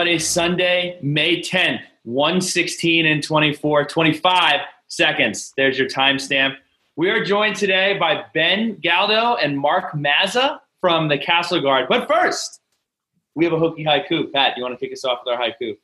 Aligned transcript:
everybody. 0.00 0.18
Sunday, 0.18 0.98
May 1.02 1.42
10th, 1.42 1.82
116 2.04 3.04
and 3.04 3.22
24, 3.22 3.84
25 3.84 4.60
seconds. 4.88 5.52
There's 5.58 5.78
your 5.78 5.88
timestamp. 5.88 6.56
We 6.96 7.10
are 7.10 7.22
joined 7.22 7.56
today 7.56 7.98
by 7.98 8.24
Ben 8.32 8.78
Galdo 8.82 9.36
and 9.36 9.58
Marc 9.58 9.92
Mazza 9.92 10.60
from 10.80 11.08
the 11.08 11.18
Cassell 11.18 11.60
Guard. 11.60 11.84
But 11.90 12.08
first, 12.08 12.62
we 13.34 13.44
have 13.44 13.52
a 13.52 13.58
Hokie 13.58 13.84
haiku. 13.84 14.32
Pat, 14.32 14.56
you 14.56 14.62
want 14.62 14.72
to 14.72 14.82
kick 14.82 14.90
us 14.90 15.04
off 15.04 15.18
with 15.22 15.34
our 15.34 15.38
haiku? 15.38 15.76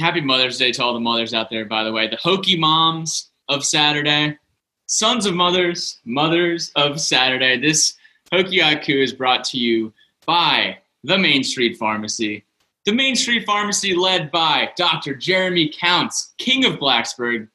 Happy 0.00 0.20
Mother's 0.20 0.58
Day 0.58 0.72
to 0.72 0.82
all 0.82 0.92
the 0.92 0.98
mothers 0.98 1.32
out 1.32 1.48
there, 1.48 1.64
by 1.64 1.84
the 1.84 1.92
way. 1.92 2.08
The 2.08 2.16
Hokie 2.16 2.58
moms 2.58 3.30
of 3.48 3.64
Saturday, 3.64 4.36
sons 4.86 5.24
of 5.24 5.34
mothers, 5.34 6.00
mothers 6.04 6.72
of 6.74 7.00
Saturday. 7.00 7.60
This 7.60 7.94
Hokie 8.32 8.60
haiku 8.60 9.00
is 9.00 9.12
brought 9.12 9.44
to 9.44 9.58
you 9.58 9.92
by 10.26 10.78
the 11.04 11.16
Main 11.16 11.44
Street 11.44 11.76
Pharmacy. 11.76 12.44
The 12.84 12.92
Main 12.92 13.14
Street 13.14 13.46
Pharmacy, 13.46 13.94
led 13.94 14.32
by 14.32 14.70
Dr. 14.76 15.14
Jeremy 15.14 15.72
Counts, 15.78 16.34
King 16.38 16.64
of 16.64 16.80
Blacksburg. 16.80 17.46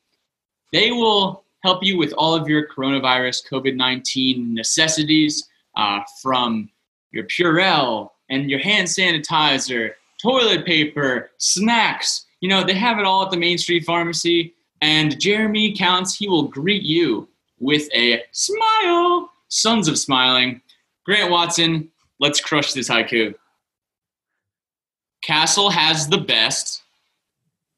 They 0.72 0.92
will 0.92 1.44
help 1.64 1.84
you 1.84 1.98
with 1.98 2.14
all 2.14 2.34
of 2.34 2.48
your 2.48 2.70
coronavirus 2.70 3.46
COVID 3.52 3.76
19 3.76 4.54
necessities 4.54 5.50
uh, 5.76 6.00
from 6.22 6.70
your 7.12 7.26
Purell 7.26 8.12
and 8.30 8.50
your 8.50 8.60
hand 8.60 8.88
sanitizer, 8.88 9.92
toilet 10.22 10.66
paper, 10.66 11.32
snacks. 11.40 12.26
You 12.40 12.48
know, 12.48 12.64
they 12.64 12.76
have 12.76 12.98
it 12.98 13.06
all 13.06 13.24
at 13.24 13.32
the 13.32 13.38
Main 13.38 13.58
Street 13.58 13.84
Pharmacy. 13.84 14.54
And 14.82 15.20
Jeremy 15.20 15.76
Counts, 15.76 16.16
he 16.16 16.30
will 16.30 16.44
greet 16.44 16.84
you 16.84 17.28
with 17.60 17.90
a 17.94 18.24
smile. 18.32 19.30
Sons 19.50 19.90
of 19.90 19.98
smiling. 19.98 20.62
Grant 21.06 21.32
Watson, 21.32 21.90
let's 22.20 22.40
crush 22.40 22.72
this 22.72 22.88
haiku. 22.88 23.34
Cassell 25.28 25.70
has 25.70 26.08
the 26.08 26.20
best 26.20 26.84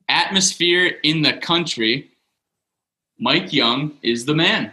atmosphere 0.07 0.99
in 1.01 1.23
the 1.23 1.33
country. 1.33 2.11
Mike 3.17 3.51
Young 3.51 3.97
is 4.03 4.23
the 4.23 4.35
man. 4.35 4.71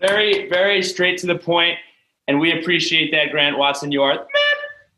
Very, 0.00 0.48
very 0.48 0.82
straight 0.82 1.18
to 1.18 1.28
the 1.28 1.38
point, 1.38 1.78
and 2.26 2.40
we 2.40 2.58
appreciate 2.58 3.12
that, 3.12 3.30
Grant 3.30 3.56
Watson. 3.56 3.92
You 3.92 4.02
are 4.02 4.14
the 4.14 4.24
man. 4.24 4.32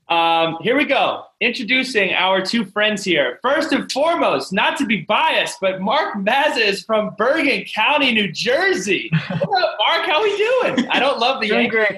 Um, 0.08 0.56
here 0.62 0.74
we 0.74 0.86
go. 0.86 1.24
Introducing 1.42 2.14
our 2.14 2.40
two 2.40 2.64
friends 2.64 3.04
here. 3.04 3.38
First 3.42 3.72
and 3.72 3.92
foremost, 3.92 4.54
not 4.54 4.78
to 4.78 4.86
be 4.86 5.02
biased, 5.02 5.58
but 5.60 5.82
Marc 5.82 6.14
Mazza 6.14 6.66
is 6.66 6.82
from 6.82 7.14
Bergen 7.18 7.66
County, 7.66 8.10
New 8.10 8.32
Jersey. 8.32 9.10
What 9.28 9.62
up, 9.62 9.76
Marc? 9.78 10.06
How 10.06 10.20
are 10.20 10.22
we 10.22 10.36
doing? 10.38 10.88
I 10.88 10.98
don't 10.98 11.18
love 11.18 11.42
the 11.42 11.48
Doing 11.48 11.64
Yankees 11.64 11.88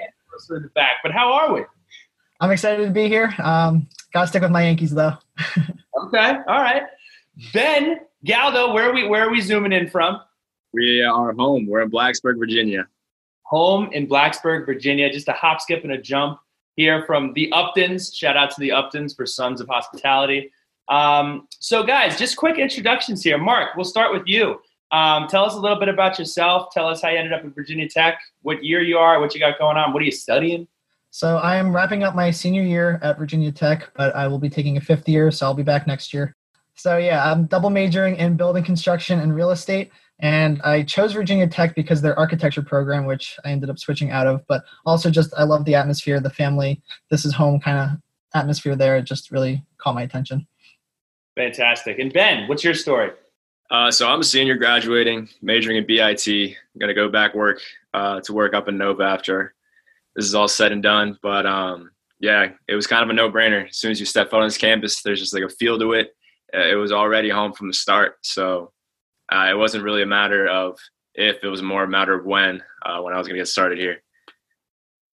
great. 0.49 0.57
in 0.59 0.63
the 0.65 0.69
back, 0.71 0.95
but 1.05 1.13
how 1.13 1.33
are 1.33 1.55
we? 1.55 1.63
I'm 2.41 2.51
excited 2.51 2.85
to 2.85 2.91
be 2.91 3.07
here. 3.09 3.33
Um, 3.39 3.87
gotta 4.15 4.27
stick 4.29 4.41
with 4.43 4.51
my 4.51 4.63
Yankees 4.63 4.93
though. 4.95 5.13
Okay, 5.97 6.33
all 6.49 6.61
right. 6.61 6.83
Ben 7.53 8.01
Galdo, 8.25 8.75
where 8.75 8.91
are 8.91 8.93
we? 8.93 9.07
Where 9.09 9.27
are 9.27 9.31
we 9.31 9.41
zooming 9.41 9.73
in 9.73 9.89
from? 9.89 10.21
We 10.73 11.03
are 11.03 11.33
home. 11.33 11.67
We're 11.67 11.83
in 11.83 11.91
Blacksburg, 11.91 12.39
Virginia. 12.39 12.87
home 13.43 13.89
in 13.93 14.07
Blacksburg, 14.07 14.67
Virginia. 14.67 15.11
Just 15.11 15.29
a 15.29 15.33
hop, 15.33 15.61
skip, 15.61 15.83
and 15.85 15.93
a 15.93 15.99
jump 15.99 16.41
here 16.77 17.05
from 17.07 17.33
the 17.35 17.51
Uptons. 17.55 18.15
Shout 18.15 18.37
out 18.37 18.51
to 18.51 18.61
the 18.61 18.71
Uptons 18.71 19.15
for 19.17 19.25
Sons 19.25 19.61
of 19.61 19.69
Hospitality. 19.69 20.51
Um, 20.89 21.47
so, 21.61 21.85
guys, 21.85 22.19
just 22.19 22.37
quick 22.37 22.59
introductions 22.59 23.23
here. 23.23 23.39
Marc, 23.39 23.75
we'll 23.77 23.85
start 23.85 24.13
with 24.13 24.25
you. 24.27 24.61
Um, 24.91 25.27
tell 25.29 25.45
us 25.45 25.55
a 25.55 25.59
little 25.59 25.79
bit 25.79 25.89
about 25.89 26.19
yourself. 26.19 26.69
Tell 26.73 26.87
us 26.89 27.01
how 27.03 27.09
you 27.11 27.19
ended 27.19 27.33
up 27.33 27.45
at 27.45 27.55
Virginia 27.55 27.89
Tech, 27.89 28.21
what 28.43 28.63
year 28.65 28.83
you 28.83 28.99
are, 28.99 29.21
what 29.21 29.33
you 29.33 29.41
got 29.41 29.59
going 29.59 29.77
on, 29.77 29.93
what 29.93 30.03
are 30.03 30.07
you 30.07 30.13
studying? 30.13 30.67
So 31.15 31.37
I 31.37 31.59
am 31.59 31.73
wrapping 31.73 32.03
up 32.03 32.17
my 32.17 32.33
senior 32.33 32.65
year 32.65 32.99
at 33.01 33.19
Virginia 33.19 33.53
Tech, 33.53 33.89
but 33.95 34.13
I 34.17 34.27
will 34.27 34.41
be 34.41 34.51
taking 34.51 34.77
a 34.77 34.81
fifth 34.81 35.09
year, 35.09 35.31
so 35.31 35.47
I'll 35.47 35.55
be 35.55 35.63
back 35.63 35.87
next 35.87 36.13
year. 36.13 36.35
So 36.75 36.97
yeah, 36.97 37.31
I'm 37.31 37.47
double 37.47 37.71
majoring 37.71 38.17
in 38.17 38.37
building 38.37 38.65
construction 38.65 39.21
and 39.21 39.33
real 39.33 39.51
estate, 39.51 39.93
and 40.19 40.61
I 40.63 40.83
chose 40.83 41.13
Virginia 41.13 41.47
Tech 41.47 41.77
because 41.77 42.03
their 42.03 42.19
architecture 42.19 42.63
program, 42.63 43.05
which 43.05 43.39
I 43.45 43.53
ended 43.53 43.71
up 43.71 43.79
switching 43.79 44.11
out 44.11 44.27
of, 44.27 44.45
but 44.49 44.65
also 44.87 45.09
just 45.09 45.33
I 45.39 45.45
love 45.45 45.65
the 45.65 45.77
atmosphere, 45.77 46.19
the 46.19 46.31
family, 46.31 46.83
this 47.13 47.25
is 47.25 47.33
home 47.33 47.61
kind 47.61 47.79
of 47.79 48.01
atmosphere 48.35 48.75
there. 48.75 48.97
It 48.97 49.05
just 49.05 49.31
really 49.31 49.65
caught 49.79 49.95
my 49.95 50.03
attention. 50.03 50.49
Fantastic. 51.37 52.01
And 52.01 52.13
Ben, 52.13 52.49
what's 52.49 52.65
your 52.65 52.75
story? 52.75 53.13
Uh, 53.71 53.93
so 53.93 54.09
I'm 54.09 54.19
a 54.19 54.25
senior 54.25 54.57
graduating, 54.57 55.29
majoring 55.43 55.77
in 55.77 55.87
BIT. 55.87 56.27
I'm 56.27 56.81
gonna 56.81 56.93
go 56.93 57.09
back 57.09 57.37
work 57.37 57.61
uh, 57.93 58.21
to 58.23 58.33
work 58.33 58.53
up 58.53 58.67
in 58.67 58.77
Nova 58.77 59.05
after 59.05 59.55
this 60.15 60.27
is 60.27 60.35
all 60.35 60.49
said 60.49 60.73
and 60.73 60.83
done. 60.83 61.19
But 61.23 61.47
um, 61.47 61.91
yeah, 62.21 62.51
it 62.69 62.75
was 62.75 62.87
kind 62.87 63.03
of 63.03 63.11
a 63.11 63.13
no-brainer. 63.13 63.69
As 63.69 63.77
soon 63.77 63.91
as 63.91 64.01
you 64.01 64.07
step 64.07 64.31
foot 64.31 64.41
on 64.41 64.47
this 64.47 64.59
campus, 64.59 65.03
there's 65.03 65.21
just 65.21 65.35
like 65.35 65.43
a 65.43 65.49
feel 65.49 65.79
to 65.79 65.93
it. 65.93 66.11
Uh, 66.55 66.67
it 66.67 66.75
was 66.75 66.93
already 66.93 67.29
home 67.29 67.53
from 67.53 67.69
the 67.69 67.75
start, 67.75 68.17
so 68.23 68.73
uh, 69.33 69.49
it 69.51 69.59
wasn't 69.59 69.83
really 69.83 70.03
a 70.03 70.07
matter 70.07 70.47
of 70.47 70.79
if; 71.15 71.43
it 71.43 71.49
was 71.49 71.63
more 71.63 71.85
a 71.85 71.89
matter 71.89 72.15
of 72.15 72.25
when. 72.25 72.63
Uh, 72.85 73.01
when 73.01 73.15
I 73.15 73.19
was 73.19 73.27
gonna 73.27 73.39
get 73.39 73.49
started 73.49 73.79
here. 73.79 74.03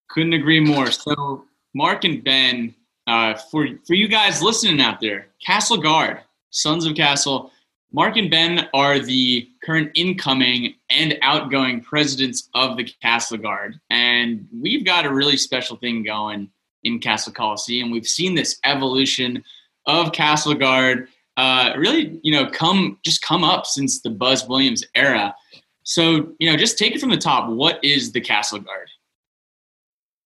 Couldn't 0.10 0.34
agree 0.34 0.60
more. 0.60 0.92
So, 0.92 1.46
Marc 1.74 2.04
and 2.04 2.24
Ben, 2.24 2.76
uh, 3.08 3.34
for 3.34 3.68
for 3.88 3.94
you 3.94 4.08
guys 4.08 4.42
listening 4.42 4.82
out 4.82 5.00
there, 5.00 5.28
Cassell 5.46 5.78
Guard, 5.78 6.20
Sons 6.52 6.86
of 6.86 6.96
Cassell. 6.96 7.52
Marc 7.94 8.16
and 8.16 8.32
Ben 8.32 8.70
are 8.74 9.00
the 9.00 9.50
current 9.64 9.92
incoming 9.96 10.76
and 10.90 11.18
outgoing 11.22 11.82
presidents 11.82 12.50
of 12.54 12.78
the 12.78 12.86
Cassell 13.02 13.38
Guard, 13.38 13.80
and 13.90 14.48
we've 14.54 14.86
got 14.86 15.06
a 15.06 15.14
really 15.14 15.38
special 15.38 15.76
thing 15.76 16.04
going 16.04 16.50
in 16.84 17.00
Cassell 17.00 17.34
Coliseum. 17.34 17.86
And 17.86 17.92
we've 17.92 18.08
seen 18.08 18.36
this 18.36 18.60
evolution 18.66 19.44
of 19.86 20.14
Cassell 20.14 20.56
Guard, 20.56 21.08
uh, 21.38 21.74
really, 21.78 22.20
you 22.24 22.32
know, 22.32 22.50
come 22.50 22.98
just 23.04 23.22
come 23.22 23.44
up 23.44 23.66
since 23.66 24.02
the 24.02 24.10
Buzz 24.10 24.48
Williams 24.48 24.84
era. 24.96 25.36
So, 25.84 26.34
you 26.40 26.50
know, 26.50 26.58
just 26.58 26.78
take 26.78 26.96
it 26.96 27.02
from 27.02 27.10
the 27.10 27.18
top. 27.18 27.50
What 27.50 27.84
is 27.84 28.12
the 28.12 28.22
Cassell 28.22 28.60
Guard? 28.60 28.88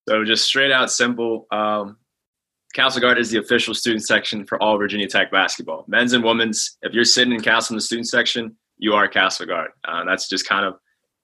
So 0.08 0.24
just 0.24 0.46
straight 0.46 0.72
out 0.72 0.92
simple. 0.92 1.48
Um, 1.52 1.98
Cassell 2.76 3.00
Guard 3.00 3.18
is 3.18 3.30
the 3.32 3.40
official 3.40 3.74
student 3.74 4.04
section 4.04 4.46
for 4.46 4.62
all 4.62 4.78
Virginia 4.78 5.08
Tech 5.08 5.32
basketball, 5.32 5.86
men's 5.88 6.12
and 6.12 6.22
women's. 6.22 6.78
If 6.82 6.94
you're 6.94 7.06
sitting 7.06 7.34
in 7.34 7.40
Cassell 7.40 7.74
in 7.74 7.78
the 7.78 7.82
student 7.82 8.10
section, 8.10 8.54
you 8.78 8.94
are 8.94 9.08
Cassell 9.08 9.46
Guard. 9.46 9.72
Uh, 9.88 10.04
that's 10.04 10.28
just 10.28 10.46
kind 10.46 10.66
of 10.66 10.76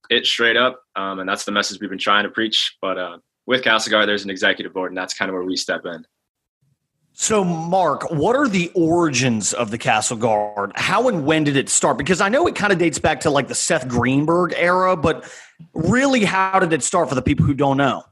it 0.09 0.25
straight 0.25 0.55
up, 0.55 0.81
um, 0.95 1.19
and 1.19 1.27
that's 1.27 1.43
the 1.43 1.51
message 1.51 1.81
we've 1.81 1.89
been 1.89 1.99
trying 1.99 2.23
to 2.23 2.29
preach. 2.29 2.77
But 2.81 2.97
uh, 2.97 3.17
with 3.47 3.63
Cassell 3.63 3.91
Guard, 3.91 4.07
there's 4.07 4.23
an 4.23 4.29
executive 4.29 4.73
board, 4.73 4.91
and 4.91 4.97
that's 4.97 5.13
kind 5.13 5.27
of 5.27 5.33
where 5.33 5.43
we 5.43 5.57
step 5.57 5.81
in. 5.85 6.05
So, 7.11 7.43
Marc, 7.43 8.09
what 8.09 8.37
are 8.37 8.47
the 8.47 8.71
origins 8.73 9.51
of 9.51 9.71
the 9.71 9.77
Cassell 9.77 10.15
Guard? 10.15 10.71
How 10.75 11.09
and 11.09 11.25
when 11.25 11.43
did 11.43 11.57
it 11.57 11.67
start? 11.67 11.97
Because 11.97 12.21
I 12.21 12.29
know 12.29 12.47
it 12.47 12.55
kind 12.55 12.71
of 12.71 12.79
dates 12.79 12.97
back 12.97 13.19
to 13.21 13.29
like 13.29 13.49
the 13.49 13.55
Seth 13.55 13.89
Greenberg 13.89 14.53
era, 14.55 14.95
but 14.95 15.29
really, 15.73 16.23
how 16.23 16.59
did 16.59 16.71
it 16.71 16.81
start 16.81 17.09
for 17.09 17.15
the 17.15 17.21
people 17.21 17.45
who 17.45 17.53
don't 17.53 17.75
know? 17.75 18.03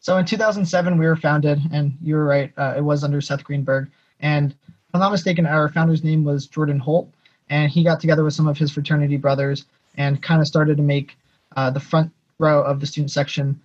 So 0.00 0.16
in 0.16 0.24
2007, 0.24 0.98
we 0.98 1.06
were 1.06 1.14
founded, 1.14 1.60
and 1.72 1.96
you 2.02 2.14
were 2.14 2.24
right, 2.24 2.52
uh, 2.56 2.74
it 2.76 2.80
was 2.80 3.04
under 3.04 3.20
Seth 3.20 3.44
Greenberg. 3.44 3.90
And 4.20 4.52
if 4.52 4.94
I'm 4.94 5.00
not 5.00 5.12
mistaken, 5.12 5.44
our 5.44 5.68
founder's 5.68 6.02
name 6.02 6.24
was 6.24 6.46
Jordan 6.46 6.78
Holt, 6.78 7.12
and 7.50 7.70
he 7.70 7.84
got 7.84 8.00
together 8.00 8.24
with 8.24 8.32
some 8.32 8.48
of 8.48 8.56
his 8.56 8.72
fraternity 8.72 9.18
brothers 9.18 9.66
and 9.96 10.22
kind 10.22 10.40
of 10.40 10.46
started 10.46 10.78
to 10.78 10.82
make 10.82 11.16
uh, 11.56 11.70
the 11.70 11.80
front 11.80 12.10
row 12.38 12.62
of 12.62 12.80
the 12.80 12.86
student 12.86 13.10
section 13.10 13.60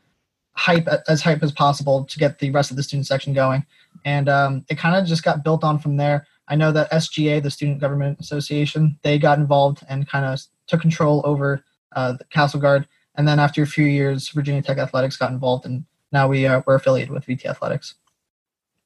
hype 0.58 0.88
as 1.08 1.22
hype 1.22 1.44
as 1.44 1.52
possible 1.52 2.04
to 2.06 2.20
get 2.20 2.40
the 2.40 2.52
rest 2.52 2.70
of 2.72 2.78
the 2.78 2.84
student 2.84 3.08
section 3.08 3.34
going. 3.34 3.66
And 4.04 4.28
um, 4.28 4.66
it 4.70 4.78
kind 4.78 4.96
of 4.96 5.06
just 5.06 5.24
got 5.24 5.44
built 5.44 5.64
on 5.64 5.80
from 5.80 5.98
there. 5.98 6.28
I 6.48 6.56
know 6.56 6.72
that 6.74 6.92
SGA, 6.92 7.42
the 7.42 7.52
Student 7.52 7.80
Government 7.80 8.20
Association, 8.20 9.00
they 9.04 9.18
got 9.18 9.40
involved 9.40 9.84
and 9.90 10.08
kind 10.08 10.26
of 10.26 10.42
took 10.68 10.82
control 10.82 11.22
over 11.26 11.64
uh, 11.96 12.14
the 12.14 12.26
Cassell 12.26 12.60
Guard. 12.60 12.88
And 13.16 13.28
then 13.28 13.40
after 13.40 13.64
a 13.64 13.68
few 13.68 13.86
years, 13.86 14.30
Virginia 14.30 14.62
Tech 14.62 14.78
Athletics 14.78 15.18
got 15.18 15.32
involved, 15.32 15.66
and 15.66 15.86
now 16.16 16.28
we 16.28 16.48
are 16.48 16.64
we're 16.66 16.76
affiliated 16.76 17.12
with 17.12 17.26
VT 17.28 17.46
Athletics. 17.46 17.96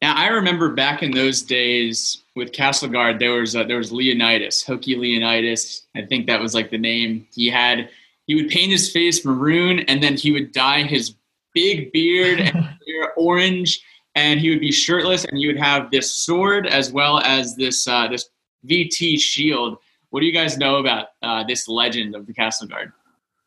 Now, 0.02 0.16
I 0.16 0.28
remember 0.28 0.74
back 0.74 1.04
in 1.04 1.12
those 1.12 1.42
days 1.42 2.24
with 2.36 2.54
Cassell 2.54 2.90
Guard, 2.90 3.20
there 3.20 3.34
was 3.34 3.56
uh, 3.56 3.64
there 3.64 3.78
was 3.78 3.92
Leonidas, 3.92 4.64
Hokie 4.64 4.98
Leonidas. 4.98 5.86
I 5.96 6.04
think 6.04 6.26
that 6.28 6.42
was 6.42 6.56
like 6.56 6.72
the 6.72 6.78
name. 6.78 7.28
He 7.34 7.50
had 7.50 7.90
he 8.26 8.36
would 8.36 8.50
paint 8.50 8.72
his 8.72 8.92
face 8.92 9.24
maroon, 9.26 9.80
and 9.82 10.02
then 10.02 10.16
he 10.16 10.32
would 10.32 10.52
dye 10.52 10.84
his 10.84 11.16
big 11.54 11.92
beard 11.92 12.40
and 12.40 12.68
orange, 13.18 13.82
and 14.16 14.40
he 14.40 14.50
would 14.50 14.62
be 14.62 14.72
shirtless, 14.72 15.26
and 15.26 15.38
he 15.38 15.48
would 15.48 15.60
have 15.60 15.92
this 15.92 16.12
sword 16.12 16.66
as 16.66 16.92
well 16.92 17.20
as 17.20 17.56
this 17.56 17.88
uh, 17.88 18.08
this 18.08 18.30
VT 18.68 19.20
shield. 19.20 19.78
What 20.12 20.22
do 20.22 20.26
you 20.26 20.34
guys 20.34 20.58
know 20.58 20.78
about 20.78 21.10
uh, 21.22 21.44
this 21.44 21.68
legend 21.68 22.16
of 22.16 22.26
the 22.26 22.34
Cassell 22.34 22.68
Guard? 22.68 22.94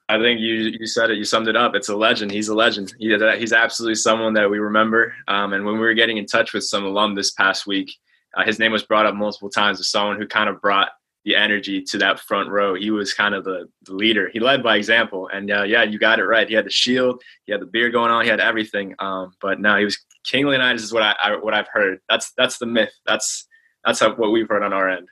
I 0.09 0.19
think 0.19 0.41
you 0.41 0.55
you 0.79 0.87
said 0.87 1.11
it. 1.11 1.17
You 1.17 1.25
summed 1.25 1.49
it 1.49 1.57
up. 1.57 1.75
It's 1.75 1.89
a 1.89 1.97
legend. 1.97 2.31
He's 2.31 2.49
a 2.49 2.55
legend. 2.55 2.95
He, 2.99 3.17
he's 3.39 3.53
absolutely 3.53 3.95
someone 3.95 4.35
that 4.35 4.51
we 4.51 4.59
remember. 4.59 5.15
Um, 5.29 5.53
and 5.53 5.65
when 5.65 5.75
we 5.75 5.81
were 5.81 5.95
getting 5.95 6.19
in 6.19 6.27
touch 6.27 6.53
with 6.53 6.65
some 6.65 6.85
alum 6.85 7.15
this 7.15 7.31
past 7.31 7.67
week, 7.67 7.93
uh, 8.37 8.45
his 8.45 8.59
name 8.59 8.73
was 8.73 8.83
brought 8.83 9.07
up 9.07 9.15
multiple 9.15 9.51
times 9.51 9.81
as 9.81 9.89
someone 9.89 10.19
who 10.19 10.27
kind 10.27 10.49
of 10.49 10.61
brought 10.61 10.91
the 11.25 11.37
energy 11.37 11.81
to 11.83 11.99
that 11.99 12.19
front 12.19 12.51
row. 12.51 12.75
He 12.75 12.91
was 12.91 13.15
kind 13.15 13.35
of 13.35 13.45
the, 13.45 13.69
the 13.83 13.95
leader. 13.95 14.29
He 14.33 14.41
led 14.41 14.63
by 14.63 14.77
example. 14.77 15.29
And 15.33 15.51
uh, 15.51 15.63
yeah, 15.63 15.85
you 15.85 15.99
got 15.99 16.19
it 16.19 16.25
right. 16.25 16.49
He 16.49 16.55
had 16.55 16.67
the 16.67 16.71
shield. 16.71 17.23
He 17.45 17.53
had 17.53 17.61
the 17.61 17.67
beard 17.67 17.93
going 17.93 18.11
on. 18.11 18.25
He 18.25 18.31
had 18.31 18.41
everything. 18.41 18.95
Um, 18.99 19.33
but 19.41 19.61
no, 19.61 19.77
he 19.77 19.85
was 19.85 19.99
King 20.25 20.47
Leonidas 20.47 20.83
is 20.83 20.93
what 20.93 21.03
I, 21.03 21.15
I 21.23 21.37
what 21.37 21.55
I've 21.55 21.69
heard. 21.73 22.01
That's 22.09 22.33
that's 22.37 22.59
the 22.59 22.67
myth. 22.67 22.93
That's 23.07 23.47
that's 23.85 24.01
how, 24.01 24.15
what 24.15 24.33
we've 24.33 24.49
heard 24.49 24.63
on 24.63 24.73
our 24.73 24.89
end. 24.89 25.09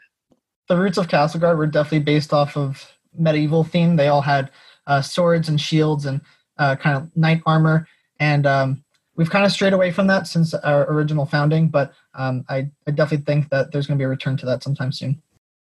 The 0.69 0.77
roots 0.77 0.99
of 0.99 1.09
Cassell 1.09 1.41
Guard 1.41 1.59
were 1.59 1.67
definitely 1.67 2.01
based 2.01 2.33
off 2.33 2.57
of 2.57 2.93
medieval 3.17 3.65
theme. 3.65 3.97
They 3.97 4.09
all 4.09 4.23
had 4.23 4.51
uh, 4.91 5.01
swords 5.01 5.49
and 5.49 5.61
shields 5.61 6.05
and 6.05 6.21
uh, 6.59 6.77
kind 6.77 6.97
of 6.97 7.17
knight 7.17 7.41
armor, 7.47 7.87
and 8.19 8.45
um, 8.47 8.85
we've 9.17 9.31
kind 9.31 9.47
of 9.47 9.53
strayed 9.53 9.73
away 9.73 9.91
from 9.93 10.07
that 10.09 10.27
since 10.27 10.53
our 10.53 10.91
original 10.93 11.25
founding. 11.25 11.69
But 11.69 11.93
um, 12.15 12.45
I, 12.49 12.71
I 12.87 12.91
definitely 12.91 13.25
think 13.25 13.49
that 13.51 13.71
there's 13.71 13.87
going 13.87 13.99
to 13.99 14.03
be 14.03 14.05
a 14.05 14.09
return 14.09 14.37
to 14.39 14.47
that 14.47 14.63
sometime 14.63 14.93
soon. 14.93 15.23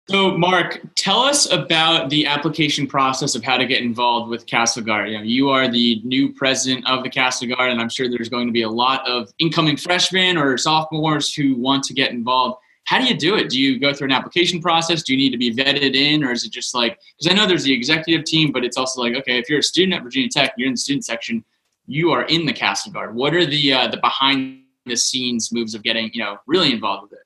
So, 0.08 0.38
Marc, 0.38 0.82
tell 0.96 1.22
us 1.22 1.52
about 1.52 2.12
the 2.12 2.28
application 2.28 2.86
process 2.86 3.34
of 3.34 3.44
how 3.44 3.58
to 3.58 3.66
get 3.66 3.82
involved 3.82 4.30
with 4.30 4.46
Cassell 4.46 4.84
Guard. 4.84 5.10
You 5.10 5.18
know, 5.18 5.24
you 5.24 5.50
are 5.50 5.68
the 5.68 6.00
new 6.04 6.32
president 6.32 6.88
of 6.88 7.04
the 7.04 7.10
Cassell 7.10 7.48
Guard, 7.48 7.72
and 7.72 7.82
I'm 7.82 7.90
sure 7.90 8.08
there's 8.08 8.30
going 8.30 8.46
to 8.46 8.54
be 8.54 8.62
a 8.62 8.70
lot 8.70 9.08
of 9.10 9.34
incoming 9.40 9.78
freshmen 9.78 10.38
or 10.38 10.60
sophomores 10.60 11.34
who 11.34 11.56
want 11.56 11.84
to 11.86 11.94
get 11.96 12.12
involved. 12.12 12.60
How 12.86 13.00
do 13.00 13.06
you 13.06 13.18
do 13.18 13.36
it? 13.36 13.50
Do 13.50 13.60
you 13.60 13.80
go 13.80 13.94
through 13.94 14.06
an 14.06 14.12
application 14.12 14.62
process? 14.62 15.02
Do 15.02 15.14
you 15.14 15.18
need 15.18 15.32
to 15.32 15.38
be 15.38 15.54
vetted 15.54 15.96
in, 15.96 16.24
or 16.24 16.32
is 16.32 16.46
it 16.46 16.52
just 16.52 16.74
like 16.74 17.00
because 17.18 17.32
I 17.32 17.36
know 17.36 17.48
there's 17.48 17.64
the 17.64 17.74
executive 17.74 18.26
team, 18.26 18.52
but 18.52 18.64
it's 18.64 18.78
also 18.78 19.02
like 19.02 19.16
okay, 19.16 19.38
if 19.40 19.50
you're 19.50 19.60
a 19.60 19.64
student 19.64 19.94
at 19.96 20.04
Virginia 20.04 20.30
Tech, 20.30 20.54
you're 20.58 20.68
in 20.68 20.74
the 20.74 20.78
student 20.78 21.04
section, 21.04 21.44
you 21.88 22.12
are 22.12 22.24
in 22.24 22.46
the 22.46 22.54
Cassell 22.54 22.92
Guard. 22.92 23.16
What 23.16 23.34
are 23.34 23.46
the 23.46 23.74
uh, 23.74 23.88
the 23.88 23.98
behind 23.98 24.62
the 24.86 24.96
scenes 24.96 25.52
moves 25.52 25.74
of 25.74 25.82
getting 25.82 26.12
you 26.14 26.24
know 26.24 26.38
really 26.46 26.72
involved 26.72 27.04
with 27.04 27.14
it? 27.14 27.26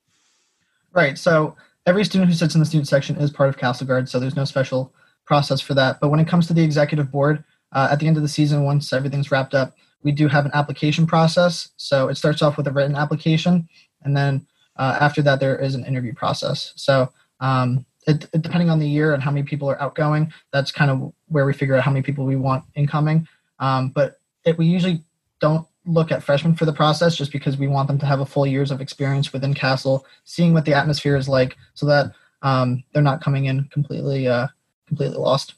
Right. 0.93 1.17
So 1.17 1.55
every 1.85 2.05
student 2.05 2.29
who 2.29 2.35
sits 2.35 2.55
in 2.55 2.59
the 2.59 2.65
student 2.65 2.87
section 2.87 3.17
is 3.17 3.29
part 3.29 3.49
of 3.49 3.57
Cassell 3.57 3.85
Guard, 3.85 4.07
so 4.07 4.17
there's 4.19 4.37
no 4.37 4.45
special 4.45 4.93
process 5.25 5.59
for 5.59 5.73
that. 5.73 5.99
But 5.99 6.09
when 6.09 6.21
it 6.21 6.27
comes 6.27 6.47
to 6.47 6.53
the 6.53 6.63
executive 6.63 7.11
board, 7.11 7.43
uh, 7.73 7.89
at 7.91 7.99
the 7.99 8.07
end 8.07 8.15
of 8.15 8.23
the 8.23 8.29
season, 8.29 8.63
once 8.63 8.91
everything's 8.93 9.29
wrapped 9.29 9.53
up, 9.53 9.75
we 10.03 10.13
do 10.13 10.29
have 10.29 10.45
an 10.45 10.51
application 10.53 11.05
process. 11.05 11.69
So 11.75 12.07
it 12.07 12.15
starts 12.15 12.41
off 12.41 12.55
with 12.55 12.67
a 12.67 12.71
written 12.71 12.95
application, 12.95 13.67
and 14.03 14.15
then 14.15 14.47
uh, 14.79 14.97
after 14.99 15.21
that, 15.21 15.39
there 15.39 15.59
is 15.59 15.75
an 15.75 15.85
interview 15.85 16.13
process. 16.13 16.73
So 16.75 17.11
um, 17.41 17.85
it, 18.07 18.27
it, 18.33 18.41
depending 18.41 18.69
on 18.69 18.79
the 18.79 18.87
year 18.87 19.13
and 19.13 19.21
how 19.21 19.29
many 19.29 19.43
people 19.43 19.69
are 19.69 19.79
outgoing, 19.81 20.33
that's 20.51 20.71
kind 20.71 20.89
of 20.89 21.13
where 21.27 21.45
we 21.45 21.53
figure 21.53 21.75
out 21.75 21.83
how 21.83 21.91
many 21.91 22.01
people 22.01 22.25
we 22.25 22.37
want 22.37 22.63
incoming. 22.75 23.27
Um, 23.59 23.89
but 23.89 24.19
it, 24.45 24.57
we 24.57 24.65
usually 24.65 25.03
don't 25.41 25.67
look 25.85 26.11
at 26.11 26.23
freshmen 26.23 26.55
for 26.55 26.65
the 26.65 26.73
process 26.73 27.15
just 27.15 27.31
because 27.31 27.57
we 27.57 27.67
want 27.67 27.87
them 27.87 27.99
to 27.99 28.05
have 28.05 28.21
a 28.21 28.25
full 28.25 28.47
years 28.47 28.71
of 28.71 28.79
experience 28.79 29.33
within 29.33 29.53
Cassell, 29.53 30.05
seeing 30.23 30.53
what 30.53 30.65
the 30.65 30.73
atmosphere 30.73 31.17
is 31.17 31.27
like, 31.27 31.57
so 31.73 31.85
that 31.85 32.13
um, 32.41 32.83
they're 32.93 33.03
not 33.03 33.21
coming 33.21 33.45
in 33.45 33.65
completely 33.65 34.27
uh, 34.27 34.47
completely 34.87 35.17
lost. 35.17 35.55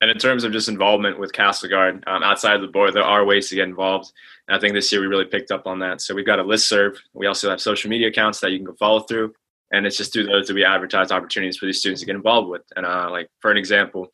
And 0.00 0.10
in 0.10 0.16
terms 0.16 0.44
of 0.44 0.52
just 0.52 0.68
involvement 0.68 1.18
with 1.18 1.32
Cassell 1.32 1.68
Guard, 1.68 2.02
um, 2.06 2.22
outside 2.22 2.54
of 2.54 2.62
the 2.62 2.68
board, 2.68 2.94
there 2.94 3.04
are 3.04 3.24
ways 3.24 3.50
to 3.50 3.54
get 3.54 3.68
involved. 3.68 4.12
And 4.50 4.56
I 4.56 4.60
think 4.60 4.74
this 4.74 4.90
year 4.90 5.00
we 5.00 5.06
really 5.06 5.24
picked 5.24 5.52
up 5.52 5.64
on 5.64 5.78
that. 5.78 6.00
So 6.00 6.12
we've 6.12 6.26
got 6.26 6.40
a 6.40 6.44
listserv. 6.44 6.96
We 7.14 7.28
also 7.28 7.48
have 7.48 7.60
social 7.60 7.88
media 7.88 8.08
accounts 8.08 8.40
that 8.40 8.50
you 8.50 8.58
can 8.58 8.66
go 8.66 8.74
follow 8.74 9.00
through. 9.00 9.32
And 9.72 9.86
it's 9.86 9.96
just 9.96 10.12
through 10.12 10.26
those 10.26 10.48
that 10.48 10.54
we 10.54 10.64
advertise 10.64 11.12
opportunities 11.12 11.56
for 11.56 11.66
these 11.66 11.78
students 11.78 12.00
to 12.00 12.06
get 12.06 12.16
involved 12.16 12.48
with. 12.48 12.62
And 12.74 12.84
uh, 12.84 13.08
like 13.12 13.28
for 13.40 13.52
an 13.52 13.56
example, 13.56 14.08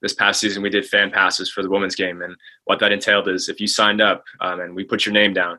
this 0.00 0.14
past 0.14 0.40
season 0.40 0.62
we 0.62 0.70
did 0.70 0.86
fan 0.86 1.10
passes 1.10 1.50
for 1.50 1.62
the 1.62 1.68
women's 1.68 1.96
game 1.96 2.22
and 2.22 2.36
what 2.64 2.78
that 2.78 2.92
entailed 2.92 3.28
is 3.28 3.48
if 3.48 3.60
you 3.60 3.66
signed 3.66 4.00
up 4.00 4.24
um, 4.40 4.60
and 4.60 4.74
we 4.74 4.84
put 4.84 5.04
your 5.04 5.12
name 5.12 5.34
down 5.34 5.58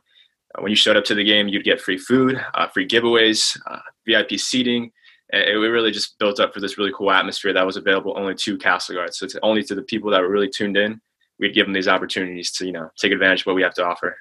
uh, 0.56 0.62
when 0.62 0.72
you 0.72 0.76
showed 0.76 0.98
up 0.98 1.04
to 1.04 1.14
the 1.14 1.24
game 1.24 1.48
you'd 1.48 1.64
get 1.64 1.80
free 1.80 1.98
food 1.98 2.44
uh, 2.56 2.68
free 2.68 2.88
giveaways 2.88 3.56
uh, 3.70 3.78
vip 4.08 4.32
seating 4.40 4.92
and 5.32 5.44
it, 5.44 5.54
really 5.54 5.92
just 5.92 6.18
built 6.20 6.40
up 6.40 6.54
for 6.54 6.60
this 6.60 6.78
really 6.78 6.92
cool 6.96 7.12
atmosphere 7.12 7.54
that 7.54 7.66
was 7.66 7.78
available 7.78 8.14
only 8.18 8.36
to 8.36 8.58
Cassell 8.58 8.96
Guard. 8.96 9.14
So 9.14 9.26
it's 9.26 9.36
only 9.44 9.64
to 9.64 9.76
the 9.76 9.82
people 9.84 10.12
that 10.12 10.22
were 10.22 10.30
really 10.30 10.50
tuned 10.50 10.78
in, 10.78 11.00
we'd 11.42 11.54
give 11.54 11.66
them 11.66 11.74
these 11.74 11.88
opportunities 11.88 12.52
to, 12.52 12.66
you 12.66 12.72
know, 12.72 12.90
take 12.98 13.12
advantage 13.12 13.42
of 13.42 13.48
what 13.48 13.56
we 13.56 13.64
have 13.64 13.74
to 13.74 13.86
offer. 13.86 14.16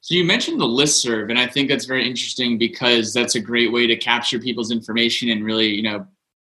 So 0.00 0.14
you 0.14 0.24
mentioned 0.24 0.60
the 0.60 0.66
listserv, 0.66 1.28
and 1.30 1.38
I 1.38 1.46
think 1.46 1.68
that's 1.68 1.84
very 1.84 2.08
interesting 2.08 2.58
because 2.58 3.12
that's 3.12 3.34
a 3.34 3.40
great 3.40 3.72
way 3.72 3.86
to 3.86 3.96
capture 3.96 4.38
people's 4.38 4.70
information 4.70 5.28
and 5.28 5.44
really, 5.44 5.68
you 5.68 5.82
know, 5.82 6.06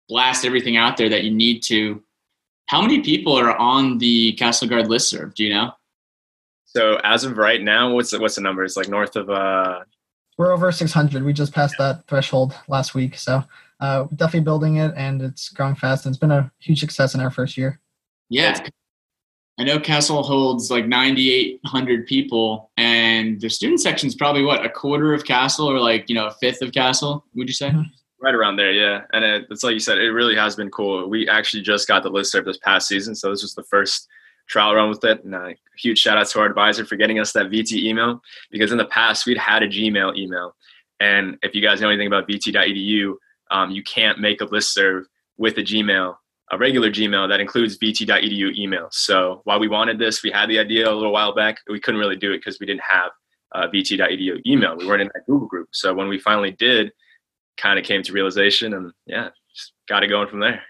blast 0.09 0.45
everything 0.45 0.77
out 0.77 0.97
there 0.97 1.09
that 1.09 1.23
you 1.23 1.31
need 1.31 1.61
to 1.63 2.01
how 2.71 2.81
many 2.81 3.01
people 3.01 3.37
are 3.37 3.53
on 3.57 3.97
the 3.97 4.31
Cassell 4.33 4.69
Guard 4.69 4.85
listserv? 4.85 5.33
Do 5.35 5.43
you 5.43 5.53
know? 5.53 5.73
So 6.63 7.01
as 7.03 7.25
of 7.25 7.37
right 7.37 7.61
now, 7.61 7.93
what's 7.93 8.11
the, 8.11 8.19
what's 8.19 8.35
the 8.35 8.41
number? 8.41 8.63
It's 8.63 8.77
like 8.77 8.87
north 8.87 9.17
of. 9.17 9.29
Uh... 9.29 9.81
We're 10.37 10.53
over 10.53 10.71
600. 10.71 11.21
We 11.21 11.33
just 11.33 11.53
passed 11.53 11.75
that 11.79 12.07
threshold 12.07 12.57
last 12.69 12.95
week, 12.95 13.17
so 13.17 13.43
uh, 13.81 14.03
definitely 14.15 14.45
building 14.45 14.77
it, 14.77 14.93
and 14.95 15.21
it's 15.21 15.49
growing 15.49 15.75
fast. 15.75 16.05
And 16.05 16.13
it's 16.13 16.19
been 16.19 16.31
a 16.31 16.49
huge 16.59 16.79
success 16.79 17.13
in 17.13 17.19
our 17.19 17.29
first 17.29 17.57
year. 17.57 17.81
Yeah, 18.29 18.57
I 19.61 19.63
know 19.63 19.79
Cassell 19.79 20.23
holds 20.23 20.71
like 20.71 20.87
9,800 20.87 22.07
people, 22.07 22.71
and 22.77 23.39
the 23.39 23.47
student 23.47 23.79
section 23.79 24.07
is 24.07 24.15
probably 24.15 24.41
what 24.41 24.65
a 24.65 24.69
quarter 24.69 25.13
of 25.13 25.23
Cassell, 25.23 25.69
or 25.69 25.79
like 25.79 26.09
you 26.09 26.15
know 26.15 26.25
a 26.25 26.31
fifth 26.31 26.63
of 26.63 26.71
Cassell. 26.71 27.23
Would 27.35 27.47
you 27.47 27.53
say? 27.53 27.71
Right 28.23 28.35
around 28.35 28.57
there, 28.57 28.71
yeah. 28.71 29.01
And 29.13 29.25
it, 29.25 29.47
it's 29.49 29.63
like 29.63 29.73
you 29.73 29.79
said, 29.79 29.97
it 29.97 30.11
really 30.11 30.35
has 30.35 30.55
been 30.55 30.69
cool. 30.69 31.09
We 31.09 31.27
actually 31.27 31.63
just 31.63 31.87
got 31.87 32.03
the 32.03 32.11
listserv 32.11 32.45
this 32.45 32.59
past 32.59 32.87
season, 32.87 33.15
so 33.15 33.31
this 33.31 33.41
was 33.41 33.55
the 33.55 33.63
first 33.63 34.07
trial 34.47 34.75
run 34.75 34.89
with 34.89 35.03
it. 35.03 35.23
And 35.23 35.33
a 35.33 35.55
huge 35.75 35.97
shout 35.97 36.19
out 36.19 36.27
to 36.27 36.39
our 36.39 36.45
advisor 36.45 36.85
for 36.85 36.97
getting 36.97 37.17
us 37.17 37.31
that 37.31 37.47
VT 37.47 37.83
email 37.83 38.21
because 38.51 38.71
in 38.71 38.77
the 38.77 38.85
past 38.85 39.25
we'd 39.25 39.39
had 39.39 39.63
a 39.63 39.67
Gmail 39.67 40.15
email, 40.15 40.55
and 40.99 41.39
if 41.41 41.55
you 41.55 41.63
guys 41.63 41.81
know 41.81 41.89
anything 41.89 42.05
about 42.05 42.27
VT.edu, 42.27 43.15
um, 43.49 43.71
you 43.71 43.81
can't 43.81 44.19
make 44.19 44.39
a 44.41 44.45
listserv 44.45 45.05
with 45.37 45.57
a 45.57 45.63
Gmail, 45.63 46.15
a 46.51 46.57
regular 46.57 46.91
Gmail 46.91 47.29
that 47.29 47.39
includes 47.39 47.77
VT.edu 47.77 48.55
email. 48.57 48.89
So 48.91 49.41
while 49.45 49.59
we 49.59 49.69
wanted 49.69 49.97
this, 49.97 50.21
we 50.21 50.31
had 50.31 50.49
the 50.49 50.59
idea 50.59 50.89
a 50.89 50.93
little 50.93 51.13
while 51.13 51.33
back, 51.33 51.59
we 51.69 51.79
couldn't 51.79 51.99
really 51.99 52.17
do 52.17 52.31
it 52.33 52.39
because 52.39 52.59
we 52.59 52.65
didn't 52.65 52.81
have 52.81 53.11
uh, 53.53 53.67
VT.edu 53.67 54.41
email. 54.45 54.77
We 54.77 54.85
weren't 54.85 55.01
in 55.01 55.09
that 55.13 55.25
Google 55.25 55.47
group. 55.47 55.69
So 55.71 55.93
when 55.93 56.09
we 56.09 56.19
finally 56.19 56.51
did 56.51 56.91
kind 57.57 57.79
of 57.79 57.85
came 57.85 58.03
to 58.03 58.11
realization 58.11 58.73
and 58.73 58.91
yeah, 59.05 59.29
just 59.55 59.73
got 59.87 60.03
it 60.03 60.07
going 60.07 60.27
from 60.27 60.41
there. 60.41 60.61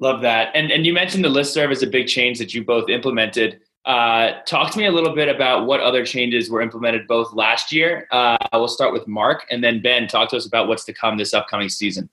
Love 0.00 0.22
that. 0.22 0.50
And 0.54 0.70
and 0.70 0.86
you 0.86 0.94
mentioned 0.94 1.24
the 1.24 1.28
listserv 1.28 1.70
as 1.70 1.82
a 1.82 1.86
big 1.86 2.06
change 2.06 2.38
that 2.38 2.54
you 2.54 2.64
both 2.64 2.88
implemented. 2.88 3.60
Uh, 3.84 4.32
talk 4.46 4.72
to 4.72 4.78
me 4.78 4.86
a 4.86 4.92
little 4.92 5.14
bit 5.14 5.28
about 5.34 5.66
what 5.66 5.80
other 5.80 6.04
changes 6.04 6.48
were 6.48 6.62
implemented 6.62 7.06
both 7.06 7.32
last 7.34 7.72
year. 7.72 8.06
Uh, 8.10 8.38
we'll 8.52 8.68
start 8.68 8.92
with 8.92 9.06
Marc, 9.06 9.46
and 9.50 9.62
then 9.64 9.82
Ben. 9.82 10.06
Talk 10.06 10.30
to 10.30 10.36
us 10.36 10.46
about 10.46 10.68
what's 10.68 10.84
to 10.84 10.92
come 10.92 11.18
this 11.18 11.34
upcoming 11.34 11.68
season. 11.68 12.08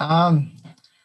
Um, 0.00 0.52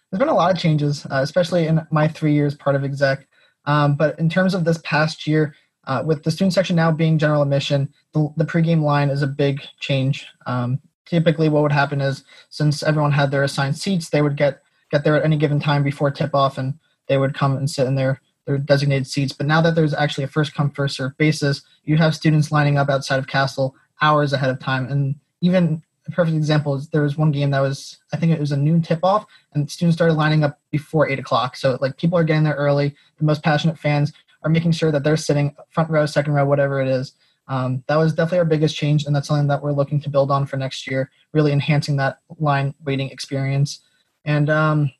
there's 0.09 0.19
been 0.19 0.29
a 0.29 0.35
lot 0.35 0.51
of 0.51 0.59
changes, 0.59 1.05
uh, 1.05 1.19
especially 1.21 1.67
in 1.67 1.85
my 1.91 2.07
three 2.07 2.33
years 2.33 2.55
part 2.55 2.75
of 2.75 2.83
exec. 2.83 3.27
Um, 3.65 3.95
but 3.95 4.17
in 4.19 4.29
terms 4.29 4.53
of 4.53 4.65
this 4.65 4.79
past 4.83 5.25
year, 5.27 5.55
uh, 5.85 6.03
with 6.05 6.23
the 6.23 6.31
student 6.31 6.53
section 6.53 6.75
now 6.75 6.91
being 6.91 7.17
general 7.17 7.41
admission, 7.41 7.91
the, 8.13 8.31
the 8.37 8.45
pregame 8.45 8.81
line 8.81 9.09
is 9.09 9.21
a 9.21 9.27
big 9.27 9.61
change. 9.79 10.27
Um, 10.45 10.79
typically, 11.05 11.49
what 11.49 11.63
would 11.63 11.71
happen 11.71 12.01
is 12.01 12.23
since 12.49 12.83
everyone 12.83 13.11
had 13.11 13.31
their 13.31 13.43
assigned 13.43 13.77
seats, 13.77 14.09
they 14.09 14.21
would 14.21 14.37
get 14.37 14.61
get 14.91 15.03
there 15.05 15.15
at 15.15 15.23
any 15.23 15.37
given 15.37 15.59
time 15.59 15.83
before 15.83 16.11
tip 16.11 16.35
off, 16.35 16.57
and 16.57 16.77
they 17.07 17.17
would 17.17 17.33
come 17.33 17.55
and 17.55 17.69
sit 17.69 17.87
in 17.87 17.95
their 17.95 18.21
their 18.45 18.57
designated 18.57 19.07
seats. 19.07 19.33
But 19.33 19.47
now 19.47 19.61
that 19.61 19.75
there's 19.75 19.93
actually 19.93 20.25
a 20.25 20.27
first 20.27 20.53
come 20.53 20.71
first 20.71 20.97
serve 20.97 21.17
basis, 21.17 21.63
you 21.83 21.97
have 21.97 22.15
students 22.15 22.51
lining 22.51 22.77
up 22.77 22.89
outside 22.89 23.19
of 23.19 23.27
Cassell 23.27 23.75
hours 24.01 24.33
ahead 24.33 24.49
of 24.49 24.59
time, 24.59 24.87
and 24.87 25.15
even 25.41 25.81
a 26.07 26.11
perfect 26.11 26.35
example 26.35 26.75
is 26.75 26.89
there 26.89 27.03
was 27.03 27.17
one 27.17 27.31
game 27.31 27.51
that 27.51 27.59
was 27.59 27.97
I 28.13 28.17
think 28.17 28.31
it 28.31 28.39
was 28.39 28.51
a 28.51 28.57
noon 28.57 28.81
tip 28.81 28.99
off, 29.03 29.25
and 29.53 29.69
students 29.69 29.95
started 29.95 30.15
lining 30.15 30.43
up 30.43 30.59
before 30.71 31.07
eight 31.07 31.19
o'clock. 31.19 31.55
So 31.55 31.77
like 31.81 31.97
people 31.97 32.17
are 32.17 32.23
getting 32.23 32.43
there 32.43 32.55
early. 32.55 32.95
The 33.17 33.25
most 33.25 33.43
passionate 33.43 33.77
fans 33.77 34.13
are 34.43 34.49
making 34.49 34.71
sure 34.71 34.91
that 34.91 35.03
they're 35.03 35.17
sitting 35.17 35.55
front 35.69 35.89
row, 35.89 36.05
second 36.05 36.33
row, 36.33 36.45
whatever 36.45 36.81
it 36.81 36.87
is. 36.87 37.13
Um, 37.47 37.83
that 37.87 37.97
was 37.97 38.13
definitely 38.13 38.39
our 38.39 38.45
biggest 38.45 38.75
change, 38.75 39.05
and 39.05 39.15
that's 39.15 39.27
something 39.27 39.47
that 39.47 39.61
we're 39.61 39.73
looking 39.73 39.99
to 40.01 40.09
build 40.09 40.31
on 40.31 40.45
for 40.45 40.57
next 40.57 40.87
year, 40.87 41.11
really 41.33 41.51
enhancing 41.51 41.97
that 41.97 42.19
line 42.39 42.73
waiting 42.85 43.09
experience. 43.09 43.81
And 44.25 44.49
um, 44.49 44.91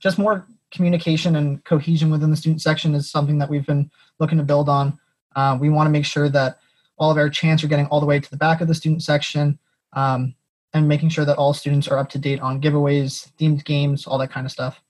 just 0.00 0.18
more 0.18 0.46
communication 0.70 1.36
and 1.36 1.64
cohesion 1.64 2.10
within 2.10 2.30
the 2.30 2.36
student 2.36 2.60
section 2.60 2.94
is 2.94 3.10
something 3.10 3.38
that 3.38 3.48
we've 3.48 3.66
been 3.66 3.90
looking 4.18 4.38
to 4.38 4.44
build 4.44 4.68
on. 4.68 4.98
Uh, 5.34 5.56
we 5.60 5.68
want 5.68 5.86
to 5.86 5.90
make 5.90 6.04
sure 6.04 6.28
that 6.28 6.58
all 6.98 7.10
of 7.10 7.16
our 7.16 7.28
chants 7.28 7.62
are 7.62 7.68
getting 7.68 7.86
all 7.86 8.00
the 8.00 8.06
way 8.06 8.18
to 8.18 8.30
the 8.30 8.36
back 8.36 8.60
of 8.60 8.68
the 8.68 8.74
student 8.74 9.02
section 9.02 9.58
um, 9.96 10.34
and 10.72 10.86
making 10.86 11.08
sure 11.08 11.24
that 11.24 11.36
all 11.36 11.52
students 11.52 11.88
are 11.88 11.98
up 11.98 12.08
to 12.10 12.18
date 12.18 12.40
on 12.40 12.60
giveaways, 12.60 13.32
themed 13.40 13.64
games, 13.64 14.06
all 14.06 14.18
that 14.18 14.30
kind 14.30 14.46
of 14.46 14.52
stuff 14.52 14.80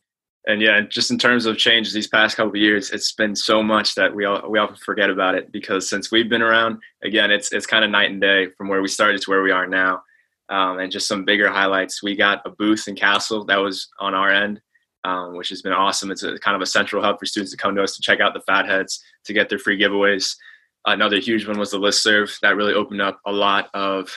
and 0.47 0.63
yeah, 0.63 0.81
just 0.81 1.11
in 1.11 1.19
terms 1.19 1.45
of 1.45 1.59
changes 1.59 1.93
these 1.93 2.07
past 2.07 2.37
couple 2.37 2.53
of 2.53 2.57
years, 2.57 2.91
it's 2.91 3.13
been 3.13 3.35
so 3.35 3.63
much 3.63 3.97
that 3.97 4.15
we 4.15 4.25
all, 4.25 4.49
we 4.49 4.61
often 4.61 4.77
forget 4.77 5.11
about 5.11 5.35
it 5.35 5.51
because 5.51 5.91
since 5.91 6.13
we've 6.13 6.29
been 6.29 6.43
around, 6.43 6.79
again, 7.03 7.33
it's 7.33 7.53
it's 7.53 7.67
kind 7.67 7.85
of 7.85 7.91
night 7.91 8.11
and 8.11 8.21
day 8.21 8.49
from 8.57 8.69
where 8.69 8.81
we 8.81 8.87
started 8.87 9.21
to 9.21 9.31
where 9.31 9.43
we 9.43 9.51
are 9.51 9.67
now. 9.67 10.03
Um, 10.49 10.79
and 10.79 10.93
just 10.93 11.09
some 11.09 11.25
bigger 11.25 11.51
highlights. 11.51 12.05
We 12.05 12.15
got 12.15 12.41
a 12.47 12.51
booth 12.51 12.87
in 12.87 12.95
Cassell 12.95 13.45
that 13.47 13.57
was 13.57 13.89
on 13.99 14.15
our 14.15 14.31
end, 14.31 14.61
um, 15.03 15.37
which 15.37 15.49
has 15.49 15.61
been 15.61 15.73
awesome. 15.73 16.13
It's 16.13 16.23
a 16.23 16.39
kind 16.39 16.55
of 16.55 16.63
a 16.63 16.67
central 16.67 17.03
hub 17.03 17.19
for 17.19 17.27
students 17.27 17.51
to 17.51 17.57
come 17.57 17.75
to 17.75 17.83
us 17.83 17.97
to 17.97 18.03
check 18.03 18.21
out 18.21 18.33
the 18.33 18.43
Fatheads 18.47 19.03
to 19.25 19.33
get 19.33 19.49
their 19.49 19.59
free 19.59 19.77
giveaways. 19.77 20.37
Another 20.85 21.19
huge 21.19 21.49
one 21.49 21.59
was 21.59 21.73
the 21.73 21.81
listserv 21.81 22.39
that 22.43 22.55
really 22.55 22.75
opened 22.75 23.03
up 23.03 23.21
a 23.27 23.33
lot 23.33 23.69
of 23.75 24.17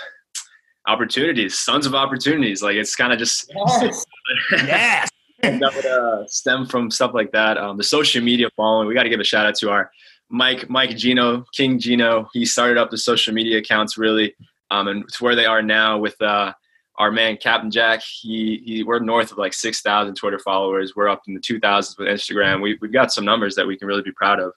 opportunities, 0.89 1.63
tons 1.63 1.85
of 1.85 1.95
opportunities. 1.95 2.61
Like 2.61 2.75
it's 2.75 2.95
kind 2.95 3.13
of 3.13 3.19
just 3.19 3.51
yes. 3.55 4.05
yes 4.51 5.09
that 5.41 5.73
would 5.75 5.85
uh, 5.85 6.27
stem 6.27 6.65
from 6.65 6.91
stuff 6.91 7.11
like 7.13 7.31
that. 7.31 7.57
Um, 7.57 7.77
the 7.77 7.83
social 7.83 8.21
media 8.21 8.49
following, 8.55 8.87
we 8.87 8.93
got 8.93 9.03
to 9.03 9.09
give 9.09 9.19
a 9.19 9.25
shout 9.25 9.45
out 9.45 9.55
to 9.55 9.69
our 9.69 9.91
Mike 10.29 10.69
Mike 10.69 10.95
Gino 10.97 11.45
King 11.53 11.79
Gino. 11.79 12.29
He 12.33 12.45
started 12.45 12.77
up 12.77 12.91
the 12.91 12.97
social 12.97 13.33
media 13.33 13.57
accounts 13.57 13.97
really, 13.97 14.35
um, 14.71 14.87
and 14.87 15.03
it's 15.03 15.21
where 15.21 15.35
they 15.35 15.45
are 15.45 15.61
now 15.61 15.97
with 15.97 16.21
uh, 16.21 16.53
our 16.97 17.11
man 17.11 17.37
Captain 17.37 17.71
Jack. 17.71 18.01
He, 18.01 18.61
he 18.65 18.83
we're 18.83 18.99
north 18.99 19.31
of 19.31 19.37
like 19.37 19.53
six 19.53 19.81
thousand 19.81 20.15
Twitter 20.15 20.39
followers. 20.39 20.95
We're 20.95 21.09
up 21.09 21.23
in 21.27 21.33
the 21.33 21.39
two 21.39 21.59
thousands 21.59 21.97
with 21.97 22.07
Instagram. 22.07 22.61
We 22.61 22.77
we've 22.81 22.93
got 22.93 23.11
some 23.11 23.25
numbers 23.25 23.55
that 23.55 23.65
we 23.65 23.77
can 23.77 23.87
really 23.87 24.03
be 24.03 24.11
proud 24.11 24.39
of. 24.39 24.53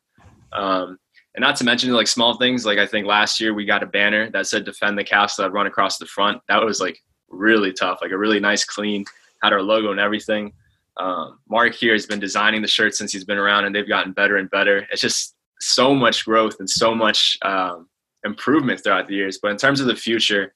Um, 0.53 0.99
and 1.35 1.43
not 1.43 1.57
to 1.57 1.65
mention 1.65 1.93
like 1.93 2.09
small 2.09 2.37
things 2.37 2.67
like 2.67 2.79
I 2.79 2.87
think 2.87 3.07
last 3.07 3.41
year 3.41 3.55
we 3.55 3.65
got 3.65 3.83
a 3.83 3.87
banner 3.87 4.31
that 4.31 4.47
said 4.47 4.65
"Defend 4.65 4.99
the 4.99 5.05
Castle" 5.05 5.45
that 5.45 5.53
run 5.53 5.67
across 5.67 5.99
the 5.99 6.07
front. 6.07 6.43
That 6.49 6.65
was 6.65 6.81
like 6.81 7.03
really 7.29 7.73
tough, 7.73 7.99
like 8.03 8.13
a 8.13 8.19
really 8.19 8.41
nice, 8.41 8.65
clean, 8.65 9.05
had 9.43 9.53
our 9.53 9.63
logo 9.63 9.91
and 9.91 10.01
everything. 10.01 10.53
Um, 10.99 11.39
Marc 11.49 11.75
here 11.75 11.93
has 11.93 12.07
been 12.07 12.21
designing 12.21 12.61
the 12.61 12.69
shirts 12.69 12.99
since 12.99 13.13
he's 13.13 13.25
been 13.25 13.39
around, 13.39 13.65
and 13.65 13.75
they've 13.75 13.89
gotten 13.89 14.13
better 14.13 14.37
and 14.37 14.51
better. 14.51 14.87
It's 14.91 15.01
just 15.01 15.35
so 15.61 15.95
much 15.95 16.25
growth 16.25 16.57
and 16.59 16.69
so 16.69 16.95
much 16.95 17.39
um, 17.43 17.89
improvement 18.25 18.83
throughout 18.83 19.07
the 19.07 19.15
years. 19.15 19.39
But 19.41 19.53
in 19.53 19.57
terms 19.57 19.81
of 19.81 19.87
the 19.87 19.97
future, 19.97 20.55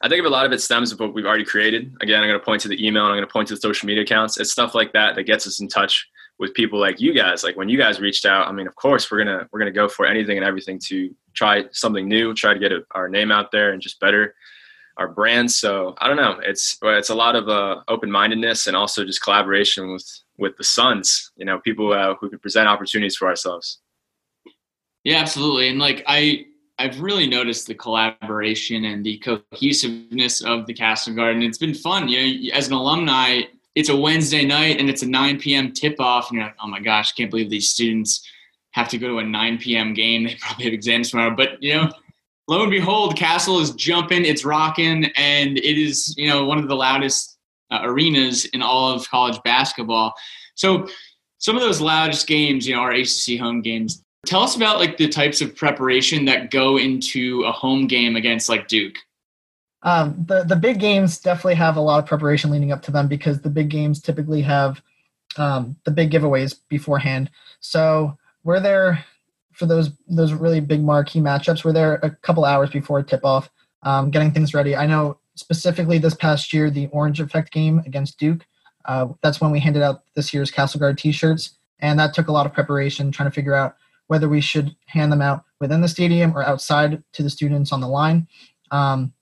I 0.00 0.08
think 0.08 0.24
a 0.24 0.28
lot 0.28 0.46
of 0.46 0.52
it 0.52 0.62
stems 0.62 0.92
from 0.92 1.08
what 1.08 1.14
we've 1.14 1.26
already 1.26 1.44
created. 1.44 1.94
Again, 2.00 2.22
I'm 2.22 2.28
going 2.28 2.38
to 2.38 2.44
point 2.44 2.62
to 2.62 2.68
the 2.68 2.86
email. 2.86 3.04
and 3.04 3.12
I'm 3.12 3.18
going 3.18 3.26
to 3.26 3.32
point 3.32 3.48
to 3.48 3.54
the 3.54 3.60
social 3.60 3.86
media 3.86 4.04
accounts. 4.04 4.38
It's 4.38 4.52
stuff 4.52 4.74
like 4.74 4.92
that 4.92 5.16
that 5.16 5.24
gets 5.24 5.46
us 5.46 5.60
in 5.60 5.68
touch 5.68 6.08
with 6.38 6.54
people 6.54 6.78
like 6.78 7.00
you 7.00 7.12
guys. 7.12 7.42
Like 7.42 7.56
when 7.56 7.68
you 7.68 7.78
guys 7.78 8.00
reached 8.00 8.24
out, 8.24 8.46
I 8.46 8.52
mean, 8.52 8.66
of 8.66 8.74
course 8.74 9.10
we're 9.10 9.18
gonna 9.18 9.48
we're 9.52 9.58
gonna 9.58 9.70
go 9.70 9.88
for 9.88 10.06
anything 10.06 10.36
and 10.36 10.46
everything 10.46 10.78
to 10.86 11.14
try 11.34 11.64
something 11.72 12.08
new, 12.08 12.34
try 12.34 12.54
to 12.54 12.60
get 12.60 12.72
our 12.92 13.08
name 13.08 13.32
out 13.32 13.50
there 13.50 13.72
and 13.72 13.82
just 13.82 14.00
better 14.00 14.34
our 14.98 15.08
brand. 15.08 15.50
So 15.50 15.94
I 15.98 16.08
don't 16.08 16.16
know. 16.16 16.40
It's 16.42 16.76
it's 16.82 17.10
a 17.10 17.14
lot 17.14 17.36
of 17.36 17.48
uh, 17.48 17.82
open 17.88 18.10
mindedness 18.10 18.66
and 18.66 18.76
also 18.76 19.04
just 19.04 19.22
collaboration 19.22 19.92
with 19.92 20.06
with 20.36 20.56
the 20.56 20.64
sons 20.64 21.32
You 21.36 21.44
know, 21.44 21.58
people 21.60 21.92
uh, 21.92 22.14
who 22.20 22.28
could 22.30 22.42
present 22.42 22.68
opportunities 22.68 23.16
for 23.16 23.28
ourselves. 23.28 23.80
Yeah, 25.04 25.18
absolutely. 25.18 25.68
And 25.68 25.78
like 25.78 26.04
I 26.06 26.46
I've 26.78 27.00
really 27.00 27.26
noticed 27.26 27.66
the 27.66 27.74
collaboration 27.74 28.84
and 28.84 29.04
the 29.04 29.18
cohesiveness 29.18 30.42
of 30.42 30.66
the 30.66 30.74
Cassell 30.74 31.14
Guard. 31.14 31.42
It's 31.42 31.58
been 31.58 31.74
fun. 31.74 32.08
You 32.08 32.50
know, 32.50 32.56
as 32.56 32.68
an 32.68 32.74
alumni, 32.74 33.42
it's 33.78 33.90
a 33.90 33.96
Wednesday 33.96 34.44
night 34.44 34.80
and 34.80 34.90
it's 34.90 35.04
a 35.04 35.06
9 35.06 35.38
p.m. 35.38 35.72
tip 35.72 36.00
off, 36.00 36.30
and 36.30 36.38
you're 36.38 36.46
like, 36.48 36.56
oh 36.60 36.66
my 36.66 36.80
gosh, 36.80 37.12
I 37.12 37.14
can't 37.16 37.30
believe 37.30 37.48
these 37.48 37.70
students 37.70 38.28
have 38.72 38.88
to 38.88 38.98
go 38.98 39.06
to 39.06 39.18
a 39.18 39.24
9 39.24 39.58
p.m. 39.58 39.94
game. 39.94 40.24
They 40.24 40.34
probably 40.40 40.64
have 40.64 40.74
exams 40.74 41.10
tomorrow. 41.10 41.34
But 41.36 41.62
you 41.62 41.74
know, 41.74 41.92
lo 42.48 42.62
and 42.62 42.72
behold, 42.72 43.16
Cassell 43.16 43.60
is 43.60 43.70
jumping, 43.70 44.24
it's 44.24 44.44
rocking, 44.44 45.04
and 45.16 45.58
it 45.58 45.80
is 45.80 46.12
you 46.18 46.26
know 46.26 46.44
one 46.44 46.58
of 46.58 46.66
the 46.66 46.74
loudest 46.74 47.38
uh, 47.70 47.78
arenas 47.84 48.46
in 48.46 48.62
all 48.62 48.92
of 48.92 49.08
college 49.08 49.40
basketball. 49.44 50.12
So 50.56 50.88
some 51.38 51.54
of 51.54 51.62
those 51.62 51.80
loudest 51.80 52.26
games, 52.26 52.66
you 52.66 52.74
know, 52.74 52.80
are 52.80 52.90
ACC 52.90 53.38
home 53.38 53.62
games. 53.62 54.02
Tell 54.26 54.42
us 54.42 54.56
about 54.56 54.80
like 54.80 54.96
the 54.96 55.08
types 55.08 55.40
of 55.40 55.54
preparation 55.54 56.24
that 56.24 56.50
go 56.50 56.78
into 56.78 57.44
a 57.44 57.52
home 57.52 57.86
game 57.86 58.16
against 58.16 58.48
like 58.48 58.66
Duke. 58.66 58.96
Um, 59.82 60.24
the 60.26 60.44
the 60.44 60.56
big 60.56 60.80
games 60.80 61.18
definitely 61.18 61.54
have 61.54 61.76
a 61.76 61.80
lot 61.80 61.98
of 61.98 62.06
preparation 62.06 62.50
leading 62.50 62.72
up 62.72 62.82
to 62.82 62.90
them 62.90 63.06
because 63.08 63.40
the 63.40 63.50
big 63.50 63.68
games 63.68 64.00
typically 64.00 64.42
have 64.42 64.82
um, 65.36 65.76
the 65.84 65.90
big 65.90 66.10
giveaways 66.10 66.56
beforehand. 66.68 67.30
So 67.60 68.16
we're 68.44 68.60
there 68.60 69.04
for 69.52 69.66
those 69.66 69.90
those 70.08 70.32
really 70.32 70.60
big 70.60 70.82
marquee 70.82 71.20
matchups. 71.20 71.64
We're 71.64 71.72
there 71.72 71.94
a 72.02 72.10
couple 72.10 72.44
hours 72.44 72.70
before 72.70 73.02
tip 73.02 73.24
off, 73.24 73.50
um, 73.82 74.10
getting 74.10 74.32
things 74.32 74.54
ready. 74.54 74.74
I 74.74 74.86
know 74.86 75.18
specifically 75.34 75.98
this 75.98 76.14
past 76.14 76.52
year 76.52 76.70
the 76.70 76.88
Orange 76.88 77.20
Effect 77.20 77.52
game 77.52 77.82
against 77.86 78.18
Duke. 78.18 78.44
Uh, 78.84 79.08
that's 79.22 79.40
when 79.40 79.50
we 79.50 79.60
handed 79.60 79.82
out 79.82 80.02
this 80.14 80.32
year's 80.32 80.50
Cassell 80.50 80.80
Guard 80.80 80.96
T-shirts, 80.98 81.58
and 81.80 81.98
that 81.98 82.14
took 82.14 82.28
a 82.28 82.32
lot 82.32 82.46
of 82.46 82.54
preparation 82.54 83.12
trying 83.12 83.28
to 83.28 83.34
figure 83.34 83.54
out 83.54 83.76
whether 84.06 84.28
we 84.28 84.40
should 84.40 84.74
hand 84.86 85.12
them 85.12 85.20
out 85.20 85.44
within 85.60 85.82
the 85.82 85.88
stadium 85.88 86.34
or 86.36 86.42
outside 86.42 87.02
to 87.12 87.22
the 87.22 87.30
students 87.30 87.72
on 87.72 87.80
the 87.80 87.88
line. 87.88 88.26
Um, 88.70 89.12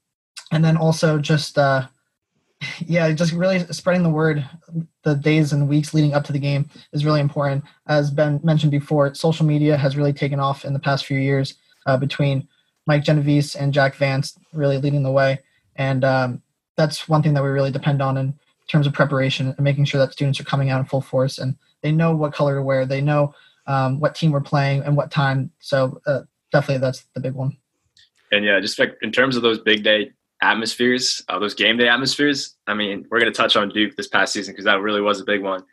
and 0.52 0.64
then 0.64 0.76
also 0.76 1.18
just, 1.18 1.58
uh, 1.58 1.86
yeah, 2.86 3.10
just 3.12 3.32
really 3.32 3.60
spreading 3.72 4.02
the 4.02 4.10
word 4.10 4.48
the 5.02 5.14
days 5.14 5.52
and 5.52 5.68
weeks 5.68 5.94
leading 5.94 6.14
up 6.14 6.24
to 6.24 6.32
the 6.32 6.38
game 6.38 6.68
is 6.92 7.04
really 7.04 7.20
important. 7.20 7.64
As 7.86 8.10
Ben 8.10 8.40
mentioned 8.42 8.72
before, 8.72 9.14
social 9.14 9.46
media 9.46 9.76
has 9.76 9.96
really 9.96 10.12
taken 10.12 10.40
off 10.40 10.64
in 10.64 10.72
the 10.72 10.78
past 10.80 11.06
few 11.06 11.18
years 11.18 11.54
uh, 11.86 11.96
between 11.96 12.48
Mike 12.86 13.04
Genovese 13.04 13.54
and 13.54 13.72
Jack 13.72 13.94
Vance 13.96 14.38
really 14.52 14.78
leading 14.78 15.02
the 15.02 15.10
way. 15.10 15.40
And 15.76 16.04
um, 16.04 16.42
that's 16.76 17.08
one 17.08 17.22
thing 17.22 17.34
that 17.34 17.42
we 17.42 17.48
really 17.48 17.70
depend 17.70 18.00
on 18.00 18.16
in 18.16 18.34
terms 18.68 18.86
of 18.86 18.92
preparation 18.92 19.48
and 19.48 19.60
making 19.60 19.84
sure 19.84 20.00
that 20.00 20.12
students 20.12 20.40
are 20.40 20.44
coming 20.44 20.70
out 20.70 20.80
in 20.80 20.86
full 20.86 21.00
force 21.00 21.38
and 21.38 21.56
they 21.82 21.92
know 21.92 22.14
what 22.14 22.32
color 22.32 22.56
to 22.56 22.62
wear. 22.62 22.86
They 22.86 23.00
know 23.00 23.34
um, 23.66 24.00
what 24.00 24.14
team 24.14 24.32
we're 24.32 24.40
playing 24.40 24.82
and 24.82 24.96
what 24.96 25.10
time. 25.10 25.50
So 25.58 26.00
uh, 26.06 26.22
definitely 26.52 26.80
that's 26.80 27.04
the 27.14 27.20
big 27.20 27.34
one. 27.34 27.56
And 28.32 28.44
yeah, 28.44 28.58
just 28.60 28.78
like 28.78 28.96
in 29.02 29.12
terms 29.12 29.36
of 29.36 29.42
those 29.42 29.58
big 29.60 29.84
day 29.84 30.10
atmospheres, 30.42 31.22
uh, 31.28 31.38
those 31.38 31.54
game 31.54 31.76
day 31.76 31.88
atmospheres. 31.88 32.56
I 32.66 32.74
mean, 32.74 33.06
we're 33.10 33.20
going 33.20 33.32
to 33.32 33.36
touch 33.36 33.56
on 33.56 33.68
Duke 33.68 33.96
this 33.96 34.08
past 34.08 34.32
season 34.32 34.52
because 34.52 34.64
that 34.66 34.80
really 34.80 35.00
was 35.00 35.20
a 35.20 35.24
big 35.24 35.42
one. 35.42 35.64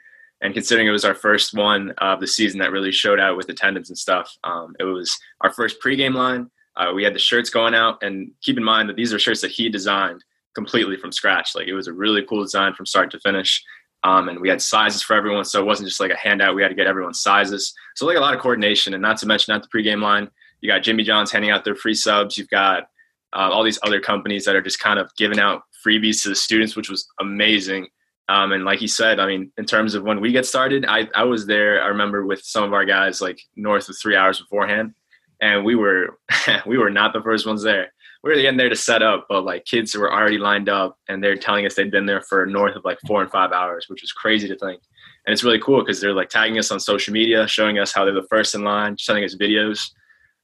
And 0.42 0.54
considering 0.54 0.88
it 0.88 0.92
was 0.92 1.06
our 1.06 1.16
first 1.16 1.54
one 1.54 1.94
of 2.00 2.20
the 2.20 2.28
season 2.28 2.60
that 2.60 2.72
really 2.72 2.92
showed 2.92 3.20
out 3.20 3.38
with 3.38 3.50
attendance 3.50 3.90
and 3.90 3.98
stuff, 3.98 4.38
um, 4.44 4.76
it 4.80 4.84
was 4.84 5.18
our 5.42 5.52
first 5.52 5.82
pregame 5.82 6.16
line. 6.16 6.50
Uh, 6.76 6.92
we 6.94 7.04
had 7.04 7.14
the 7.14 7.20
shirts 7.20 7.50
going 7.50 7.76
out, 7.76 8.02
and 8.02 8.32
keep 8.42 8.58
in 8.58 8.64
mind 8.64 8.90
that 8.90 8.96
these 8.96 9.14
are 9.14 9.20
shirts 9.20 9.42
that 9.42 9.52
he 9.52 9.70
designed 9.70 10.24
completely 10.56 10.98
from 10.98 11.12
scratch. 11.12 11.56
Like 11.56 11.68
it 11.68 11.74
was 11.74 11.88
a 11.88 11.94
really 11.94 12.24
cool 12.24 12.44
design 12.44 12.74
from 12.74 12.86
start 12.86 13.12
to 13.12 13.20
finish. 13.20 13.64
Um, 14.04 14.28
and 14.28 14.42
we 14.42 14.50
had 14.50 14.62
sizes 14.62 15.02
for 15.02 15.16
everyone, 15.16 15.46
so 15.46 15.62
it 15.62 15.66
wasn't 15.66 15.88
just 15.88 16.02
like 16.02 16.12
a 16.12 16.18
handout. 16.18 16.56
We 16.56 16.62
had 16.62 16.70
to 16.70 16.76
get 16.76 16.88
everyone's 16.88 17.22
sizes. 17.22 17.74
So 17.96 18.06
like 18.06 18.18
a 18.18 18.22
lot 18.22 18.34
of 18.34 18.42
coordination, 18.42 18.94
and 18.94 19.02
not 19.02 19.18
to 19.20 19.26
mention 19.26 19.54
at 19.54 19.64
the 19.64 19.70
pregame 19.70 20.02
line, 20.02 20.30
you 20.60 20.70
got 20.70 20.84
Jimmy 20.84 21.04
John's 21.04 21.32
handing 21.32 21.52
out 21.52 21.64
their 21.64 21.76
free 21.76 21.94
subs. 21.94 22.38
You've 22.38 22.50
got 22.50 22.90
uh, 23.36 23.50
all 23.52 23.64
these 23.64 23.80
other 23.84 24.00
companies 24.00 24.46
that 24.46 24.56
are 24.56 24.62
just 24.62 24.80
kind 24.80 25.00
of 25.00 25.10
giving 25.18 25.40
out 25.40 25.62
freebies 25.86 26.22
to 26.24 26.30
the 26.30 26.36
students, 26.36 26.76
which 26.76 26.90
was 26.90 27.08
amazing. 27.20 27.88
Um, 28.30 28.54
and 28.54 28.64
like 28.64 28.80
he 28.80 28.88
said, 28.88 29.20
I 29.20 29.28
mean, 29.28 29.52
in 29.58 29.66
terms 29.66 29.96
of 29.96 30.04
when 30.04 30.22
we 30.22 30.32
get 30.32 30.46
started, 30.46 30.86
I, 30.88 31.10
I 31.14 31.24
was 31.24 31.46
there. 31.46 31.84
I 31.84 31.88
remember 31.88 32.26
with 32.26 32.42
some 32.44 32.64
of 32.64 32.74
our 32.74 32.86
guys 32.86 33.22
like 33.22 33.40
north 33.56 33.90
of 33.90 33.98
three 34.02 34.16
hours 34.16 34.40
beforehand, 34.40 34.94
and 35.42 35.66
we 35.66 35.76
were 35.76 36.20
we 36.66 36.78
were 36.78 36.90
not 36.90 37.14
the 37.14 37.22
first 37.22 37.46
ones 37.46 37.64
there 37.64 37.92
we 38.24 38.30
were 38.30 38.38
getting 38.38 38.58
there 38.58 38.70
to 38.70 38.76
set 38.76 39.04
up, 39.04 39.26
but 39.28 39.44
like 39.44 39.66
kids 39.66 39.94
were 39.96 40.12
already 40.12 40.38
lined 40.38 40.70
up 40.70 40.98
and 41.10 41.22
they're 41.22 41.36
telling 41.36 41.66
us 41.66 41.76
they'd 41.76 41.92
been 41.92 42.06
there 42.06 42.22
for 42.22 42.46
north 42.46 42.76
of 42.76 42.86
like 42.86 42.98
four 43.06 43.22
and 43.22 43.30
five 43.30 43.52
hours, 43.52 43.88
which 43.90 44.02
is 44.02 44.14
crazy 44.14 44.48
to 44.48 44.56
think. 44.56 44.82
And 45.28 45.34
it's 45.34 45.44
really 45.44 45.60
cool 45.60 45.82
because 45.82 46.00
they're 46.00 46.14
like 46.14 46.30
tagging 46.30 46.58
us 46.58 46.72
on 46.72 46.80
social 46.80 47.14
media, 47.14 47.48
showing 47.48 47.80
us 47.80 47.92
how 47.94 48.06
they're 48.06 48.14
the 48.14 48.28
first 48.30 48.56
in 48.56 48.64
line, 48.64 48.98
sending 48.98 49.26
us 49.26 49.36
videos. 49.36 49.90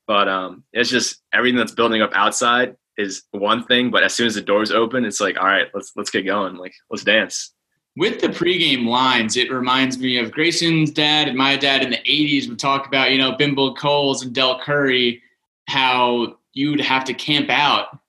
But 0.09 0.27
um, 0.27 0.63
it's 0.73 0.89
just 0.89 1.21
everything 1.31 1.59
that's 1.59 1.71
building 1.71 2.01
up 2.01 2.09
outside 2.15 2.75
is 2.97 3.25
one 3.29 3.63
thing, 3.65 3.91
but 3.91 4.01
as 4.01 4.11
soon 4.11 4.25
as 4.25 4.33
the 4.33 4.41
doors 4.41 4.71
open, 4.71 5.05
it's 5.05 5.21
like, 5.21 5.37
all 5.37 5.45
right, 5.45 5.67
let's 5.75 5.91
let's 5.95 6.09
get 6.09 6.25
going. 6.25 6.55
Like 6.55 6.73
let's 6.89 7.03
dance. 7.03 7.53
With 7.95 8.19
the 8.19 8.29
pregame 8.29 8.87
lines, 8.87 9.37
it 9.37 9.51
reminds 9.51 9.99
me 9.99 10.17
of 10.17 10.31
Grayson's 10.31 10.89
dad 10.89 11.27
and 11.27 11.37
my 11.37 11.55
dad 11.57 11.83
in 11.83 11.91
the 11.91 11.97
'80s 11.97 12.49
would 12.49 12.57
talk 12.57 12.87
about, 12.87 13.11
you 13.11 13.19
know, 13.19 13.33
Bimbo 13.37 13.75
Coles 13.75 14.23
and 14.23 14.33
Del 14.33 14.59
Curry, 14.59 15.21
how 15.67 16.37
you'd 16.53 16.81
have 16.81 17.03
to 17.03 17.13
camp 17.13 17.51
out 17.51 17.99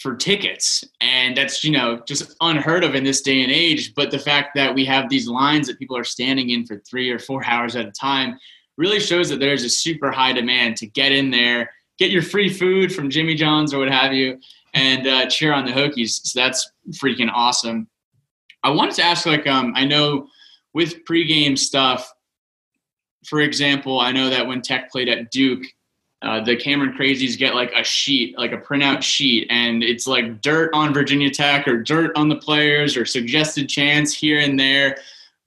for 0.00 0.16
tickets 0.16 0.82
and 1.00 1.36
that's 1.36 1.62
you 1.62 1.70
know 1.70 2.02
just 2.04 2.34
unheard 2.40 2.82
of 2.82 2.96
in 2.96 3.04
this 3.04 3.22
day 3.22 3.44
and 3.44 3.52
age 3.52 3.94
but 3.94 4.10
the 4.10 4.18
fact 4.18 4.50
that 4.56 4.74
we 4.74 4.84
have 4.84 5.08
these 5.08 5.28
lines 5.28 5.68
that 5.68 5.78
people 5.78 5.96
are 5.96 6.04
standing 6.04 6.50
in 6.50 6.66
for 6.66 6.78
three 6.80 7.10
or 7.10 7.18
four 7.18 7.42
hours 7.46 7.76
at 7.76 7.86
a 7.86 7.92
time 7.92 8.36
really 8.76 9.00
shows 9.00 9.28
that 9.28 9.40
there's 9.40 9.64
a 9.64 9.68
super 9.68 10.10
high 10.10 10.32
demand 10.32 10.76
to 10.76 10.86
get 10.86 11.12
in 11.12 11.30
there 11.30 11.70
get 11.98 12.10
your 12.10 12.22
free 12.22 12.48
food 12.48 12.94
from 12.94 13.10
jimmy 13.10 13.34
john's 13.34 13.72
or 13.72 13.78
what 13.78 13.90
have 13.90 14.12
you 14.12 14.38
and 14.74 15.06
uh, 15.06 15.26
cheer 15.26 15.52
on 15.52 15.64
the 15.64 15.72
hokies 15.72 16.20
so 16.24 16.38
that's 16.38 16.70
freaking 16.92 17.30
awesome 17.32 17.88
i 18.62 18.70
wanted 18.70 18.94
to 18.94 19.02
ask 19.02 19.26
like 19.26 19.46
um, 19.46 19.72
i 19.76 19.84
know 19.84 20.26
with 20.72 21.04
pregame 21.04 21.58
stuff 21.58 22.12
for 23.26 23.40
example 23.40 24.00
i 24.00 24.12
know 24.12 24.30
that 24.30 24.46
when 24.46 24.60
tech 24.60 24.90
played 24.90 25.08
at 25.08 25.30
duke 25.30 25.64
uh, 26.24 26.40
the 26.42 26.56
Cameron 26.56 26.94
Crazies 26.98 27.36
get 27.36 27.54
like 27.54 27.70
a 27.76 27.84
sheet, 27.84 28.36
like 28.38 28.52
a 28.52 28.56
printout 28.56 29.02
sheet, 29.02 29.46
and 29.50 29.82
it's 29.82 30.06
like 30.06 30.40
dirt 30.40 30.70
on 30.72 30.94
Virginia 30.94 31.30
Tech 31.30 31.68
or 31.68 31.82
dirt 31.82 32.12
on 32.16 32.30
the 32.30 32.36
players 32.36 32.96
or 32.96 33.04
suggested 33.04 33.68
chants 33.68 34.14
here 34.14 34.38
and 34.38 34.58
there. 34.58 34.96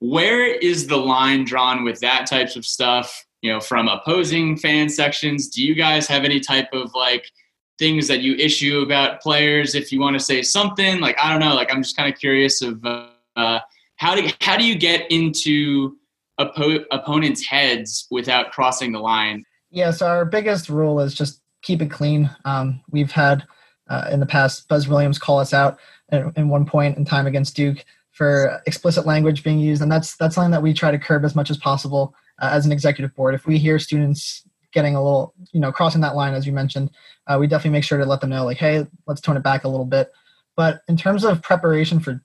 Where 0.00 0.46
is 0.46 0.86
the 0.86 0.96
line 0.96 1.44
drawn 1.44 1.84
with 1.84 2.00
that 2.00 2.26
types 2.26 2.56
of 2.56 2.64
stuff? 2.64 3.24
You 3.42 3.52
know, 3.52 3.60
from 3.60 3.88
opposing 3.88 4.56
fan 4.56 4.88
sections, 4.88 5.48
do 5.48 5.64
you 5.64 5.74
guys 5.74 6.06
have 6.08 6.24
any 6.24 6.40
type 6.40 6.68
of 6.72 6.92
like 6.94 7.30
things 7.78 8.08
that 8.08 8.20
you 8.20 8.34
issue 8.34 8.80
about 8.80 9.20
players 9.20 9.74
if 9.74 9.92
you 9.92 10.00
want 10.00 10.14
to 10.14 10.20
say 10.20 10.42
something? 10.42 11.00
Like 11.00 11.16
I 11.22 11.30
don't 11.30 11.40
know, 11.40 11.54
like 11.54 11.72
I'm 11.72 11.82
just 11.82 11.96
kind 11.96 12.12
of 12.12 12.18
curious 12.18 12.62
of 12.62 12.84
uh, 12.84 13.60
how 13.96 14.14
do 14.14 14.28
how 14.40 14.56
do 14.56 14.64
you 14.64 14.76
get 14.76 15.10
into 15.10 15.96
oppo- 16.40 16.84
opponents' 16.90 17.44
heads 17.44 18.06
without 18.10 18.52
crossing 18.52 18.92
the 18.92 19.00
line? 19.00 19.44
Yeah, 19.70 19.90
so 19.90 20.06
our 20.06 20.24
biggest 20.24 20.68
rule 20.68 21.00
is 21.00 21.14
just 21.14 21.42
keep 21.62 21.82
it 21.82 21.90
clean. 21.90 22.30
Um, 22.44 22.80
we've 22.90 23.12
had 23.12 23.44
uh, 23.88 24.08
in 24.10 24.20
the 24.20 24.26
past 24.26 24.68
Buzz 24.68 24.88
Williams 24.88 25.18
call 25.18 25.38
us 25.38 25.52
out 25.52 25.78
in, 26.10 26.32
in 26.36 26.48
one 26.48 26.64
point 26.64 26.96
in 26.96 27.04
time 27.04 27.26
against 27.26 27.56
Duke 27.56 27.84
for 28.18 28.60
explicit 28.66 29.06
language 29.06 29.44
being 29.44 29.60
used, 29.60 29.80
and 29.80 29.90
that's 29.90 30.16
that's 30.16 30.34
something 30.34 30.50
that 30.50 30.60
we 30.60 30.74
try 30.74 30.90
to 30.90 30.98
curb 30.98 31.24
as 31.24 31.36
much 31.36 31.50
as 31.50 31.56
possible 31.56 32.12
uh, 32.40 32.50
as 32.52 32.66
an 32.66 32.72
executive 32.72 33.14
board. 33.14 33.32
If 33.32 33.46
we 33.46 33.58
hear 33.58 33.78
students 33.78 34.42
getting 34.72 34.96
a 34.96 35.02
little, 35.02 35.34
you 35.52 35.60
know, 35.60 35.70
crossing 35.70 36.00
that 36.00 36.16
line 36.16 36.34
as 36.34 36.44
you 36.44 36.52
mentioned, 36.52 36.90
uh, 37.28 37.36
we 37.38 37.46
definitely 37.46 37.70
make 37.70 37.84
sure 37.84 37.96
to 37.96 38.04
let 38.04 38.20
them 38.20 38.30
know, 38.30 38.44
like, 38.44 38.56
hey, 38.56 38.84
let's 39.06 39.20
tone 39.20 39.36
it 39.36 39.44
back 39.44 39.62
a 39.62 39.68
little 39.68 39.86
bit. 39.86 40.10
But 40.56 40.80
in 40.88 40.96
terms 40.96 41.24
of 41.24 41.42
preparation 41.42 42.00
for 42.00 42.20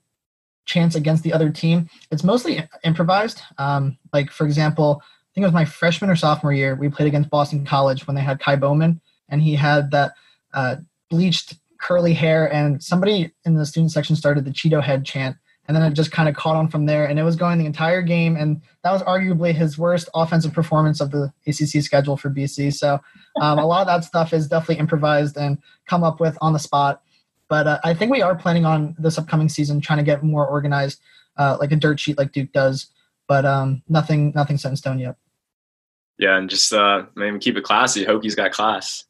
chance 0.66 0.96
against 0.96 1.22
the 1.22 1.32
other 1.32 1.52
team, 1.52 1.88
it's 2.10 2.24
mostly 2.24 2.68
improvised. 2.84 3.42
Um, 3.60 4.00
like 4.12 4.32
for 4.32 4.46
example, 4.48 5.00
I 5.04 5.30
think 5.36 5.44
it 5.44 5.48
was 5.48 5.54
my 5.54 5.66
freshman 5.66 6.10
or 6.10 6.16
sophomore 6.16 6.54
year, 6.54 6.74
we 6.74 6.90
played 6.90 7.08
against 7.08 7.30
Boston 7.30 7.66
College 7.66 8.08
when 8.08 8.16
they 8.16 8.22
had 8.22 8.40
Ky 8.40 8.56
Bowman, 8.56 9.00
and 9.30 9.44
he 9.44 9.54
had 9.54 9.92
that 9.92 10.14
uh, 10.56 10.78
bleached 11.12 11.54
curly 11.80 12.14
hair, 12.14 12.52
and 12.52 12.82
somebody 12.82 13.32
in 13.46 13.54
the 13.54 13.66
student 13.66 13.92
section 13.92 14.16
started 14.16 14.44
the 14.44 14.52
Cheeto 14.52 14.82
head 14.82 15.06
chant, 15.06 15.38
and 15.68 15.76
then 15.76 15.84
it 15.84 15.94
just 15.94 16.12
kind 16.12 16.28
of 16.28 16.36
caught 16.36 16.56
on 16.56 16.68
from 16.68 16.86
there, 16.86 17.06
and 17.06 17.18
it 17.18 17.24
was 17.24 17.36
going 17.36 17.58
the 17.58 17.66
entire 17.66 18.02
game, 18.02 18.36
and 18.36 18.62
that 18.84 18.92
was 18.92 19.02
arguably 19.04 19.54
his 19.54 19.78
worst 19.78 20.10
offensive 20.14 20.54
performance 20.54 21.00
of 21.00 21.12
the 21.12 21.32
ACC 21.48 21.84
schedule 21.84 22.18
for 22.18 22.30
BC. 22.30 22.74
So 22.74 23.00
um, 23.42 23.60
a 23.60 23.66
lot 23.66 23.82
of 23.82 23.88
that 23.88 24.04
stuff 24.04 24.34
is 24.34 24.48
definitely 24.48 24.80
improvised 24.80 25.38
and 25.38 25.58
come 25.86 26.04
up 26.04 26.20
with 26.20 26.38
on 26.42 26.54
the 26.54 26.60
spot. 26.60 27.02
But 27.48 27.68
uh, 27.68 27.80
I 27.84 27.94
think 27.94 28.12
we 28.12 28.22
are 28.22 28.36
planning 28.36 28.66
on 28.66 28.96
this 29.00 29.18
upcoming 29.18 29.50
season 29.50 29.80
trying 29.80 30.00
to 30.00 30.04
get 30.04 30.24
more 30.24 30.46
organized, 30.46 31.00
uh, 31.38 31.58
like 31.60 31.72
a 31.72 31.76
dirt 31.76 32.00
sheet 32.00 32.18
like 32.18 32.32
Duke 32.32 32.52
does. 32.52 32.88
But 33.28 33.46
um, 33.46 33.84
nothing, 33.88 34.34
nothing 34.36 34.58
set 34.58 34.70
in 34.70 34.76
stone 34.76 35.00
yet. 35.00 35.16
Yeah, 36.18 36.38
and 36.38 36.50
just 36.50 36.72
uh, 36.74 37.06
maybe 37.16 37.40
keep 37.40 37.58
it 37.58 37.64
classy. 37.64 38.06
Hokies 38.06 38.36
got 38.36 38.52
class, 38.52 39.06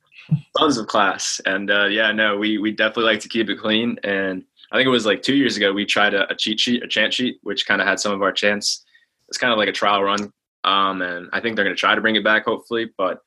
tons 0.58 0.78
of 0.78 0.88
class, 0.88 1.42
and 1.46 1.70
uh, 1.70 1.86
yeah, 1.86 2.12
no, 2.12 2.38
we 2.38 2.58
we 2.58 2.72
definitely 2.72 3.12
like 3.12 3.20
to 3.22 3.30
keep 3.30 3.50
it 3.50 3.60
clean. 3.60 3.98
And 4.04 4.46
I 4.74 4.78
think 4.78 4.88
it 4.88 4.90
was 4.92 5.06
like 5.06 5.22
two 5.22 5.36
years 5.36 5.56
ago 5.56 5.72
we 5.72 5.86
tried 5.86 6.16
a, 6.16 6.30
a 6.32 6.36
cheat 6.36 6.60
sheet, 6.60 6.84
a 6.84 6.88
chant 6.88 7.14
sheet, 7.14 7.38
which 7.44 7.68
kind 7.68 7.80
of 7.80 7.88
had 7.88 8.00
some 8.00 8.12
of 8.12 8.24
our 8.24 8.32
chants. 8.32 8.84
It's 9.30 9.38
kind 9.38 9.54
of 9.54 9.60
like 9.60 9.70
a 9.70 9.74
trial 9.74 10.04
run, 10.04 10.32
um, 10.64 11.04
and 11.04 11.30
I 11.32 11.40
think 11.40 11.56
they're 11.56 11.64
going 11.64 11.76
to 11.76 11.80
try 11.80 11.94
to 11.94 12.02
bring 12.02 12.16
it 12.16 12.24
back 12.24 12.46
hopefully. 12.46 12.90
But 12.98 13.20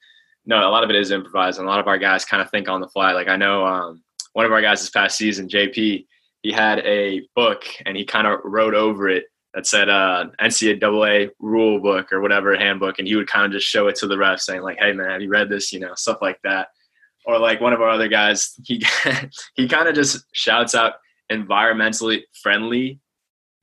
no, 0.45 0.59
a 0.59 0.71
lot 0.71 0.83
of 0.83 0.91
it 0.91 0.97
is 0.97 1.13
improvised, 1.13 1.59
and 1.59 1.67
a 1.67 1.71
lot 1.71 1.79
of 1.79 1.87
our 1.87 1.99
guys 1.99 2.25
kind 2.25 2.43
of 2.43 2.51
think 2.51 2.69
on 2.69 2.81
the 2.81 2.89
fly. 2.89 3.13
Like 3.13 3.29
I 3.29 3.37
know 3.37 3.65
um, 3.65 4.03
one 4.33 4.45
of 4.45 4.53
our 4.53 4.61
guys 4.61 4.81
this 4.81 4.91
past 4.91 5.17
season, 5.17 5.49
JP, 5.49 6.05
he 6.43 6.53
had 6.53 6.81
a 6.81 7.23
book 7.37 7.65
and 7.87 7.97
he 7.97 8.05
kind 8.05 8.27
of 8.27 8.41
wrote 8.45 8.75
over 8.75 9.09
it 9.09 9.27
that 9.55 9.67
said 9.67 9.89
uh, 9.89 10.27
NCAA 10.41 11.31
rule 11.39 11.81
book 11.81 12.13
or 12.13 12.21
whatever 12.21 12.57
handbook, 12.57 12.99
and 12.99 13.07
he 13.07 13.15
would 13.15 13.29
kind 13.29 13.47
of 13.47 13.53
just 13.53 13.67
show 13.67 13.87
it 13.87 13.95
to 13.97 14.09
the 14.09 14.19
ref, 14.19 14.41
saying 14.41 14.63
like, 14.63 14.79
"Hey 14.81 14.93
man, 14.93 15.11
have 15.11 15.23
you 15.23 15.31
read 15.31 15.49
this?" 15.49 15.73
You 15.73 15.79
know, 15.79 15.95
stuff 15.95 16.19
like 16.21 16.41
that. 16.43 16.69
Or 17.25 17.39
like 17.39 17.61
one 17.61 17.73
of 17.73 17.81
our 17.81 17.89
other 17.89 18.09
guys, 18.09 18.53
he 18.65 18.85
he 19.55 19.69
kind 19.69 19.87
of 19.87 19.95
just 19.95 20.25
shouts 20.33 20.75
out 20.75 20.95
environmentally 21.31 22.23
friendly 22.43 23.01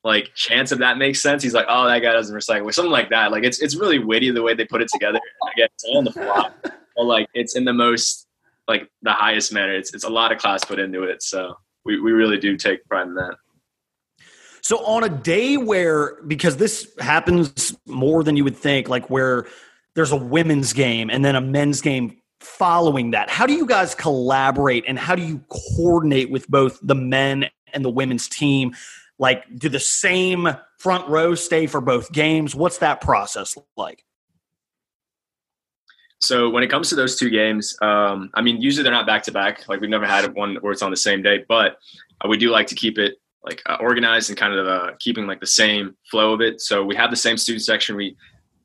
like 0.04 0.34
chance 0.36 0.72
if 0.72 0.80
that 0.80 0.98
makes 0.98 1.22
sense. 1.22 1.44
He's 1.44 1.54
like, 1.54 1.66
oh, 1.70 1.88
that 1.88 2.00
guy 2.00 2.12
doesn't 2.12 2.36
recycle, 2.36 2.66
or 2.66 2.72
something 2.72 2.92
like 2.92 3.10
that. 3.10 3.32
Like 3.32 3.44
it's 3.44 3.62
it's 3.62 3.76
really 3.76 4.00
witty 4.00 4.32
the 4.32 4.42
way 4.42 4.54
they 4.54 4.66
put 4.66 4.82
it 4.82 4.90
together. 4.90 5.20
Again, 5.54 5.68
it's 5.74 5.86
on 5.86 6.04
the 6.04 6.12
fly, 6.12 6.50
but 6.64 7.04
like 7.04 7.28
it's 7.34 7.56
in 7.56 7.66
the 7.66 7.74
most 7.74 8.28
like 8.68 8.90
the 9.02 9.14
highest 9.14 9.54
manner. 9.54 9.74
It's 9.74 9.94
it's 9.94 10.04
a 10.04 10.10
lot 10.10 10.32
of 10.32 10.40
class 10.40 10.64
put 10.64 10.80
into 10.80 11.04
it. 11.04 11.24
So 11.24 11.56
we, 11.86 12.00
we 12.00 12.12
really 12.12 12.38
do 12.38 12.58
take 12.58 12.86
pride 12.88 13.08
in 13.08 13.16
that. 13.16 13.36
So 14.62 14.78
on 14.86 15.04
a 15.04 15.10
day 15.10 15.58
where 15.58 16.22
because 16.24 16.58
this 16.58 16.92
happens 17.00 17.76
more 17.86 18.24
than 18.24 18.38
you 18.38 18.44
would 18.44 18.58
think, 18.58 18.90
like 18.90 19.10
where 19.10 19.46
there's 19.96 20.12
a 20.12 20.18
women's 20.18 20.74
game 20.74 21.10
and 21.10 21.24
then 21.24 21.36
a 21.36 21.42
men's 21.42 21.82
game 21.82 22.18
following 22.40 23.12
that, 23.12 23.30
how 23.30 23.46
do 23.46 23.54
you 23.54 23.66
guys 23.66 23.96
collaborate 23.96 24.86
and 24.88 24.98
how 24.98 25.16
do 25.16 25.22
you 25.22 25.42
coordinate 25.50 26.30
with 26.30 26.48
both 26.50 26.80
the 26.82 26.96
men 26.96 27.50
and 27.74 27.84
the 27.84 27.90
women's 27.90 28.28
team? 28.28 28.76
Like, 29.20 29.44
do 29.58 29.70
the 29.70 29.80
same 29.80 30.50
front 30.80 31.08
row 31.08 31.36
stay 31.36 31.68
for 31.68 31.82
both 31.82 32.12
games? 32.12 32.56
What's 32.56 32.80
that 32.80 33.02
process 33.02 33.58
like? 33.78 34.04
So 36.20 36.50
when 36.50 36.64
it 36.64 36.70
comes 36.70 36.90
to 36.90 36.96
those 36.96 37.18
two 37.18 37.30
games, 37.30 37.76
um, 37.82 38.30
I 38.34 38.42
mean, 38.42 38.62
usually 38.62 38.84
they're 38.84 38.94
not 38.94 39.06
back 39.06 39.24
to 39.24 39.32
back. 39.32 39.68
Like 39.68 39.82
we've 39.82 39.90
never 39.90 40.06
had 40.06 40.34
one 40.34 40.56
where 40.62 40.72
it's 40.72 40.82
on 40.82 40.90
the 40.90 40.98
same 40.98 41.22
day, 41.22 41.44
but 41.50 41.78
uh, 42.24 42.30
we 42.30 42.38
do 42.38 42.50
like 42.50 42.68
to 42.68 42.76
keep 42.76 42.98
it 42.98 43.16
like 43.44 43.62
uh, 43.66 43.78
organized 43.82 44.30
and 44.30 44.40
kind 44.40 44.54
of 44.54 44.66
uh, 44.66 44.92
keeping 45.00 45.28
like 45.28 45.42
the 45.42 45.46
same 45.46 45.96
flow 46.10 46.34
of 46.34 46.40
it. 46.40 46.62
So 46.62 46.84
we 46.84 46.96
have 46.96 47.12
the 47.12 47.18
same 47.18 47.38
student 47.38 47.64
section. 47.64 47.98
We 47.98 48.16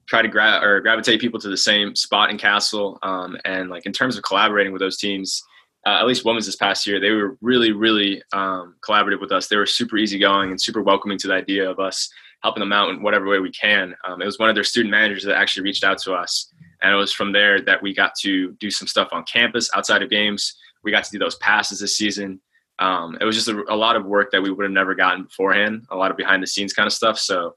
try 0.06 0.22
to 0.22 0.28
grab 0.28 0.62
or 0.62 0.80
gravitate 0.80 1.20
people 1.20 1.40
to 1.40 1.48
the 1.48 1.56
same 1.56 1.96
spot 1.96 2.30
in 2.30 2.38
Cassell. 2.38 2.98
Um, 3.02 3.36
and 3.44 3.70
like 3.70 3.86
in 3.86 3.92
terms 3.92 4.16
of 4.16 4.22
collaborating 4.22 4.72
with 4.72 4.80
those 4.80 4.96
teams, 4.96 5.42
uh, 5.86 5.98
at 6.00 6.06
least 6.06 6.24
women's 6.24 6.46
this 6.46 6.56
past 6.56 6.86
year, 6.86 7.00
they 7.00 7.10
were 7.10 7.36
really, 7.40 7.72
really 7.72 8.22
um, 8.32 8.76
collaborative 8.86 9.20
with 9.20 9.32
us. 9.32 9.48
They 9.48 9.56
were 9.56 9.66
super 9.66 9.96
easygoing 9.96 10.50
and 10.50 10.60
super 10.60 10.82
welcoming 10.82 11.18
to 11.18 11.28
the 11.28 11.34
idea 11.34 11.68
of 11.68 11.78
us 11.78 12.10
helping 12.42 12.60
them 12.60 12.72
out 12.72 12.90
in 12.90 13.02
whatever 13.02 13.26
way 13.26 13.40
we 13.40 13.50
can. 13.50 13.94
Um, 14.06 14.22
it 14.22 14.26
was 14.26 14.38
one 14.38 14.48
of 14.48 14.54
their 14.54 14.64
student 14.64 14.90
managers 14.90 15.24
that 15.24 15.36
actually 15.36 15.64
reached 15.64 15.82
out 15.82 15.98
to 15.98 16.12
us 16.12 16.52
and 16.82 16.92
it 16.92 16.96
was 16.96 17.12
from 17.12 17.32
there 17.32 17.60
that 17.62 17.82
we 17.82 17.94
got 17.94 18.14
to 18.20 18.52
do 18.52 18.70
some 18.70 18.86
stuff 18.86 19.08
on 19.12 19.24
campus 19.24 19.70
outside 19.74 20.02
of 20.02 20.10
games. 20.10 20.56
We 20.84 20.90
got 20.90 21.04
to 21.04 21.10
do 21.10 21.18
those 21.18 21.36
passes 21.36 21.80
this 21.80 21.96
season. 21.96 22.40
Um, 22.78 23.18
it 23.20 23.24
was 23.24 23.34
just 23.34 23.48
a, 23.48 23.64
a, 23.68 23.74
lot 23.74 23.96
of 23.96 24.06
work 24.06 24.30
that 24.30 24.40
we 24.40 24.52
would 24.52 24.62
have 24.62 24.72
never 24.72 24.94
gotten 24.94 25.24
beforehand, 25.24 25.86
a 25.90 25.96
lot 25.96 26.12
of 26.12 26.16
behind 26.16 26.42
the 26.42 26.46
scenes 26.46 26.72
kind 26.72 26.86
of 26.86 26.92
stuff. 26.92 27.18
So, 27.18 27.56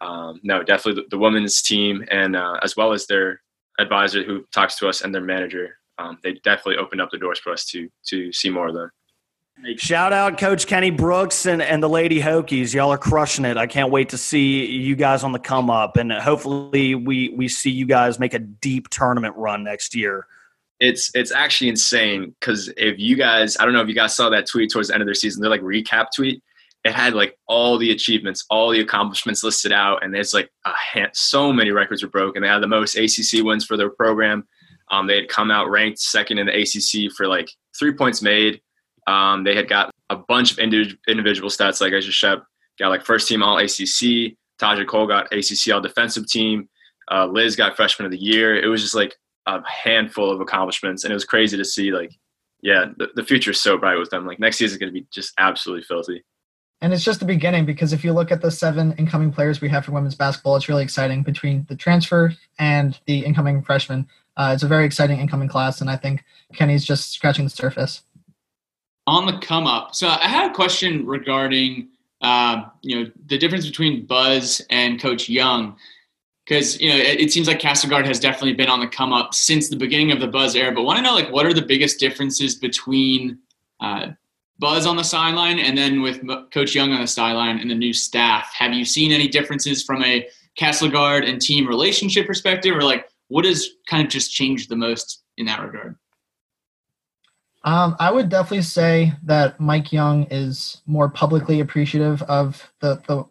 um, 0.00 0.38
no, 0.44 0.62
definitely 0.62 1.02
the, 1.02 1.08
the, 1.10 1.18
women's 1.18 1.60
team 1.60 2.04
and 2.08 2.36
uh, 2.36 2.58
as 2.62 2.76
well 2.76 2.92
as 2.92 3.06
their 3.06 3.42
advisor 3.80 4.22
who 4.22 4.44
talks 4.54 4.78
to 4.78 4.88
us 4.88 5.00
and 5.00 5.12
their 5.12 5.22
manager, 5.22 5.79
um, 6.00 6.18
they 6.22 6.34
definitely 6.44 6.76
opened 6.76 7.00
up 7.00 7.10
the 7.10 7.18
doors 7.18 7.38
for 7.38 7.52
us 7.52 7.64
to 7.66 7.88
to 8.06 8.32
see 8.32 8.50
more 8.50 8.68
of 8.68 8.74
them. 8.74 8.90
Shout 9.76 10.12
out 10.12 10.38
Coach 10.38 10.66
Kenny 10.66 10.90
Brooks 10.90 11.44
and, 11.44 11.60
and 11.60 11.82
the 11.82 11.88
Lady 11.88 12.20
Hokies. 12.20 12.72
Y'all 12.72 12.90
are 12.90 12.98
crushing 12.98 13.44
it. 13.44 13.58
I 13.58 13.66
can't 13.66 13.90
wait 13.90 14.08
to 14.10 14.18
see 14.18 14.64
you 14.64 14.96
guys 14.96 15.22
on 15.22 15.32
the 15.32 15.38
come 15.38 15.68
up. 15.68 15.98
And 15.98 16.10
hopefully 16.12 16.94
we, 16.94 17.28
we 17.30 17.46
see 17.46 17.70
you 17.70 17.84
guys 17.84 18.18
make 18.18 18.32
a 18.32 18.38
deep 18.38 18.88
tournament 18.88 19.36
run 19.36 19.62
next 19.62 19.94
year. 19.94 20.26
It's 20.78 21.10
it's 21.14 21.30
actually 21.30 21.68
insane 21.68 22.34
because 22.40 22.72
if 22.78 22.98
you 22.98 23.16
guys, 23.16 23.58
I 23.58 23.66
don't 23.66 23.74
know 23.74 23.82
if 23.82 23.88
you 23.88 23.94
guys 23.94 24.16
saw 24.16 24.30
that 24.30 24.46
tweet 24.46 24.70
towards 24.72 24.88
the 24.88 24.94
end 24.94 25.02
of 25.02 25.06
their 25.06 25.14
season, 25.14 25.42
they're 25.42 25.50
like 25.50 25.60
recap 25.60 26.06
tweet. 26.16 26.42
It 26.84 26.92
had 26.92 27.12
like 27.12 27.36
all 27.46 27.76
the 27.76 27.90
achievements, 27.90 28.46
all 28.48 28.70
the 28.70 28.80
accomplishments 28.80 29.44
listed 29.44 29.72
out, 29.72 30.02
and 30.02 30.14
there's 30.14 30.32
like 30.32 30.50
a 30.64 30.72
hand, 30.72 31.10
so 31.12 31.52
many 31.52 31.70
records 31.70 32.02
were 32.02 32.08
broken. 32.08 32.40
They 32.40 32.48
had 32.48 32.62
the 32.62 32.66
most 32.66 32.96
ACC 32.96 33.44
wins 33.44 33.66
for 33.66 33.76
their 33.76 33.90
program. 33.90 34.48
Um, 34.90 35.06
they 35.06 35.16
had 35.16 35.28
come 35.28 35.50
out 35.50 35.70
ranked 35.70 35.98
second 35.98 36.38
in 36.38 36.46
the 36.46 36.52
ACC 36.52 37.12
for 37.12 37.28
like 37.28 37.48
three 37.78 37.92
points 37.92 38.22
made, 38.22 38.60
um, 39.06 39.44
they 39.44 39.54
had 39.54 39.68
got 39.68 39.90
a 40.08 40.16
bunch 40.16 40.52
of 40.52 40.58
indi- 40.58 40.98
individual 41.08 41.50
stats, 41.50 41.80
like 41.80 41.92
Aisha 41.92 42.10
Shep 42.10 42.44
got 42.78 42.88
like 42.88 43.04
first 43.04 43.28
team 43.28 43.42
All 43.42 43.58
ACC. 43.58 44.36
Taja 44.60 44.86
Cole 44.86 45.06
got 45.06 45.32
ACC 45.32 45.72
All 45.72 45.80
Defensive 45.80 46.26
Team. 46.28 46.68
Uh, 47.10 47.26
Liz 47.26 47.56
got 47.56 47.76
Freshman 47.76 48.06
of 48.06 48.12
the 48.12 48.18
Year. 48.18 48.60
It 48.60 48.68
was 48.68 48.82
just 48.82 48.94
like 48.94 49.16
a 49.46 49.60
handful 49.66 50.30
of 50.30 50.40
accomplishments, 50.40 51.04
and 51.04 51.10
it 51.10 51.14
was 51.14 51.24
crazy 51.24 51.56
to 51.56 51.64
see. 51.64 51.92
Like, 51.92 52.12
yeah, 52.62 52.86
the, 52.98 53.08
the 53.14 53.24
future 53.24 53.50
is 53.50 53.60
so 53.60 53.78
bright 53.78 53.98
with 53.98 54.10
them. 54.10 54.26
Like 54.26 54.38
next 54.38 54.58
season 54.58 54.74
is 54.74 54.78
going 54.78 54.92
to 54.92 55.00
be 55.00 55.06
just 55.10 55.32
absolutely 55.38 55.84
filthy. 55.84 56.24
And 56.82 56.94
it's 56.94 57.04
just 57.04 57.20
the 57.20 57.26
beginning 57.26 57.66
because 57.66 57.92
if 57.92 58.04
you 58.04 58.12
look 58.12 58.30
at 58.30 58.40
the 58.40 58.50
seven 58.50 58.94
incoming 58.96 59.32
players 59.32 59.60
we 59.60 59.68
have 59.68 59.84
for 59.84 59.92
women's 59.92 60.14
basketball, 60.14 60.56
it's 60.56 60.68
really 60.68 60.82
exciting 60.82 61.22
between 61.22 61.66
the 61.68 61.76
transfer 61.76 62.32
and 62.58 62.98
the 63.06 63.24
incoming 63.24 63.62
freshmen. 63.62 64.06
Uh, 64.40 64.54
it's 64.54 64.62
a 64.62 64.68
very 64.68 64.86
exciting 64.86 65.18
incoming 65.18 65.48
class, 65.48 65.82
and 65.82 65.90
I 65.90 65.96
think 65.96 66.24
Kenny's 66.54 66.82
just 66.82 67.12
scratching 67.12 67.44
the 67.44 67.50
surface 67.50 68.00
on 69.06 69.26
the 69.26 69.38
come 69.38 69.66
up. 69.66 69.94
So 69.94 70.08
I 70.08 70.28
had 70.28 70.50
a 70.50 70.54
question 70.54 71.04
regarding 71.04 71.88
uh, 72.22 72.62
you 72.80 72.96
know 73.04 73.10
the 73.26 73.36
difference 73.36 73.66
between 73.66 74.06
Buzz 74.06 74.62
and 74.70 74.98
Coach 74.98 75.28
Young, 75.28 75.76
because 76.46 76.80
you 76.80 76.88
know 76.88 76.96
it, 76.96 77.20
it, 77.20 77.30
seems 77.30 77.48
like 77.48 77.58
Cassell 77.58 77.90
Guard 77.90 78.06
has 78.06 78.18
definitely 78.18 78.54
been 78.54 78.70
on 78.70 78.80
the 78.80 78.86
come 78.86 79.12
up 79.12 79.34
since 79.34 79.68
the 79.68 79.76
beginning 79.76 80.10
of 80.10 80.20
the 80.20 80.28
Buzz 80.28 80.56
era. 80.56 80.72
But 80.72 80.84
want 80.84 80.96
to 80.96 81.02
know 81.02 81.14
like 81.14 81.30
what 81.30 81.44
are 81.44 81.52
the 81.52 81.60
biggest 81.60 82.00
differences 82.00 82.54
between 82.54 83.40
uh, 83.80 84.12
Buzz 84.58 84.86
on 84.86 84.96
the 84.96 85.04
sideline 85.04 85.58
and 85.58 85.76
then 85.76 86.00
with 86.00 86.22
Coach 86.50 86.74
Young 86.74 86.92
on 86.92 87.02
the 87.02 87.06
sideline 87.06 87.58
and 87.58 87.70
the 87.70 87.74
new 87.74 87.92
staff? 87.92 88.54
Have 88.54 88.72
you 88.72 88.86
seen 88.86 89.12
any 89.12 89.28
differences 89.28 89.82
from 89.82 90.02
a 90.02 90.26
Cassell 90.56 90.88
Guard 90.88 91.24
and 91.24 91.40
team 91.40 91.66
relationship 91.66 92.26
perspective, 92.26 92.74
or 92.74 92.82
like 92.82 93.09
what 93.30 93.44
has 93.44 93.68
kind 93.88 94.04
of 94.04 94.10
just 94.10 94.32
changed 94.32 94.68
the 94.68 94.76
most 94.76 95.22
in 95.38 95.46
that 95.46 95.62
regard? 95.62 95.96
Um, 97.62 97.94
I 97.98 98.10
would 98.10 98.28
definitely 98.28 98.62
say 98.62 99.12
that 99.24 99.60
Mike 99.60 99.92
Young 99.92 100.26
is 100.30 100.82
more 100.86 101.08
publicly 101.08 101.60
appreciative 101.60 102.22
of 102.22 102.70
the, 102.80 103.02
the 103.06 103.24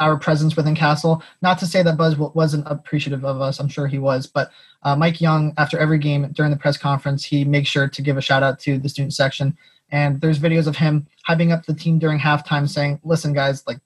our 0.00 0.18
presence 0.18 0.56
within 0.56 0.74
Cassell. 0.74 1.22
Not 1.40 1.58
to 1.60 1.66
say 1.66 1.82
that 1.82 1.96
Buzz 1.96 2.16
wasn't 2.18 2.66
appreciative 2.66 3.24
of 3.24 3.40
us. 3.40 3.58
I'm 3.60 3.68
sure 3.68 3.86
he 3.86 3.98
was. 3.98 4.26
But 4.26 4.50
uh, 4.82 4.94
Mike 4.96 5.20
Young, 5.20 5.54
after 5.56 5.78
every 5.78 5.98
game 5.98 6.30
during 6.32 6.50
the 6.50 6.58
press 6.58 6.76
conference, 6.76 7.24
he 7.24 7.44
makes 7.44 7.68
sure 7.68 7.88
to 7.88 8.02
give 8.02 8.16
a 8.16 8.20
shout 8.20 8.42
out 8.42 8.58
to 8.60 8.78
the 8.78 8.88
student 8.88 9.14
section. 9.14 9.56
And 9.90 10.20
there's 10.20 10.38
videos 10.38 10.66
of 10.66 10.76
him 10.76 11.06
hyping 11.26 11.52
up 11.52 11.64
the 11.64 11.74
team 11.74 11.98
during 11.98 12.18
halftime, 12.18 12.68
saying, 12.68 13.00
"Listen, 13.04 13.32
guys, 13.32 13.66
like 13.66 13.78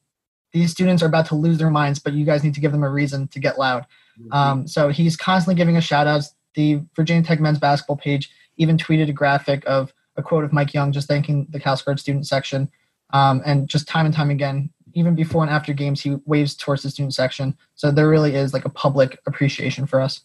these 0.53 0.71
students 0.71 1.03
are 1.03 1.07
about 1.07 1.27
to 1.27 1.35
lose 1.35 1.59
their 1.59 1.71
minds, 1.71 1.99
but 1.99 2.15
you 2.15 2.25
guys 2.25 2.43
need 2.43 2.55
to 2.55 2.61
give 2.61 2.73
them 2.73 2.83
a 2.83 2.91
reason 2.91 3.29
to 3.29 3.39
get 3.39 3.59
loud." 3.59 3.87
Mm-hmm. 4.21 4.33
Um, 4.33 4.67
so 4.67 4.89
he's 4.89 5.17
constantly 5.17 5.55
giving 5.55 5.77
us 5.77 5.85
shout 5.85 6.07
outs. 6.07 6.35
The 6.55 6.81
Virginia 6.97 7.23
Tech 7.23 7.41
men's 7.41 7.59
basketball 7.59 7.97
page 7.97 8.31
even 8.57 8.77
tweeted 8.77 9.09
a 9.09 9.13
graphic 9.13 9.63
of 9.67 9.93
a 10.17 10.23
quote 10.23 10.45
of 10.45 10.53
Mike 10.53 10.75
Young 10.75 10.93
just 10.93 11.09
thanking 11.09 11.47
the 11.51 11.61
Cassell 11.61 11.87
Guard 11.87 12.01
student 12.01 12.27
section. 12.27 12.71
Um, 13.13 13.43
and 13.45 13.69
just 13.69 13.89
time 13.89 14.07
and 14.07 14.15
time 14.15 14.31
again, 14.31 14.71
even 14.95 15.15
before 15.15 15.43
and 15.43 15.51
after 15.51 15.73
games, 15.73 16.01
he 16.01 16.17
waves 16.27 16.55
towards 16.55 16.83
the 16.83 16.91
student 16.91 17.15
section. 17.15 17.57
So 17.75 17.91
there 17.91 18.09
really 18.09 18.35
is 18.35 18.53
like 18.53 18.65
a 18.65 18.71
public 18.71 19.19
appreciation 19.27 19.87
for 19.87 20.01
us. 20.01 20.21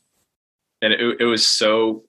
and 0.81 0.93
it, 0.93 1.21
it 1.21 1.25
was 1.25 1.45
so 1.45 2.03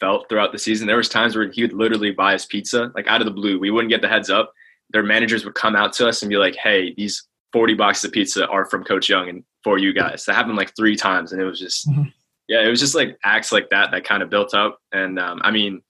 felt 0.00 0.28
throughout 0.28 0.52
the 0.52 0.58
season. 0.58 0.86
There 0.86 0.96
was 0.96 1.08
times 1.08 1.34
where 1.34 1.50
he 1.50 1.62
would 1.62 1.72
literally 1.72 2.12
buy 2.12 2.34
us 2.34 2.44
pizza, 2.44 2.92
like 2.94 3.06
out 3.06 3.20
of 3.20 3.24
the 3.24 3.32
blue. 3.32 3.58
We 3.58 3.70
wouldn't 3.70 3.90
get 3.90 4.02
the 4.02 4.08
heads 4.08 4.30
up. 4.30 4.52
Their 4.90 5.02
managers 5.02 5.44
would 5.44 5.54
come 5.54 5.76
out 5.76 5.92
to 5.94 6.08
us 6.08 6.22
and 6.22 6.30
be 6.30 6.36
like, 6.36 6.54
"Hey, 6.54 6.94
these 6.96 7.26
40 7.52 7.74
boxes 7.74 8.04
of 8.04 8.12
pizza 8.12 8.46
are 8.48 8.64
from 8.64 8.84
Coach 8.84 9.08
Young 9.08 9.28
and 9.28 9.44
for 9.68 9.78
you 9.78 9.92
guys." 9.92 10.24
That 10.24 10.34
happened 10.34 10.56
like 10.56 10.74
three 10.74 10.96
times, 10.96 11.32
and 11.32 11.40
it 11.40 11.44
was 11.44 11.58
just, 11.60 11.88
Mhm. 11.88 12.10
yeah, 12.48 12.62
it 12.62 12.68
was 12.68 12.80
just 12.80 12.94
like 12.94 13.18
acts 13.24 13.52
like 13.52 13.68
that 13.70 13.90
that 13.90 14.04
kind 14.04 14.22
of 14.22 14.30
built 14.30 14.54
up. 14.54 14.78
And 14.92 15.18
um, 15.18 15.40
I 15.44 15.50
mean, 15.50 15.82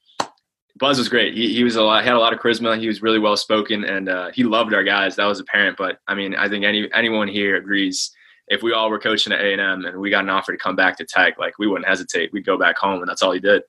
Buzz 0.78 0.98
was 0.98 1.08
great. 1.08 1.34
He, 1.34 1.54
he 1.54 1.64
was 1.64 1.76
a 1.76 1.82
lot, 1.82 2.02
he 2.02 2.08
had 2.08 2.16
a 2.16 2.20
lot 2.20 2.32
of 2.32 2.40
charisma. 2.40 2.78
He 2.78 2.86
was 2.88 3.02
really 3.02 3.18
well 3.18 3.36
spoken, 3.36 3.84
and 3.84 4.08
uh, 4.08 4.30
he 4.34 4.42
loved 4.44 4.72
our 4.74 4.82
guys. 4.84 5.16
That 5.16 5.26
was 5.26 5.40
apparent. 5.40 5.76
But 5.76 5.98
I 6.08 6.14
mean, 6.14 6.34
I 6.34 6.48
think 6.48 6.64
any 6.64 6.88
anyone 6.94 7.28
here 7.28 7.56
agrees. 7.56 8.10
If 8.50 8.62
we 8.62 8.72
all 8.72 8.88
were 8.88 8.98
coaching 8.98 9.32
at 9.32 9.40
A 9.40 9.52
and 9.52 9.60
M 9.60 9.84
and 9.84 9.98
we 10.00 10.08
got 10.10 10.24
an 10.24 10.30
offer 10.30 10.52
to 10.52 10.58
come 10.58 10.74
back 10.74 10.96
to 10.98 11.04
Tech, 11.04 11.38
like 11.38 11.58
we 11.58 11.66
wouldn't 11.66 11.86
hesitate. 11.88 12.32
We'd 12.32 12.46
go 12.46 12.56
back 12.58 12.78
home, 12.78 13.00
and 13.00 13.08
that's 13.08 13.22
all 13.22 13.32
he 13.32 13.40
did. 13.40 13.62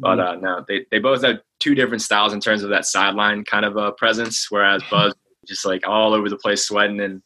But 0.00 0.20
uh, 0.20 0.34
no, 0.36 0.64
they, 0.68 0.84
they 0.92 0.98
both 1.00 1.22
have 1.24 1.40
two 1.58 1.74
different 1.74 2.02
styles 2.02 2.32
in 2.32 2.40
terms 2.40 2.62
of 2.62 2.70
that 2.70 2.84
sideline 2.86 3.42
kind 3.44 3.64
of 3.64 3.76
uh, 3.76 3.90
presence. 3.92 4.46
Whereas 4.50 4.82
Buzz 4.90 5.12
just 5.46 5.64
like 5.64 5.86
all 5.88 6.12
over 6.14 6.28
the 6.28 6.36
place, 6.36 6.66
sweating 6.66 7.00
and 7.00 7.22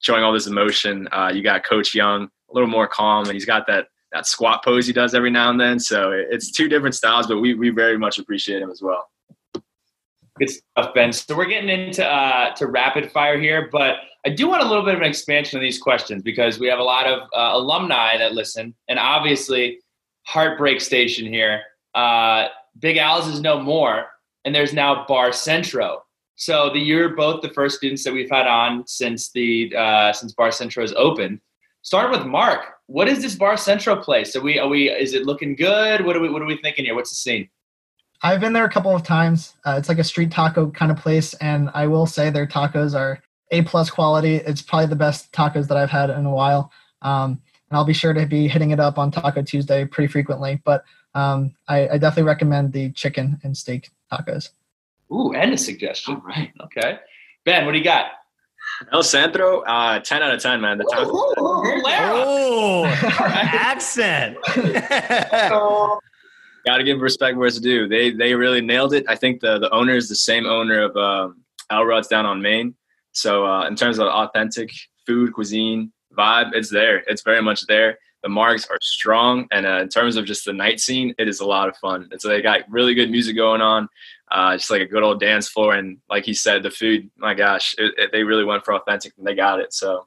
showing 0.00 0.22
all 0.22 0.32
this 0.32 0.46
emotion. 0.46 1.08
Uh, 1.12 1.30
you 1.34 1.42
got 1.42 1.64
Coach 1.64 1.94
Young, 1.94 2.24
a 2.24 2.54
little 2.54 2.68
more 2.68 2.86
calm, 2.86 3.24
and 3.24 3.34
he's 3.34 3.46
got 3.46 3.66
that 3.66 3.88
that 4.12 4.26
squat 4.26 4.64
pose 4.64 4.86
he 4.86 4.92
does 4.92 5.12
every 5.12 5.30
now 5.30 5.50
and 5.50 5.60
then. 5.60 5.78
So 5.78 6.12
it's 6.12 6.52
two 6.52 6.68
different 6.68 6.94
styles, 6.94 7.26
but 7.26 7.40
we 7.40 7.54
we 7.54 7.70
very 7.70 7.98
much 7.98 8.18
appreciate 8.18 8.62
him 8.62 8.70
as 8.70 8.80
well. 8.80 9.10
Good 10.38 10.50
stuff, 10.50 10.94
Ben. 10.94 11.12
So 11.12 11.36
we're 11.36 11.46
getting 11.46 11.68
into 11.68 12.04
uh, 12.04 12.54
to 12.56 12.66
rapid 12.66 13.12
fire 13.12 13.38
here, 13.38 13.68
but 13.70 13.96
I 14.26 14.30
do 14.30 14.48
want 14.48 14.62
a 14.62 14.66
little 14.66 14.84
bit 14.84 14.94
of 14.94 15.00
an 15.00 15.06
expansion 15.06 15.58
on 15.58 15.62
these 15.62 15.78
questions 15.78 16.22
because 16.22 16.58
we 16.58 16.66
have 16.68 16.78
a 16.78 16.82
lot 16.84 17.06
of 17.06 17.22
uh, 17.36 17.50
alumni 17.52 18.16
that 18.18 18.32
listen, 18.32 18.74
and 18.88 18.98
obviously, 18.98 19.78
Heartbreak 20.22 20.80
Station 20.80 21.26
here. 21.26 21.62
Uh, 21.94 22.48
Big 22.80 22.96
Al's 22.96 23.28
is 23.28 23.40
no 23.40 23.60
more, 23.60 24.06
and 24.44 24.54
there's 24.54 24.72
now 24.72 25.04
Bar 25.06 25.32
Centro. 25.32 26.02
So 26.44 26.68
the 26.68 26.78
you're 26.78 27.16
both 27.16 27.40
the 27.40 27.48
first 27.48 27.78
students 27.78 28.04
that 28.04 28.12
we've 28.12 28.28
had 28.28 28.46
on 28.46 28.86
since 28.86 29.30
the 29.30 29.74
uh, 29.74 30.12
since 30.12 30.34
Bar 30.34 30.52
Centro 30.52 30.82
has 30.82 30.92
opened. 30.92 31.40
Starting 31.80 32.18
with 32.18 32.26
Mark, 32.26 32.66
what 32.84 33.08
is 33.08 33.22
this 33.22 33.34
Bar 33.34 33.56
Centro 33.56 33.96
place? 33.96 34.36
Are 34.36 34.42
we 34.42 34.58
are 34.58 34.68
we 34.68 34.90
is 34.90 35.14
it 35.14 35.24
looking 35.24 35.56
good? 35.56 36.04
What 36.04 36.14
are 36.16 36.20
we 36.20 36.28
what 36.28 36.42
are 36.42 36.44
we 36.44 36.58
thinking 36.58 36.84
here? 36.84 36.94
What's 36.94 37.08
the 37.08 37.16
scene? 37.16 37.48
I've 38.20 38.40
been 38.40 38.52
there 38.52 38.66
a 38.66 38.70
couple 38.70 38.94
of 38.94 39.02
times. 39.02 39.54
Uh, 39.64 39.76
it's 39.78 39.88
like 39.88 39.98
a 39.98 40.04
street 40.04 40.30
taco 40.30 40.70
kind 40.70 40.92
of 40.92 40.98
place, 40.98 41.32
and 41.34 41.70
I 41.72 41.86
will 41.86 42.04
say 42.04 42.28
their 42.28 42.46
tacos 42.46 42.94
are 42.94 43.22
a 43.50 43.62
plus 43.62 43.88
quality. 43.88 44.34
It's 44.36 44.60
probably 44.60 44.88
the 44.88 44.96
best 44.96 45.32
tacos 45.32 45.66
that 45.68 45.78
I've 45.78 45.88
had 45.88 46.10
in 46.10 46.26
a 46.26 46.30
while. 46.30 46.70
Um, 47.00 47.40
and 47.70 47.78
I'll 47.78 47.86
be 47.86 47.94
sure 47.94 48.12
to 48.12 48.26
be 48.26 48.48
hitting 48.48 48.70
it 48.70 48.80
up 48.80 48.98
on 48.98 49.10
Taco 49.10 49.40
Tuesday 49.40 49.86
pretty 49.86 50.12
frequently. 50.12 50.60
But 50.62 50.84
um, 51.14 51.54
I, 51.68 51.88
I 51.88 51.96
definitely 51.96 52.24
recommend 52.24 52.74
the 52.74 52.92
chicken 52.92 53.40
and 53.42 53.56
steak 53.56 53.88
tacos. 54.12 54.50
Ooh, 55.14 55.32
and 55.32 55.52
a 55.52 55.58
suggestion. 55.58 56.16
All 56.16 56.22
right. 56.22 56.52
Okay. 56.64 56.98
Ben, 57.44 57.64
what 57.64 57.72
do 57.72 57.78
you 57.78 57.84
got? 57.84 58.06
El 58.92 59.02
Centro, 59.02 59.60
uh, 59.60 60.00
ten 60.00 60.22
out 60.22 60.34
of 60.34 60.42
ten, 60.42 60.60
man. 60.60 60.78
The 60.78 60.84
taco. 60.84 61.10
Oh, 61.12 62.84
accent. 63.20 64.36
Got 66.66 66.78
to 66.78 66.84
give 66.84 67.00
respect 67.00 67.36
where 67.36 67.46
it's 67.46 67.60
due. 67.60 67.86
They 67.86 68.10
they 68.10 68.34
really 68.34 68.60
nailed 68.60 68.94
it. 68.94 69.04
I 69.08 69.14
think 69.16 69.40
the 69.40 69.58
the 69.58 69.70
owner 69.70 69.94
is 69.94 70.08
the 70.08 70.16
same 70.16 70.46
owner 70.46 70.82
of 70.82 70.96
um, 70.96 71.42
Elrod's 71.70 72.08
down 72.08 72.26
on 72.26 72.40
Main. 72.42 72.74
So 73.12 73.46
uh, 73.46 73.68
in 73.68 73.76
terms 73.76 73.98
of 73.98 74.08
authentic 74.08 74.70
food, 75.06 75.32
cuisine, 75.34 75.92
vibe, 76.16 76.50
it's 76.54 76.70
there. 76.70 77.04
It's 77.06 77.22
very 77.22 77.42
much 77.42 77.66
there. 77.66 77.98
The 78.22 78.28
marks 78.30 78.66
are 78.70 78.78
strong, 78.80 79.46
and 79.52 79.66
uh, 79.66 79.80
in 79.80 79.88
terms 79.90 80.16
of 80.16 80.24
just 80.24 80.46
the 80.46 80.52
night 80.54 80.80
scene, 80.80 81.14
it 81.18 81.28
is 81.28 81.40
a 81.40 81.46
lot 81.46 81.68
of 81.68 81.76
fun. 81.76 82.08
And 82.10 82.20
so 82.20 82.28
they 82.28 82.40
got 82.40 82.62
really 82.70 82.94
good 82.94 83.10
music 83.10 83.36
going 83.36 83.60
on, 83.60 83.86
uh, 84.34 84.56
just 84.56 84.70
like 84.70 84.82
a 84.82 84.86
good 84.86 85.04
old 85.04 85.20
dance 85.20 85.48
floor. 85.48 85.74
And 85.74 85.98
like 86.10 86.24
he 86.24 86.34
said, 86.34 86.64
the 86.64 86.70
food, 86.70 87.08
my 87.16 87.34
gosh, 87.34 87.74
it, 87.78 87.94
it, 87.96 88.12
they 88.12 88.24
really 88.24 88.44
went 88.44 88.64
for 88.64 88.74
authentic, 88.74 89.14
and 89.16 89.26
they 89.26 89.34
got 89.34 89.60
it. 89.60 89.72
So 89.72 90.06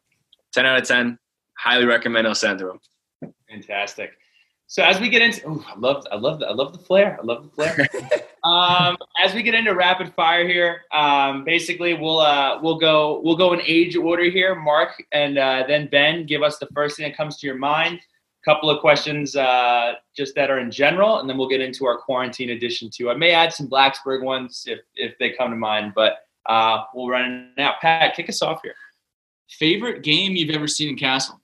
ten 0.52 0.66
out 0.66 0.80
of 0.80 0.88
ten, 0.88 1.18
highly 1.58 1.86
recommend 1.86 2.28
El 2.28 2.36
Centro. 2.36 2.80
Fantastic. 3.50 4.12
So 4.70 4.84
as 4.84 5.00
we 5.00 5.08
get 5.08 5.22
into, 5.22 5.48
ooh, 5.48 5.64
I 5.66 5.80
love, 5.80 6.06
I 6.12 6.18
love, 6.18 6.40
the, 6.40 6.48
I 6.48 6.52
love 6.52 6.74
the 6.74 6.80
flair. 6.80 7.18
I 7.22 7.26
love 7.26 7.44
the 7.44 7.50
flair. 7.52 7.88
um, 8.44 8.98
as 9.18 9.34
we 9.34 9.42
get 9.42 9.56
into 9.56 9.74
rapid 9.74 10.14
fire 10.14 10.46
here, 10.46 10.82
um, 10.92 11.46
basically 11.46 11.94
we'll 11.94 12.20
uh, 12.20 12.60
we'll 12.62 12.78
go 12.78 13.22
we'll 13.24 13.38
go 13.38 13.54
in 13.54 13.62
age 13.66 13.96
order 13.96 14.26
here. 14.26 14.56
Marc 14.56 15.02
and 15.14 15.38
uh, 15.38 15.64
then 15.66 15.88
Ben, 15.88 16.26
give 16.26 16.44
us 16.44 16.58
the 16.58 16.68
first 16.74 16.98
thing 16.98 17.08
that 17.08 17.16
comes 17.16 17.38
to 17.38 17.48
your 17.48 17.56
mind. 17.56 18.02
Couple 18.48 18.70
of 18.70 18.80
questions, 18.80 19.36
uh, 19.36 19.96
just 20.16 20.34
that 20.36 20.50
are 20.50 20.60
in 20.60 20.72
general, 20.72 21.20
and 21.20 21.30
then 21.30 21.38
we'll 21.38 21.50
get 21.50 21.60
into 21.60 21.86
our 21.86 21.98
quarantine 21.98 22.52
edition 22.52 22.90
too. 22.90 23.10
I 23.10 23.14
may 23.14 23.32
add 23.32 23.52
some 23.52 23.68
Blacksburg 23.68 24.24
ones 24.24 24.64
if 24.66 24.80
if 24.96 25.18
they 25.20 25.32
come 25.32 25.50
to 25.50 25.58
mind, 25.58 25.92
but 25.94 26.20
uh, 26.46 26.84
we'll 26.94 27.10
run 27.10 27.52
it 27.58 27.62
out. 27.62 27.82
Pat, 27.82 28.16
kick 28.16 28.30
us 28.30 28.42
off 28.42 28.62
here. 28.64 28.74
Favorite 29.50 30.02
game 30.02 30.38
you've 30.38 30.56
ever 30.56 30.66
seen 30.66 30.88
in 30.88 30.98
Cassell? 30.98 31.42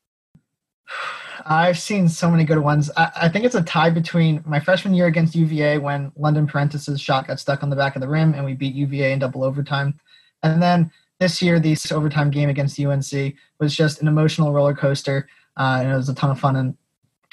I've 1.46 1.78
seen 1.78 2.08
so 2.08 2.32
many 2.32 2.46
good 2.46 2.60
ones. 2.60 2.90
I, 2.96 3.12
I 3.24 3.30
think 3.30 3.44
it's 3.44 3.56
a 3.56 3.64
tie 3.64 3.90
between 3.90 4.42
my 4.46 4.62
freshman 4.62 4.94
year 4.94 5.08
against 5.08 5.36
UVA 5.36 5.80
when 5.80 6.10
London 6.16 6.48
Perrantes 6.48 6.98
shot 7.02 7.28
got 7.28 7.38
stuck 7.38 7.64
on 7.64 7.70
the 7.70 7.76
back 7.76 7.98
of 7.98 8.02
the 8.02 8.08
rim 8.08 8.34
and 8.34 8.46
we 8.46 8.54
beat 8.54 8.76
UVA 8.76 9.12
in 9.12 9.20
double 9.20 9.44
overtime. 9.44 10.00
And 10.42 10.62
then 10.62 10.90
this 11.20 11.42
year, 11.42 11.60
the 11.60 11.78
overtime 11.92 12.32
game 12.32 12.48
against 12.48 12.80
UNC 12.80 13.36
was 13.60 13.76
just 13.76 14.02
an 14.02 14.08
emotional 14.08 14.54
roller 14.54 14.74
coaster. 14.74 15.28
Uh, 15.58 15.80
and 15.82 15.92
it 15.92 15.96
was 15.96 16.08
a 16.08 16.16
ton 16.16 16.32
of 16.32 16.40
fun. 16.40 16.56
And 16.56 16.78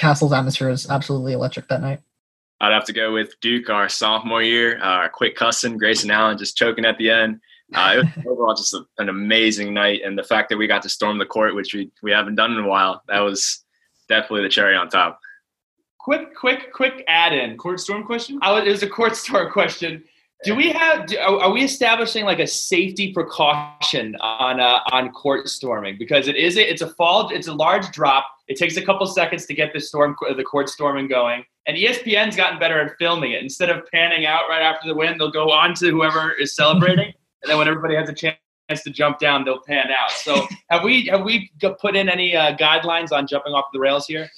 Cassell's 0.00 0.32
atmosphere 0.32 0.70
was 0.70 0.88
absolutely 0.88 1.34
electric 1.34 1.68
that 1.68 1.82
night. 1.82 2.00
I'd 2.62 2.72
have 2.72 2.86
to 2.86 2.92
go 2.92 3.12
with 3.12 3.38
Duke, 3.42 3.68
our 3.68 3.86
sophomore 3.88 4.42
year. 4.42 4.82
Uh, 4.82 5.08
quick 5.08 5.36
cussing, 5.36 5.76
Grayson 5.76 6.10
Allen 6.10 6.38
just 6.38 6.56
choking 6.56 6.86
at 6.86 6.96
the 6.96 7.10
end. 7.10 7.38
Uh, 7.74 7.96
it 7.96 8.16
was 8.16 8.26
overall 8.26 8.54
just 8.54 8.72
a, 8.72 8.82
an 8.96 9.10
amazing 9.10 9.74
night, 9.74 10.00
and 10.02 10.18
the 10.18 10.22
fact 10.22 10.48
that 10.48 10.56
we 10.56 10.66
got 10.66 10.80
to 10.82 10.88
storm 10.88 11.18
the 11.18 11.26
court, 11.26 11.54
which 11.54 11.74
we 11.74 11.90
we 12.02 12.10
haven't 12.10 12.34
done 12.34 12.52
in 12.52 12.64
a 12.64 12.66
while, 12.66 13.02
that 13.08 13.20
was 13.20 13.62
definitely 14.08 14.42
the 14.42 14.48
cherry 14.48 14.74
on 14.74 14.88
top. 14.88 15.20
Quick, 15.98 16.34
quick, 16.34 16.72
quick 16.72 17.04
add-in. 17.06 17.58
Court 17.58 17.78
storm 17.78 18.02
question? 18.04 18.38
I 18.40 18.52
was, 18.52 18.64
it 18.66 18.70
was 18.70 18.82
a 18.82 18.88
court 18.88 19.16
storm 19.16 19.52
question. 19.52 20.02
Do 20.44 20.54
we 20.54 20.70
have? 20.70 21.06
Do, 21.06 21.18
are, 21.18 21.42
are 21.42 21.50
we 21.50 21.62
establishing 21.62 22.24
like 22.24 22.38
a 22.38 22.46
safety 22.46 23.12
precaution 23.12 24.16
on 24.22 24.60
uh, 24.60 24.80
on 24.92 25.12
court 25.12 25.48
storming? 25.48 25.98
Because 25.98 26.26
it 26.26 26.36
is 26.36 26.56
a, 26.56 26.70
it's 26.70 26.80
a 26.80 26.88
fall. 26.94 27.28
It's 27.28 27.48
a 27.48 27.54
large 27.54 27.90
drop. 27.90 28.26
It 28.50 28.56
takes 28.56 28.76
a 28.76 28.82
couple 28.82 29.06
seconds 29.06 29.46
to 29.46 29.54
get 29.54 29.72
the 29.72 29.78
storm 29.78 30.16
the 30.36 30.42
court 30.42 30.68
storming 30.68 31.06
going. 31.06 31.44
And 31.68 31.76
ESPN's 31.76 32.34
gotten 32.34 32.58
better 32.58 32.80
at 32.80 32.98
filming 32.98 33.30
it. 33.30 33.44
Instead 33.44 33.70
of 33.70 33.86
panning 33.92 34.26
out 34.26 34.48
right 34.48 34.60
after 34.60 34.88
the 34.88 34.94
win, 34.94 35.18
they'll 35.18 35.30
go 35.30 35.52
on 35.52 35.72
to 35.74 35.92
whoever 35.92 36.32
is 36.32 36.56
celebrating, 36.56 37.12
and 37.42 37.50
then 37.50 37.58
when 37.58 37.68
everybody 37.68 37.94
has 37.94 38.08
a 38.08 38.12
chance 38.12 38.36
to 38.82 38.90
jump 38.90 39.20
down, 39.20 39.44
they'll 39.44 39.60
pan 39.60 39.86
out. 39.92 40.10
So 40.10 40.48
have 40.68 40.82
we 40.82 41.06
have 41.06 41.22
we 41.22 41.48
put 41.80 41.94
in 41.94 42.08
any 42.08 42.34
uh, 42.34 42.56
guidelines 42.56 43.12
on 43.12 43.28
jumping 43.28 43.52
off 43.52 43.66
the 43.72 43.78
rails 43.78 44.08
here? 44.08 44.28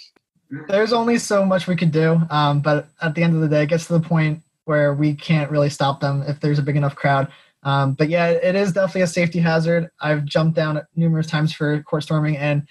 There's 0.68 0.92
only 0.92 1.16
so 1.16 1.46
much 1.46 1.66
we 1.66 1.74
could 1.74 1.90
do. 1.90 2.20
Um, 2.28 2.60
but 2.60 2.88
at 3.00 3.14
the 3.14 3.22
end 3.22 3.34
of 3.34 3.40
the 3.40 3.48
day, 3.48 3.62
it 3.62 3.70
gets 3.70 3.86
to 3.86 3.94
the 3.94 4.06
point 4.06 4.42
where 4.66 4.92
we 4.92 5.14
can't 5.14 5.50
really 5.50 5.70
stop 5.70 6.00
them 6.00 6.22
if 6.26 6.38
there's 6.38 6.58
a 6.58 6.62
big 6.62 6.76
enough 6.76 6.94
crowd. 6.94 7.32
Um, 7.62 7.94
but 7.94 8.10
yeah, 8.10 8.28
it 8.28 8.54
is 8.56 8.74
definitely 8.74 9.02
a 9.02 9.06
safety 9.06 9.38
hazard. 9.38 9.88
I've 10.00 10.26
jumped 10.26 10.54
down 10.54 10.82
numerous 10.96 11.28
times 11.28 11.54
for 11.54 11.82
court 11.84 12.02
storming, 12.02 12.36
and 12.36 12.68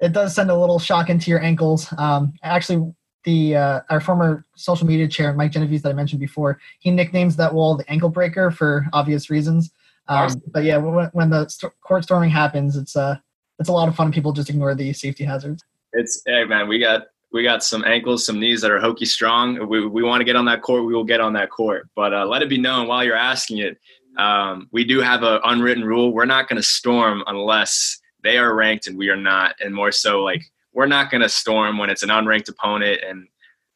it 0.00 0.12
does 0.12 0.34
send 0.34 0.50
a 0.50 0.56
little 0.56 0.78
shock 0.78 1.08
into 1.08 1.30
your 1.30 1.42
ankles. 1.42 1.92
Um, 1.98 2.34
actually, 2.42 2.92
the 3.24 3.56
uh, 3.56 3.80
our 3.90 4.00
former 4.00 4.44
social 4.54 4.86
media 4.86 5.08
chair, 5.08 5.32
Mike 5.32 5.52
Genovese, 5.52 5.82
that 5.82 5.90
I 5.90 5.94
mentioned 5.94 6.20
before, 6.20 6.60
he 6.80 6.90
nicknames 6.90 7.36
that 7.36 7.54
wall 7.54 7.76
the 7.76 7.90
ankle 7.90 8.10
breaker 8.10 8.50
for 8.50 8.86
obvious 8.92 9.30
reasons. 9.30 9.70
Um, 10.08 10.42
but 10.52 10.64
yeah, 10.64 10.76
when, 10.76 11.06
when 11.12 11.30
the 11.30 11.48
st- 11.48 11.72
court 11.80 12.04
storming 12.04 12.30
happens, 12.30 12.76
it's 12.76 12.94
uh, 12.94 13.16
it's 13.58 13.68
a 13.68 13.72
lot 13.72 13.88
of 13.88 13.96
fun. 13.96 14.12
People 14.12 14.32
just 14.32 14.50
ignore 14.50 14.74
the 14.74 14.92
safety 14.92 15.24
hazards. 15.24 15.64
It's 15.92 16.22
hey 16.26 16.44
man, 16.44 16.68
we 16.68 16.78
got 16.78 17.06
we 17.32 17.42
got 17.42 17.64
some 17.64 17.84
ankles, 17.84 18.26
some 18.26 18.38
knees 18.38 18.60
that 18.60 18.70
are 18.70 18.78
Hokie 18.78 19.06
strong. 19.06 19.66
We 19.68 19.86
we 19.86 20.02
want 20.02 20.20
to 20.20 20.24
get 20.24 20.36
on 20.36 20.44
that 20.44 20.62
court, 20.62 20.84
we 20.84 20.94
will 20.94 21.04
get 21.04 21.20
on 21.20 21.32
that 21.32 21.50
court. 21.50 21.88
But 21.96 22.12
uh, 22.12 22.26
let 22.26 22.42
it 22.42 22.48
be 22.48 22.58
known 22.58 22.86
while 22.86 23.02
you're 23.02 23.16
asking 23.16 23.58
it, 23.58 23.78
um, 24.18 24.68
we 24.72 24.84
do 24.84 25.00
have 25.00 25.22
an 25.22 25.40
unwritten 25.44 25.84
rule. 25.84 26.12
We're 26.12 26.26
not 26.26 26.48
going 26.48 26.60
to 26.60 26.66
storm 26.66 27.24
unless 27.26 28.00
they 28.24 28.38
are 28.38 28.54
ranked 28.54 28.88
and 28.88 28.98
we 28.98 29.10
are 29.10 29.16
not, 29.16 29.54
and 29.62 29.72
more 29.72 29.92
so 29.92 30.22
like 30.22 30.42
we're 30.72 30.86
not 30.86 31.10
going 31.10 31.20
to 31.20 31.28
storm 31.28 31.78
when 31.78 31.90
it's 31.90 32.02
an 32.02 32.08
unranked 32.08 32.48
opponent 32.48 33.00
and 33.06 33.28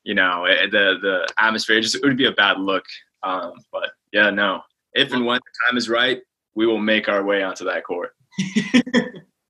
you 0.03 0.15
know 0.15 0.47
it, 0.47 0.73
the 0.73 0.97
the 1.01 1.29
atmosphere. 1.39 1.79
It 1.79 1.83
Just 1.83 1.95
it 1.95 2.03
would 2.03 2.17
be 2.17 2.27
a 2.27 2.33
bad 2.33 2.59
look. 2.59 2.85
Um, 3.23 3.53
but 3.71 3.91
yeah, 4.13 4.31
no. 4.31 4.63
If 4.95 5.13
and 5.13 5.25
when 5.25 5.37
the 5.37 5.69
time 5.69 5.77
is 5.77 5.89
right, 5.89 6.21
we 6.55 6.67
will 6.67 6.79
make 6.79 7.09
our 7.09 7.23
way 7.23 7.43
onto 7.43 7.65
that 7.67 7.85
court. 7.85 8.11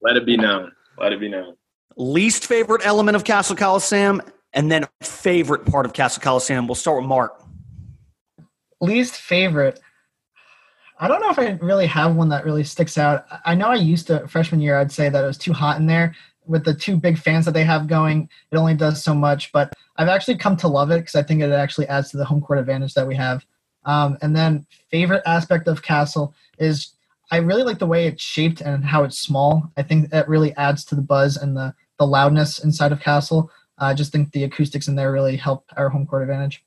Let 0.03 0.17
it 0.17 0.27
be 0.27 0.37
known. 0.37 0.73
Let 0.99 1.13
it 1.13 1.21
be 1.21 1.29
known. 1.29 1.57
Least 1.97 2.47
favorite 2.47 2.85
element 2.85 3.17
of 3.17 3.25
Cassell 3.25 3.57
Coliseum, 3.57 4.21
and 4.53 4.71
then 4.71 4.87
favorite 5.03 5.65
part 5.65 5.87
of 5.87 5.93
Cassell 5.93 6.23
Coliseum. 6.23 6.67
We'll 6.67 6.75
start 6.75 6.99
with 6.99 7.09
Marc. 7.09 7.41
least 8.81 9.17
favorite 9.17 9.81
i 10.99 11.09
don't 11.09 11.21
know 11.21 11.31
if 11.31 11.39
i 11.39 11.51
really 11.65 11.87
have 11.87 12.15
one 12.15 12.29
that 12.29 12.45
really 12.45 12.65
sticks 12.65 12.99
out 12.99 13.25
i 13.45 13.55
know 13.55 13.69
i 13.69 13.75
used 13.75 14.07
to 14.07 14.27
freshman 14.29 14.61
year 14.61 14.79
i'd 14.79 14.93
say 14.93 15.09
that 15.09 15.25
it 15.25 15.27
was 15.27 15.39
too 15.39 15.53
hot 15.53 15.79
in 15.79 15.87
there 15.87 16.15
with 16.49 16.65
the 16.65 16.75
two 16.75 16.97
big 16.97 17.19
fans 17.19 17.45
that 17.45 17.53
they 17.53 17.65
have 17.65 17.87
going, 17.87 18.29
it 18.51 18.57
only 18.57 18.75
does 18.75 19.05
so 19.05 19.15
much. 19.15 19.53
But 19.53 19.75
I've 19.97 20.09
actually 20.09 20.39
come 20.39 20.57
to 20.57 20.69
love 20.69 20.91
it 20.91 21.01
because 21.01 21.15
I 21.15 21.23
think 21.23 21.43
it 21.43 21.51
actually 21.51 21.87
adds 21.89 22.11
to 22.11 22.17
the 22.17 22.25
home 22.25 22.41
court 22.41 22.59
advantage 22.59 22.95
that 22.95 23.07
we 23.07 23.15
have. 23.15 23.45
Um, 23.85 24.19
and 24.23 24.35
then 24.35 24.67
favorite 24.91 25.23
aspect 25.27 25.69
of 25.69 25.83
Cassell 25.83 26.35
is 26.59 26.95
I 27.31 27.37
really 27.37 27.63
like 27.63 27.79
the 27.79 27.87
way 27.87 28.07
it's 28.07 28.23
shaped 28.23 28.61
and 28.61 28.85
how 28.85 29.05
it's 29.05 29.19
small. 29.19 29.71
I 29.77 29.83
think 29.83 30.11
that 30.11 30.29
really 30.29 30.55
adds 30.55 30.85
to 30.87 30.95
the 30.95 31.03
buzz 31.03 31.37
and 31.37 31.57
the 31.57 31.75
the 31.99 32.07
loudness 32.07 32.59
inside 32.61 32.93
of 32.93 33.01
Cassell. 33.01 33.51
I 33.77 33.93
just 33.93 34.13
think 34.13 34.33
the 34.33 34.45
acoustics 34.45 34.89
in 34.89 34.95
there 34.95 35.13
really 35.13 35.37
help 35.37 35.65
our 35.77 35.89
home 35.89 36.07
court 36.07 36.23
advantage. 36.23 36.65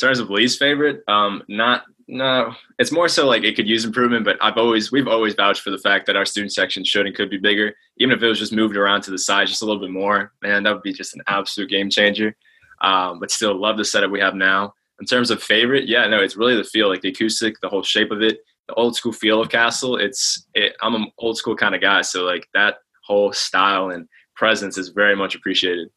In 0.00 0.08
terms 0.08 0.18
of 0.18 0.30
least 0.30 0.58
favorite, 0.58 1.02
um, 1.08 1.42
not 1.48 1.84
no, 2.12 2.54
it's 2.78 2.92
more 2.92 3.08
so 3.08 3.26
like 3.26 3.42
it 3.42 3.56
could 3.56 3.66
use 3.66 3.86
improvement. 3.86 4.26
But 4.26 4.36
I've 4.42 4.58
always 4.58 4.92
we've 4.92 5.08
always 5.08 5.34
vouched 5.34 5.62
for 5.62 5.70
the 5.70 5.78
fact 5.78 6.04
that 6.06 6.16
our 6.16 6.26
student 6.26 6.52
section 6.52 6.84
should 6.84 7.06
and 7.06 7.16
could 7.16 7.30
be 7.30 7.38
bigger, 7.38 7.74
even 7.96 8.14
if 8.14 8.22
it 8.22 8.28
was 8.28 8.38
just 8.38 8.52
moved 8.52 8.76
around 8.76 9.00
to 9.02 9.10
the 9.10 9.18
side 9.18 9.46
just 9.46 9.62
a 9.62 9.64
little 9.64 9.80
bit 9.80 9.90
more. 9.90 10.32
Man, 10.42 10.62
that 10.62 10.74
would 10.74 10.82
be 10.82 10.92
just 10.92 11.16
an 11.16 11.22
absolute 11.26 11.70
game 11.70 11.88
changer. 11.88 12.36
Um, 12.82 13.18
but 13.18 13.30
still, 13.30 13.58
love 13.58 13.78
the 13.78 13.84
setup 13.84 14.10
we 14.10 14.20
have 14.20 14.34
now. 14.34 14.74
In 15.00 15.06
terms 15.06 15.30
of 15.30 15.42
favorite, 15.42 15.88
yeah, 15.88 16.06
no, 16.06 16.20
it's 16.20 16.36
really 16.36 16.54
the 16.54 16.64
feel, 16.64 16.90
like 16.90 17.00
the 17.00 17.08
acoustic, 17.08 17.58
the 17.62 17.68
whole 17.70 17.82
shape 17.82 18.10
of 18.10 18.20
it, 18.20 18.40
the 18.68 18.74
old 18.74 18.94
school 18.94 19.12
feel 19.12 19.40
of 19.40 19.48
Cassell. 19.48 19.96
It's 19.96 20.46
it, 20.52 20.76
I'm 20.82 20.94
an 20.94 21.10
old 21.16 21.38
school 21.38 21.56
kind 21.56 21.74
of 21.74 21.80
guy, 21.80 22.02
so 22.02 22.24
like 22.24 22.46
that 22.52 22.76
whole 23.06 23.32
style 23.32 23.88
and 23.88 24.06
presence 24.36 24.76
is 24.76 24.90
very 24.90 25.16
much 25.16 25.34
appreciated. 25.34 25.88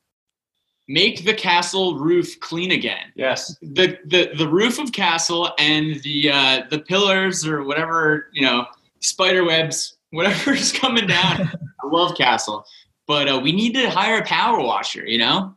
Make 0.88 1.26
the 1.26 1.34
Cassell 1.34 1.98
roof 1.98 2.40
clean 2.40 2.72
again. 2.72 3.12
Yes. 3.16 3.58
The 3.62 3.98
the, 4.06 4.32
the 4.38 4.48
roof 4.48 4.80
of 4.80 4.92
Cassell 4.92 5.52
and 5.58 6.02
the 6.04 6.32
uh, 6.32 6.64
the 6.70 6.80
pillars 6.80 7.46
or 7.46 7.64
whatever 7.64 8.28
you 8.34 8.46
know 8.46 8.66
spider 9.00 9.44
webs 9.44 9.96
whatever 10.12 10.54
is 10.54 10.72
coming 10.72 11.08
down. 11.08 11.52
I 11.84 11.88
love 11.88 12.18
Cassell, 12.18 12.66
but 13.08 13.28
uh, 13.28 13.40
we 13.42 13.52
need 13.52 13.74
to 13.74 13.90
hire 13.90 14.20
a 14.20 14.26
power 14.26 14.60
washer. 14.60 15.06
You 15.06 15.20
know. 15.20 15.56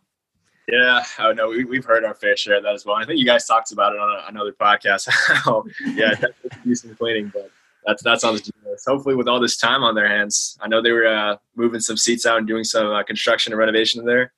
Yeah, 0.71 1.03
oh 1.19 1.33
no, 1.33 1.49
we, 1.49 1.64
we've 1.64 1.85
heard 1.85 2.05
our 2.05 2.12
fair 2.12 2.37
share 2.37 2.59
of 2.59 2.62
that 2.64 2.75
as 2.75 2.85
well. 2.85 2.97
I 2.97 3.07
think 3.07 3.19
you 3.19 3.25
guys 3.25 3.47
talked 3.47 3.73
about 3.73 3.95
it 3.95 3.99
on 3.99 4.11
a, 4.11 4.29
another 4.29 4.53
podcast. 4.53 5.09
How 5.27 5.64
yeah, 5.95 6.14
do 6.62 6.75
some 6.75 6.95
cleaning, 6.95 7.31
but 7.33 7.51
that's 7.87 8.03
that's 8.03 8.23
on 8.23 8.35
the 8.35 8.41
GMS. 8.41 8.83
Hopefully, 8.87 9.14
with 9.14 9.29
all 9.29 9.41
this 9.41 9.57
time 9.57 9.83
on 9.83 9.95
their 9.95 10.09
hands, 10.09 10.59
I 10.61 10.69
know 10.69 10.83
they 10.83 10.93
were 10.93 11.07
uh, 11.07 11.37
moving 11.57 11.81
some 11.81 11.97
seats 11.97 12.27
out 12.27 12.37
and 12.37 12.47
doing 12.47 12.64
some 12.64 12.88
uh, 12.88 13.03
construction 13.03 13.53
and 13.55 13.59
renovation 13.59 14.05
there. 14.05 14.33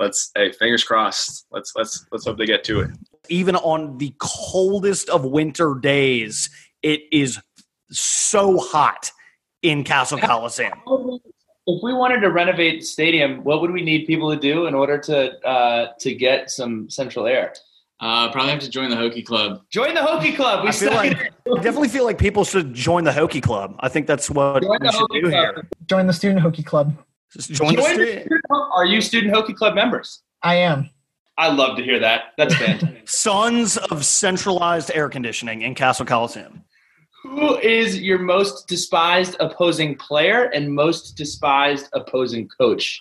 Let's 0.00 0.30
hey, 0.34 0.50
fingers 0.52 0.82
crossed. 0.82 1.46
Let's 1.52 1.74
let's 1.76 2.06
let's 2.10 2.24
hope 2.24 2.38
they 2.38 2.46
get 2.46 2.64
to 2.64 2.80
it. 2.80 2.90
Even 3.28 3.54
on 3.56 3.98
the 3.98 4.14
coldest 4.18 5.10
of 5.10 5.24
winter 5.26 5.74
days, 5.80 6.48
it 6.82 7.02
is 7.12 7.38
so 7.90 8.58
hot 8.58 9.12
in 9.62 9.84
Cassell 9.84 10.18
Coliseum. 10.18 10.80
If 11.66 11.82
we 11.82 11.92
wanted 11.92 12.20
to 12.20 12.30
renovate 12.30 12.80
the 12.80 12.86
stadium, 12.86 13.44
what 13.44 13.60
would 13.60 13.70
we 13.70 13.82
need 13.82 14.06
people 14.06 14.34
to 14.34 14.40
do 14.40 14.66
in 14.66 14.74
order 14.74 14.96
to 14.98 15.38
uh, 15.46 15.92
to 16.00 16.14
get 16.14 16.50
some 16.50 16.88
central 16.88 17.26
air? 17.26 17.52
Uh, 18.00 18.32
probably 18.32 18.52
have 18.52 18.60
to 18.60 18.70
join 18.70 18.88
the 18.88 18.96
Hokie 18.96 19.24
Club. 19.24 19.60
Join 19.68 19.92
the 19.92 20.00
Hokie 20.00 20.34
Club. 20.34 20.62
We 20.64 20.70
I 20.70 20.72
feel 20.72 20.92
like 20.92 21.18
I 21.18 21.54
definitely 21.56 21.88
feel 21.88 22.04
like 22.04 22.16
people 22.16 22.44
should 22.44 22.72
join 22.72 23.04
the 23.04 23.10
Hokie 23.10 23.42
Club. 23.42 23.76
I 23.80 23.90
think 23.90 24.06
that's 24.06 24.30
what 24.30 24.62
Join 24.62 24.78
we 24.80 24.90
should 24.90 25.00
Hokie 25.02 25.22
do 25.22 25.28
Club. 25.28 25.32
here. 25.32 25.68
Join 25.86 26.06
the 26.06 26.14
Student 26.14 26.40
Hokie 26.40 26.64
Club. 26.64 26.96
Just 27.32 27.52
join, 27.52 27.74
Join 27.76 27.98
the 27.98 28.26
the 28.28 28.70
Are 28.74 28.86
you 28.86 29.00
student 29.00 29.34
Hokie 29.34 29.54
Club 29.54 29.74
members? 29.74 30.22
I 30.42 30.56
am. 30.56 30.90
I 31.38 31.48
love 31.48 31.76
to 31.78 31.82
hear 31.82 31.98
that. 32.00 32.32
That's 32.36 32.54
fantastic. 32.54 33.02
Sons 33.08 33.76
of 33.76 34.04
centralized 34.04 34.90
air 34.94 35.08
conditioning 35.08 35.62
in 35.62 35.74
Cassell 35.74 36.06
Coliseum. 36.06 36.64
Who 37.22 37.58
is 37.58 38.00
your 38.00 38.18
most 38.18 38.66
despised 38.66 39.36
opposing 39.40 39.96
player 39.96 40.44
and 40.44 40.74
most 40.74 41.16
despised 41.16 41.88
opposing 41.92 42.48
coach? 42.60 43.00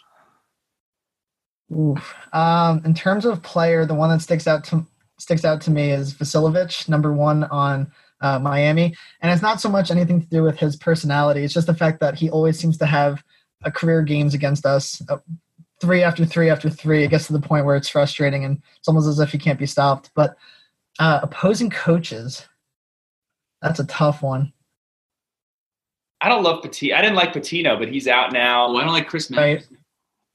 Oof. 1.76 2.16
Um, 2.34 2.82
in 2.86 2.94
terms 2.94 3.26
of 3.26 3.42
player, 3.44 3.86
the 3.86 3.94
one 3.94 4.10
that 4.10 4.22
sticks 4.22 4.48
out 4.48 4.64
to 4.66 4.86
sticks 5.18 5.44
out 5.44 5.62
to 5.62 5.72
me 5.72 5.92
is 5.92 6.14
Vasiljevic, 6.14 6.88
number 6.88 7.12
one 7.14 7.44
on 7.46 7.92
uh, 8.22 8.40
Miami, 8.40 8.96
and 9.22 9.32
it's 9.32 9.42
not 9.42 9.60
so 9.62 9.70
much 9.70 9.92
anything 9.92 10.22
to 10.22 10.28
do 10.28 10.44
with 10.44 10.58
his 10.58 10.76
personality. 10.76 11.44
It's 11.44 11.54
just 11.54 11.68
the 11.68 11.74
fact 11.74 12.00
that 12.00 12.16
he 12.16 12.30
always 12.30 12.58
seems 12.58 12.78
to 12.78 12.86
have 12.86 13.24
a 13.64 13.72
career 13.72 14.02
games 14.02 14.34
against 14.34 14.66
us, 14.66 15.02
uh, 15.10 15.18
three 15.82 16.04
after 16.04 16.26
three 16.26 16.50
after 16.50 16.70
three. 16.70 17.04
It 17.04 17.10
gets 17.10 17.28
to 17.28 17.34
the 17.34 17.42
point 17.42 17.66
where 17.66 17.76
it's 17.76 17.90
frustrating, 17.90 18.46
and 18.46 18.62
it's 18.78 18.88
almost 18.88 19.08
as 19.08 19.20
if 19.20 19.32
he 19.32 19.38
can't 19.38 19.60
be 19.60 19.66
stopped. 19.66 20.12
But 20.16 20.38
uh, 21.00 21.20
opposing 21.24 21.70
coaches, 21.70 22.48
that's 23.62 23.80
a 23.80 23.86
tough 23.86 24.22
one, 24.22 24.54
I 26.22 26.28
don't 26.28 26.44
love 26.44 26.62
Pitino. 26.62 26.94
I 26.96 27.02
didn't 27.02 27.16
like 27.16 27.32
Pitino, 27.34 27.80
but 27.80 27.88
he's 27.88 28.06
out 28.08 28.32
Oh, 28.32 28.34
now. 28.34 28.76
I 28.76 28.84
don't 28.84 28.92
like 28.92 29.08
Chris 29.08 29.30
Mack. 29.30 29.40
right? 29.40 29.68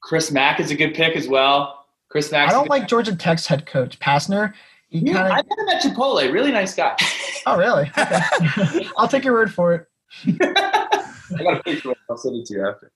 Chris 0.01 0.31
Mack 0.31 0.59
is 0.59 0.71
a 0.71 0.75
good 0.75 0.95
pick 0.95 1.15
as 1.15 1.27
well. 1.27 1.85
Chris 2.09 2.31
Mack. 2.31 2.49
I 2.49 2.53
don't 2.53 2.69
like 2.69 2.87
Georgia 2.87 3.15
Tech's 3.15 3.45
head 3.45 3.67
coach 3.67 3.99
Pastner. 3.99 4.53
He 4.89 4.99
Yeah, 4.99 5.13
kind 5.13 5.33
I 5.33 5.35
met 5.35 5.45
him 5.45 5.67
at 5.69 5.81
Chipotle. 5.83 6.31
Really 6.31 6.51
nice 6.51 6.73
guy. 6.75 6.95
Oh, 7.47 7.55
really? 7.59 7.91
Okay. 7.95 8.87
I'll 8.97 9.07
take 9.07 9.23
your 9.23 9.33
word 9.33 9.53
for 9.53 9.75
it. 9.75 9.85
I 10.41 11.43
got 11.43 11.57
a 11.59 11.61
picture. 11.63 11.93
I'll 12.09 12.17
send 12.17 12.37
it 12.37 12.47
to 12.47 12.53
you 12.55 12.67
after. 12.67 12.91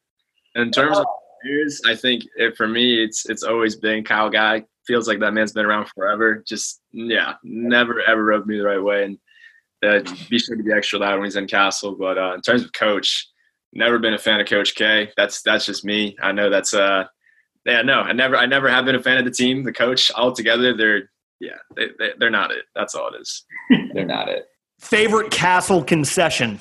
In 0.55 0.71
terms 0.71 0.97
of 0.97 1.05
players, 1.41 1.81
I 1.87 1.95
think 1.95 2.23
it, 2.35 2.57
for 2.57 2.67
me, 2.67 3.03
it's 3.03 3.29
it's 3.29 3.43
always 3.43 3.75
been 3.75 4.03
Kyle 4.03 4.29
Guy. 4.29 4.65
Feels 4.85 5.07
like 5.07 5.19
that 5.19 5.33
man's 5.33 5.53
been 5.53 5.65
around 5.65 5.87
forever. 5.95 6.43
Just 6.47 6.81
yeah, 6.91 7.35
never 7.43 8.01
ever 8.01 8.23
rubbed 8.23 8.47
me 8.47 8.57
the 8.57 8.65
right 8.65 8.81
way. 8.81 9.03
And 9.03 9.17
uh, 9.83 10.01
be 10.29 10.39
sure 10.39 10.55
to 10.55 10.63
be 10.63 10.73
extra 10.73 10.99
loud 10.99 11.15
when 11.15 11.25
he's 11.25 11.35
in 11.35 11.47
Cassell. 11.47 11.95
But 11.95 12.17
uh, 12.17 12.33
in 12.33 12.41
terms 12.41 12.63
of 12.63 12.73
coach, 12.73 13.27
never 13.73 13.99
been 13.99 14.13
a 14.13 14.17
fan 14.17 14.39
of 14.39 14.47
Coach 14.47 14.75
K. 14.75 15.11
That's 15.17 15.41
that's 15.41 15.65
just 15.65 15.85
me. 15.85 16.17
I 16.21 16.31
know 16.31 16.49
that's 16.49 16.73
uh 16.73 17.05
yeah 17.65 17.81
no 17.81 18.01
I 18.01 18.13
never 18.13 18.35
I 18.35 18.45
never 18.45 18.69
have 18.69 18.85
been 18.85 18.95
a 18.95 19.03
fan 19.03 19.17
of 19.17 19.25
the 19.25 19.31
team. 19.31 19.63
The 19.63 19.73
coach 19.73 20.11
altogether, 20.15 20.75
they're 20.75 21.11
yeah 21.39 21.57
they, 21.75 21.87
they 21.97 22.09
they're 22.17 22.29
not 22.29 22.51
it. 22.51 22.65
That's 22.75 22.95
all 22.95 23.09
it 23.13 23.21
is. 23.21 23.45
They're 23.93 24.05
not 24.05 24.29
it. 24.29 24.47
Favorite 24.79 25.29
Cassell 25.31 25.83
concession. 25.83 26.59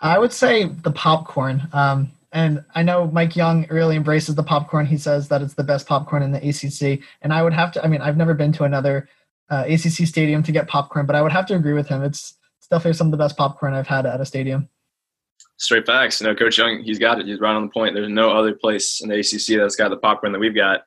I 0.00 0.18
would 0.18 0.32
say 0.32 0.64
the 0.64 0.90
popcorn. 0.90 1.68
Um, 1.72 2.10
and 2.32 2.64
I 2.74 2.82
know 2.82 3.08
Mike 3.08 3.36
Young 3.36 3.66
really 3.68 3.96
embraces 3.96 4.34
the 4.34 4.42
popcorn. 4.42 4.86
He 4.86 4.96
says 4.96 5.28
that 5.28 5.42
it's 5.42 5.54
the 5.54 5.64
best 5.64 5.86
popcorn 5.86 6.22
in 6.22 6.32
the 6.32 6.38
ACC. 6.38 7.06
And 7.20 7.32
I 7.32 7.42
would 7.42 7.52
have 7.52 7.72
to. 7.72 7.84
I 7.84 7.88
mean, 7.88 8.00
I've 8.00 8.16
never 8.16 8.32
been 8.32 8.52
to 8.52 8.64
another 8.64 9.08
uh, 9.50 9.64
ACC 9.68 10.06
stadium 10.06 10.42
to 10.44 10.52
get 10.52 10.66
popcorn, 10.66 11.04
but 11.04 11.14
I 11.14 11.20
would 11.20 11.32
have 11.32 11.46
to 11.46 11.54
agree 11.54 11.74
with 11.74 11.88
him. 11.88 12.02
It's, 12.02 12.34
it's 12.58 12.68
definitely 12.68 12.94
some 12.94 13.08
of 13.08 13.10
the 13.10 13.18
best 13.18 13.36
popcorn 13.36 13.74
I've 13.74 13.86
had 13.86 14.06
at 14.06 14.20
a 14.20 14.24
stadium. 14.24 14.70
Straight 15.58 15.84
facts. 15.84 16.20
You 16.20 16.26
know, 16.26 16.34
Coach 16.34 16.56
Young, 16.56 16.82
he's 16.82 16.98
got 16.98 17.20
it. 17.20 17.26
He's 17.26 17.38
right 17.38 17.54
on 17.54 17.64
the 17.64 17.70
point. 17.70 17.94
There's 17.94 18.08
no 18.08 18.30
other 18.30 18.54
place 18.54 19.02
in 19.02 19.10
the 19.10 19.18
ACC 19.18 19.58
that's 19.60 19.76
got 19.76 19.90
the 19.90 19.98
popcorn 19.98 20.32
that 20.32 20.38
we've 20.38 20.54
got. 20.54 20.84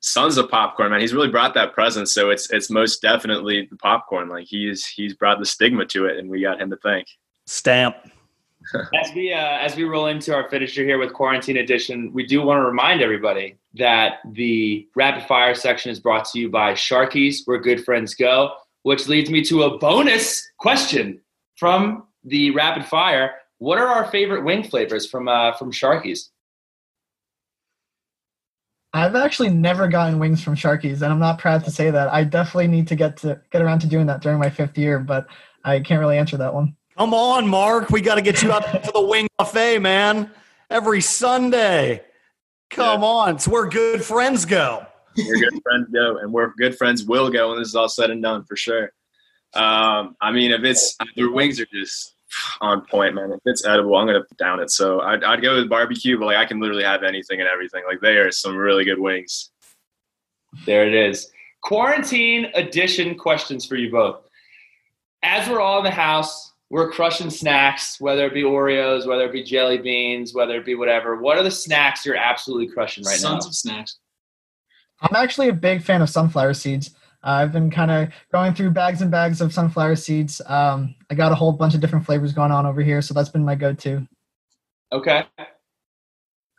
Sons 0.00 0.38
of 0.38 0.48
popcorn, 0.48 0.92
man. 0.92 1.00
He's 1.00 1.12
really 1.12 1.30
brought 1.30 1.54
that 1.54 1.72
presence. 1.72 2.14
So 2.14 2.30
it's 2.30 2.48
it's 2.52 2.70
most 2.70 3.02
definitely 3.02 3.66
the 3.68 3.76
popcorn. 3.76 4.28
Like 4.28 4.46
he's 4.46 4.86
he's 4.86 5.14
brought 5.14 5.40
the 5.40 5.46
stigma 5.46 5.84
to 5.86 6.06
it, 6.06 6.18
and 6.18 6.30
we 6.30 6.42
got 6.42 6.60
him 6.60 6.70
to 6.70 6.76
thank. 6.76 7.08
Stamp. 7.46 7.96
As 8.94 9.12
we 9.14 9.32
uh, 9.32 9.58
as 9.58 9.76
we 9.76 9.84
roll 9.84 10.06
into 10.06 10.34
our 10.34 10.48
finisher 10.48 10.82
here 10.82 10.98
with 10.98 11.12
quarantine 11.12 11.56
edition, 11.58 12.12
we 12.12 12.26
do 12.26 12.42
want 12.42 12.58
to 12.58 12.64
remind 12.64 13.00
everybody 13.00 13.58
that 13.74 14.14
the 14.32 14.88
rapid 14.96 15.26
fire 15.26 15.54
section 15.54 15.90
is 15.90 16.00
brought 16.00 16.24
to 16.26 16.38
you 16.40 16.50
by 16.50 16.72
Sharkies, 16.72 17.42
where 17.44 17.58
good 17.58 17.84
friends 17.84 18.14
go. 18.14 18.54
Which 18.82 19.08
leads 19.08 19.30
me 19.30 19.42
to 19.44 19.64
a 19.64 19.78
bonus 19.78 20.48
question 20.58 21.20
from 21.56 22.04
the 22.24 22.50
rapid 22.52 22.86
fire. 22.86 23.34
What 23.58 23.78
are 23.78 23.86
our 23.86 24.10
favorite 24.10 24.44
wing 24.44 24.64
flavors 24.64 25.08
from 25.08 25.28
uh, 25.28 25.52
from 25.52 25.72
Sharkies? 25.72 26.28
I've 28.92 29.14
actually 29.14 29.50
never 29.50 29.88
gotten 29.88 30.18
wings 30.18 30.42
from 30.42 30.56
Sharkies, 30.56 31.02
and 31.02 31.12
I'm 31.12 31.18
not 31.18 31.38
proud 31.38 31.64
to 31.64 31.70
say 31.70 31.90
that. 31.90 32.12
I 32.12 32.24
definitely 32.24 32.68
need 32.68 32.88
to 32.88 32.96
get 32.96 33.18
to 33.18 33.40
get 33.50 33.62
around 33.62 33.80
to 33.80 33.86
doing 33.86 34.06
that 34.06 34.22
during 34.22 34.38
my 34.38 34.50
fifth 34.50 34.78
year, 34.78 34.98
but 34.98 35.26
I 35.64 35.80
can't 35.80 36.00
really 36.00 36.16
answer 36.18 36.36
that 36.38 36.54
one. 36.54 36.76
Come 36.96 37.12
on, 37.12 37.46
Marc. 37.46 37.90
We 37.90 38.00
got 38.00 38.14
to 38.14 38.22
get 38.22 38.42
you 38.42 38.52
out 38.52 38.60
to 38.84 38.90
the 38.92 39.02
wing 39.02 39.28
buffet, 39.38 39.80
man. 39.80 40.30
Every 40.70 41.00
Sunday. 41.00 42.02
Come 42.70 43.04
on. 43.04 43.36
It's 43.36 43.46
where 43.46 43.68
good 43.68 44.02
friends 44.02 44.44
go. 44.44 44.86
We're 45.16 45.50
good 45.50 45.62
friends 45.62 45.88
go, 45.92 46.18
and 46.18 46.32
we're 46.32 46.52
good 46.58 46.76
friends 46.76 47.04
will 47.04 47.30
go 47.30 47.50
when 47.50 47.58
this 47.58 47.68
is 47.68 47.74
all 47.74 47.88
said 47.88 48.10
and 48.10 48.22
done 48.22 48.44
for 48.44 48.56
sure. 48.56 48.92
Um, 49.54 50.14
I 50.20 50.30
mean, 50.30 50.50
if 50.50 50.62
it's 50.62 50.96
their 51.16 51.30
wings 51.30 51.58
are 51.58 51.66
just 51.66 52.14
on 52.60 52.82
point, 52.82 53.14
man. 53.14 53.32
If 53.32 53.40
it's 53.44 53.64
edible, 53.64 53.96
I'm 53.96 54.06
gonna 54.06 54.24
down 54.38 54.60
it. 54.60 54.70
So 54.70 55.00
I'd, 55.00 55.24
I'd 55.24 55.42
go 55.42 55.56
with 55.56 55.68
barbecue, 55.68 56.18
but 56.18 56.26
like 56.26 56.36
I 56.36 56.44
can 56.44 56.60
literally 56.60 56.84
have 56.84 57.02
anything 57.02 57.40
and 57.40 57.48
everything. 57.48 57.84
Like 57.86 58.00
they 58.00 58.16
are 58.16 58.30
some 58.30 58.56
really 58.56 58.84
good 58.84 58.98
wings. 58.98 59.50
There 60.64 60.86
it 60.86 60.94
is. 60.94 61.30
Quarantine 61.62 62.50
edition 62.54 63.16
questions 63.16 63.64
for 63.66 63.76
you 63.76 63.90
both. 63.90 64.28
As 65.22 65.48
we're 65.48 65.60
all 65.60 65.78
in 65.78 65.84
the 65.84 65.90
house, 65.90 66.52
we're 66.70 66.90
crushing 66.90 67.30
snacks, 67.30 68.00
whether 68.00 68.26
it 68.26 68.34
be 68.34 68.42
Oreos, 68.42 69.06
whether 69.06 69.24
it 69.24 69.32
be 69.32 69.42
jelly 69.42 69.78
beans, 69.78 70.34
whether 70.34 70.56
it 70.56 70.64
be 70.64 70.74
whatever. 70.74 71.16
What 71.16 71.38
are 71.38 71.42
the 71.42 71.50
snacks 71.50 72.04
you're 72.04 72.16
absolutely 72.16 72.68
crushing 72.68 73.04
right 73.04 73.18
Sons 73.18 73.44
now? 73.44 73.48
of 73.48 73.54
snacks. 73.54 73.98
I'm 75.00 75.14
actually 75.14 75.48
a 75.48 75.52
big 75.52 75.82
fan 75.82 76.02
of 76.02 76.10
sunflower 76.10 76.54
seeds. 76.54 76.90
Uh, 77.22 77.30
I've 77.30 77.52
been 77.52 77.70
kind 77.70 77.90
of 77.90 78.08
going 78.32 78.54
through 78.54 78.70
bags 78.70 79.02
and 79.02 79.10
bags 79.10 79.40
of 79.40 79.52
sunflower 79.52 79.96
seeds. 79.96 80.40
Um, 80.46 80.94
I 81.10 81.14
got 81.14 81.32
a 81.32 81.34
whole 81.34 81.52
bunch 81.52 81.74
of 81.74 81.80
different 81.80 82.06
flavors 82.06 82.32
going 82.32 82.52
on 82.52 82.66
over 82.66 82.82
here, 82.82 83.02
so 83.02 83.14
that's 83.14 83.28
been 83.28 83.44
my 83.44 83.54
go-to. 83.54 84.06
Okay. 84.92 85.24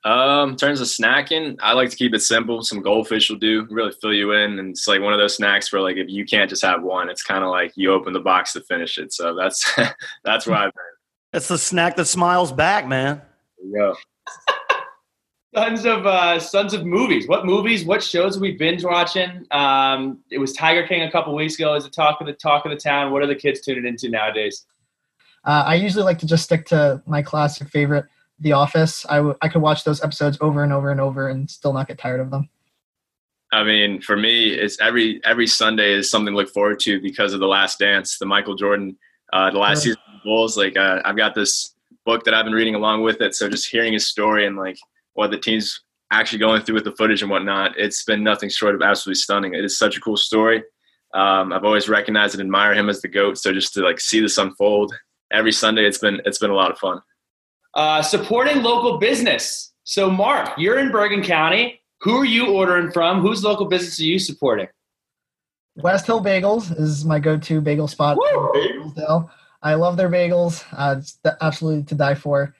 Um, 0.07 0.51
in 0.51 0.55
terms 0.55 0.79
of 0.79 0.87
snacking, 0.87 1.57
I 1.61 1.73
like 1.73 1.89
to 1.89 1.97
keep 1.97 2.13
it 2.13 2.21
simple. 2.21 2.63
Some 2.63 2.81
goldfish 2.81 3.29
will 3.29 3.39
do, 3.39 3.67
really 3.69 3.91
fill 3.91 4.13
you 4.13 4.31
in, 4.31 4.57
and 4.57 4.69
it's 4.69 4.87
like 4.87 5.01
one 5.01 5.11
of 5.11 5.19
those 5.19 5.35
snacks 5.35 5.73
where 5.73 5.81
like 5.81 5.97
if 5.97 6.07
you 6.07 6.23
can't 6.23 6.49
just 6.49 6.63
have 6.63 6.81
one, 6.81 7.09
it's 7.09 7.23
kind 7.23 7.43
of 7.43 7.49
like 7.49 7.73
you 7.75 7.91
open 7.91 8.13
the 8.13 8.21
box 8.21 8.53
to 8.53 8.61
finish 8.61 8.97
it. 8.97 9.11
So 9.11 9.35
that's 9.35 9.69
that's 10.23 10.47
where 10.47 10.59
I've 10.59 10.73
been. 10.73 10.83
That's 11.33 11.49
the 11.49 11.57
snack 11.57 11.97
that 11.97 12.05
smiles 12.05 12.53
back, 12.53 12.87
man. 12.87 13.21
There 13.57 13.67
you 13.67 13.73
go. 13.77 13.95
Tons 15.53 15.85
of 15.85 16.05
uh, 16.05 16.39
sons 16.39 16.73
of 16.73 16.85
movies. 16.85 17.27
What 17.27 17.45
movies? 17.45 17.83
What 17.83 18.01
shows 18.01 18.35
have 18.35 18.41
we 18.41 18.53
binge 18.53 18.85
watching? 18.85 19.45
Um, 19.51 20.19
it 20.31 20.37
was 20.37 20.53
Tiger 20.53 20.87
King 20.87 21.01
a 21.01 21.11
couple 21.11 21.35
weeks 21.35 21.55
ago. 21.55 21.75
Is 21.75 21.83
the 21.83 21.89
talk 21.89 22.21
of 22.21 22.27
the 22.27 22.33
talk 22.33 22.63
of 22.63 22.71
the 22.71 22.77
town? 22.77 23.11
What 23.11 23.23
are 23.23 23.27
the 23.27 23.35
kids 23.35 23.59
tuning 23.59 23.85
into 23.85 24.07
nowadays? 24.07 24.65
Uh, 25.43 25.63
I 25.65 25.75
usually 25.75 26.03
like 26.03 26.19
to 26.19 26.25
just 26.25 26.45
stick 26.45 26.65
to 26.67 27.01
my 27.05 27.21
classic 27.21 27.67
favorite, 27.67 28.05
The 28.39 28.51
Office. 28.53 29.05
I, 29.09 29.17
w- 29.17 29.35
I 29.41 29.47
could 29.47 29.61
watch 29.61 29.83
those 29.83 30.03
episodes 30.03 30.37
over 30.41 30.63
and 30.63 30.71
over 30.71 30.91
and 30.91 31.01
over 31.01 31.29
and 31.29 31.49
still 31.49 31.73
not 31.73 31.87
get 31.87 31.97
tired 31.97 32.19
of 32.19 32.29
them. 32.29 32.49
I 33.51 33.63
mean, 33.63 34.01
for 34.01 34.17
me, 34.17 34.49
it's 34.49 34.79
every 34.81 35.21
every 35.23 35.47
Sunday 35.47 35.93
is 35.93 36.11
something 36.11 36.33
to 36.33 36.37
look 36.37 36.49
forward 36.49 36.79
to 36.81 36.99
because 37.01 37.33
of 37.33 37.39
the 37.39 37.47
Last 37.47 37.79
Dance, 37.79 38.17
the 38.17 38.25
Michael 38.25 38.55
Jordan, 38.55 38.97
uh, 39.31 39.49
the 39.51 39.57
last 39.59 39.83
Sure. 39.83 39.93
season 39.93 40.01
of 40.07 40.13
the 40.15 40.29
Bulls. 40.29 40.57
Like 40.57 40.75
uh, 40.75 41.01
I've 41.05 41.15
got 41.15 41.33
this 41.33 41.73
book 42.05 42.25
that 42.25 42.33
I've 42.33 42.45
been 42.45 42.53
reading 42.53 42.75
along 42.75 43.03
with 43.03 43.21
it, 43.21 43.35
so 43.35 43.49
just 43.49 43.69
hearing 43.69 43.93
his 43.93 44.05
story 44.07 44.45
and 44.45 44.57
like 44.57 44.77
what 45.13 45.31
the 45.31 45.37
team's 45.39 45.81
actually 46.11 46.39
going 46.39 46.61
through 46.61 46.75
with 46.75 46.83
the 46.83 46.95
footage 46.95 47.21
and 47.21 47.31
whatnot, 47.31 47.77
it's 47.77 48.03
been 48.03 48.23
nothing 48.23 48.49
short 48.49 48.75
of 48.75 48.81
absolutely 48.81 49.19
stunning. 49.19 49.53
It 49.53 49.65
is 49.65 49.77
such 49.77 49.97
a 49.97 49.99
cool 50.01 50.15
story. 50.15 50.63
Um, 51.13 51.51
I've 51.51 51.63
always 51.65 51.89
recognized 51.89 52.35
and 52.35 52.41
admire 52.41 52.73
him 52.73 52.89
as 52.89 53.01
the 53.01 53.07
goat. 53.07 53.37
So 53.37 53.51
just 53.53 53.73
to 53.73 53.81
like 53.81 53.99
see 53.99 54.19
this 54.19 54.37
unfold 54.37 54.93
every 55.31 55.51
Sunday, 55.53 55.85
it's 55.85 55.97
been 55.97 56.21
it's 56.25 56.37
been 56.37 56.51
a 56.51 56.55
lot 56.55 56.71
of 56.71 56.77
fun. 56.79 57.01
Uh, 57.77 58.01
supporting 58.01 58.63
local 58.63 58.97
business. 58.97 59.71
So, 59.83 60.09
Marc, 60.09 60.57
you're 60.57 60.79
in 60.79 60.91
Bergen 60.91 61.21
County. 61.21 61.79
Who 62.01 62.17
are 62.17 62.25
you 62.25 62.51
ordering 62.51 62.91
from? 62.91 63.21
Whose 63.21 63.43
local 63.43 63.67
business 63.67 63.99
are 63.99 64.03
you 64.03 64.17
supporting? 64.17 64.67
West 65.75 66.07
Hill 66.07 66.23
Bagels 66.23 66.77
is 66.79 67.05
my 67.05 67.19
go-to 67.19 67.61
bagel 67.61 67.87
spot. 67.87 68.17
Woo! 68.17 68.51
in 68.53 68.81
Hillsdale. 68.81 69.29
I 69.61 69.75
love 69.75 69.95
their 69.95 70.09
bagels. 70.09 70.65
Uh, 70.71 70.95
it's 70.97 71.19
absolutely 71.39 71.83
to 71.83 71.93
die 71.93 72.15
for. 72.15 72.55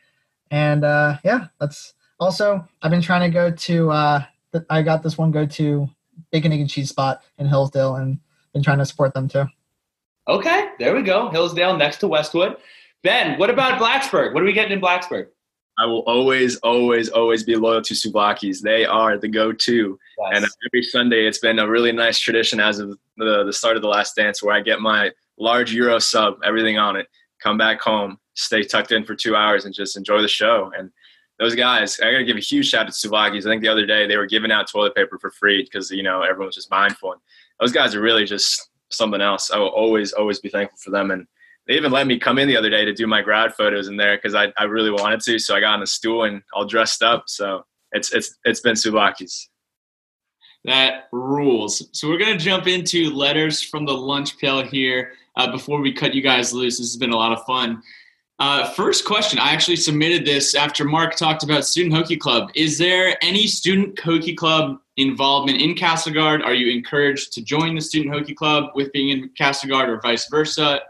And 0.52 0.84
uh, 0.84 1.18
yeah, 1.24 1.48
that's 1.60 1.96
also 2.20 2.64
I've 2.84 2.92
been 2.92 3.02
trying 3.02 3.30
to 3.30 3.34
go 3.34 3.50
to. 3.50 3.92
Uh, 3.92 4.24
I 4.70 4.84
got 4.84 5.02
this 5.02 5.18
one 5.18 5.32
go-to 5.32 5.90
bacon 6.32 6.54
egg 6.54 6.60
and 6.60 6.70
cheese 6.70 6.90
spot 6.90 7.24
in 7.40 7.48
Hillsdale, 7.48 7.96
and 7.96 8.20
been 8.54 8.62
trying 8.62 8.78
to 8.78 8.86
support 8.86 9.16
them 9.16 9.28
too. 9.28 9.46
Okay, 10.28 10.70
there 10.78 10.96
we 10.96 11.02
go. 11.02 11.30
Hillsdale 11.30 11.76
next 11.76 11.98
to 11.98 12.08
Westwood. 12.08 12.58
Ben, 13.08 13.40
what 13.40 13.50
about 13.50 13.80
Blacksburg? 13.80 14.34
What 14.34 14.44
are 14.44 14.46
we 14.46 14.52
getting 14.52 14.74
in 14.74 14.82
Blacksburg? 14.82 15.28
I 15.78 15.86
will 15.86 16.02
always, 16.02 16.58
always, 16.58 17.08
always 17.08 17.42
be 17.42 17.56
loyal 17.56 17.82
to 17.84 17.94
Souvlakis. 17.94 18.60
They 18.60 18.84
are 18.84 19.18
the 19.18 19.30
go-to. 19.30 19.98
And 20.34 20.46
every 20.66 20.84
Sunday, 20.84 21.26
it's 21.26 21.38
been 21.38 21.60
a 21.60 21.70
really 21.70 21.94
nice 21.94 22.20
tradition 22.20 22.60
as 22.60 22.80
of 22.80 22.90
the, 23.16 23.46
the 23.46 23.54
start 23.54 23.78
of 23.78 23.82
the 23.82 23.88
last 23.88 24.18
dance 24.18 24.44
where 24.44 24.54
I 24.54 24.60
get 24.60 24.82
my 24.82 25.12
large 25.40 25.72
Euro 25.72 26.00
sub, 26.00 26.34
everything 26.44 26.78
on 26.78 26.98
it, 26.98 27.08
come 27.42 27.58
back 27.58 27.80
home, 27.80 28.20
stay 28.34 28.62
tucked 28.62 28.92
in 28.92 29.06
for 29.06 29.16
two 29.16 29.38
hours, 29.38 29.64
and 29.64 29.74
just 29.74 29.96
enjoy 29.96 30.22
the 30.22 30.28
show. 30.28 30.70
And 30.78 30.92
those 31.40 31.56
guys, 31.56 31.98
I 32.02 32.12
got 32.12 32.18
to 32.18 32.26
give 32.26 32.36
a 32.36 32.42
huge 32.42 32.68
shout 32.68 32.88
out 32.88 32.92
to 32.92 33.08
Souvlakis. 33.08 33.46
I 33.46 33.50
think 33.50 33.62
the 33.62 33.70
other 33.70 33.86
day 33.86 34.06
they 34.06 34.18
were 34.18 34.28
giving 34.28 34.52
out 34.52 34.70
toilet 34.70 34.96
paper 34.96 35.18
for 35.18 35.32
free 35.32 35.64
because, 35.64 35.90
you 35.92 36.04
know, 36.04 36.24
everyone 36.24 36.48
was 36.48 36.56
just 36.56 36.70
mindful. 36.70 37.14
And 37.14 37.22
those 37.62 37.72
guys 37.72 37.96
are 37.96 38.02
really 38.02 38.26
just 38.26 38.70
something 38.90 39.22
else. 39.22 39.50
I 39.50 39.60
will 39.60 39.70
always, 39.70 40.12
always 40.12 40.42
be 40.42 40.50
thankful 40.50 40.80
for 40.84 40.92
them. 40.92 41.12
And 41.12 41.26
they 41.68 41.76
even 41.76 41.92
let 41.92 42.08
me 42.08 42.18
come 42.18 42.40
in 42.40 42.48
the 42.48 42.56
other 42.56 42.70
day 42.70 42.86
to 42.86 42.94
do 42.94 43.08
my 43.08 43.22
grad 43.22 43.54
photos 43.54 43.88
in 43.88 43.98
there 43.98 44.18
because 44.18 44.36
I, 44.36 44.54
I 44.58 44.64
really 44.64 44.92
wanted 44.92 45.20
to. 45.22 45.38
So 45.38 45.56
I 45.56 45.60
got 45.60 45.74
on 45.74 45.84
a 45.84 45.88
stool 45.88 46.24
and 46.24 46.42
all 46.54 46.66
dressed 46.66 47.04
up. 47.04 47.26
So 47.28 47.66
it's 47.92 48.14
it's 48.14 48.38
it's 48.46 48.62
been 48.62 48.76
Souvlakis. 48.76 49.48
That 50.64 51.08
rules. 51.12 51.88
So 51.92 52.10
we're 52.10 52.18
gonna 52.18 52.38
jump 52.38 52.68
into 52.68 53.10
letters 53.10 53.62
from 53.62 53.86
the 53.86 53.94
lunch 53.94 54.38
pail 54.38 54.64
here 54.64 55.14
uh, 55.36 55.52
before 55.52 55.82
we 55.82 55.94
cut 55.94 56.14
you 56.14 56.22
guys 56.22 56.54
loose. 56.54 56.78
This 56.78 56.88
has 56.88 56.98
been 56.98 57.12
a 57.12 57.18
lot 57.18 57.32
of 57.32 57.44
fun. 57.46 57.82
Uh, 58.40 58.70
first 58.72 59.04
question. 59.04 59.40
I 59.40 59.52
actually 59.52 59.78
submitted 59.78 60.26
this 60.26 60.54
after 60.54 60.86
Marc 60.86 61.16
talked 61.16 61.44
about 61.44 61.66
student 61.66 61.96
hockey 61.96 62.18
club. 62.18 62.52
Is 62.54 62.78
there 62.78 63.18
any 63.24 63.48
student 63.48 64.00
hockey 64.00 64.36
club 64.36 64.78
involvement 64.96 65.60
in 65.60 65.74
Cassell 65.74 66.14
Guard? 66.14 66.44
Are 66.44 66.54
you 66.54 66.72
encouraged 66.72 67.34
to 67.34 67.44
join 67.44 67.74
the 67.76 67.82
student 67.82 68.14
hockey 68.14 68.36
club 68.36 68.72
with 68.76 68.92
being 68.92 69.10
in 69.10 69.30
Cassell 69.38 69.70
Guard, 69.70 69.90
or 69.90 70.00
vice 70.02 70.30
versa? 70.30 70.82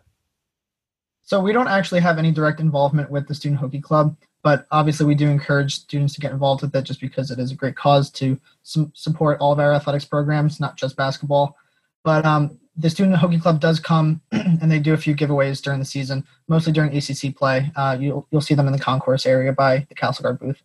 So 1.28 1.42
we 1.42 1.52
don't 1.52 1.68
actually 1.68 2.00
have 2.00 2.18
any 2.18 2.32
direct 2.32 2.62
involvement 2.62 3.12
with 3.12 3.28
the 3.28 3.36
student 3.36 3.60
hockey 3.60 3.82
club, 3.82 4.16
but 4.44 4.66
obviously 4.72 5.06
we 5.06 5.14
do 5.14 5.28
encourage 5.28 5.76
students 5.76 6.14
to 6.14 6.22
get 6.22 6.32
involved 6.32 6.62
with 6.62 6.74
it 6.74 6.84
just 6.84 7.02
because 7.02 7.32
it 7.32 7.38
is 7.38 7.52
a 7.52 7.56
great 7.56 7.76
cause 7.76 8.10
to 8.12 8.40
su- 8.64 8.90
support 8.94 9.38
all 9.42 9.52
of 9.52 9.60
our 9.60 9.74
athletics 9.74 10.06
programs, 10.06 10.62
not 10.62 10.78
just 10.78 10.96
basketball. 10.96 11.58
But 12.06 12.26
um, 12.26 12.58
the 12.78 12.90
student 12.90 13.18
hockey 13.18 13.40
club 13.40 13.60
does 13.60 13.78
come 13.78 14.22
and 14.32 14.72
they 14.72 14.80
do 14.80 14.94
a 14.94 14.98
few 14.98 15.18
giveaways 15.18 15.62
during 15.62 15.80
the 15.80 15.86
season, 15.86 16.26
mostly 16.48 16.72
during 16.72 16.96
ACC 16.96 17.36
play. 17.36 17.74
Uh, 17.76 17.98
you'll 18.00 18.26
you'll 18.32 18.40
see 18.40 18.54
them 18.54 18.68
in 18.68 18.72
the 18.72 18.80
concourse 18.80 19.26
area 19.26 19.52
by 19.52 19.86
the 19.90 19.96
Cassell 19.96 20.24
Guard 20.24 20.40
booth. 20.40 20.64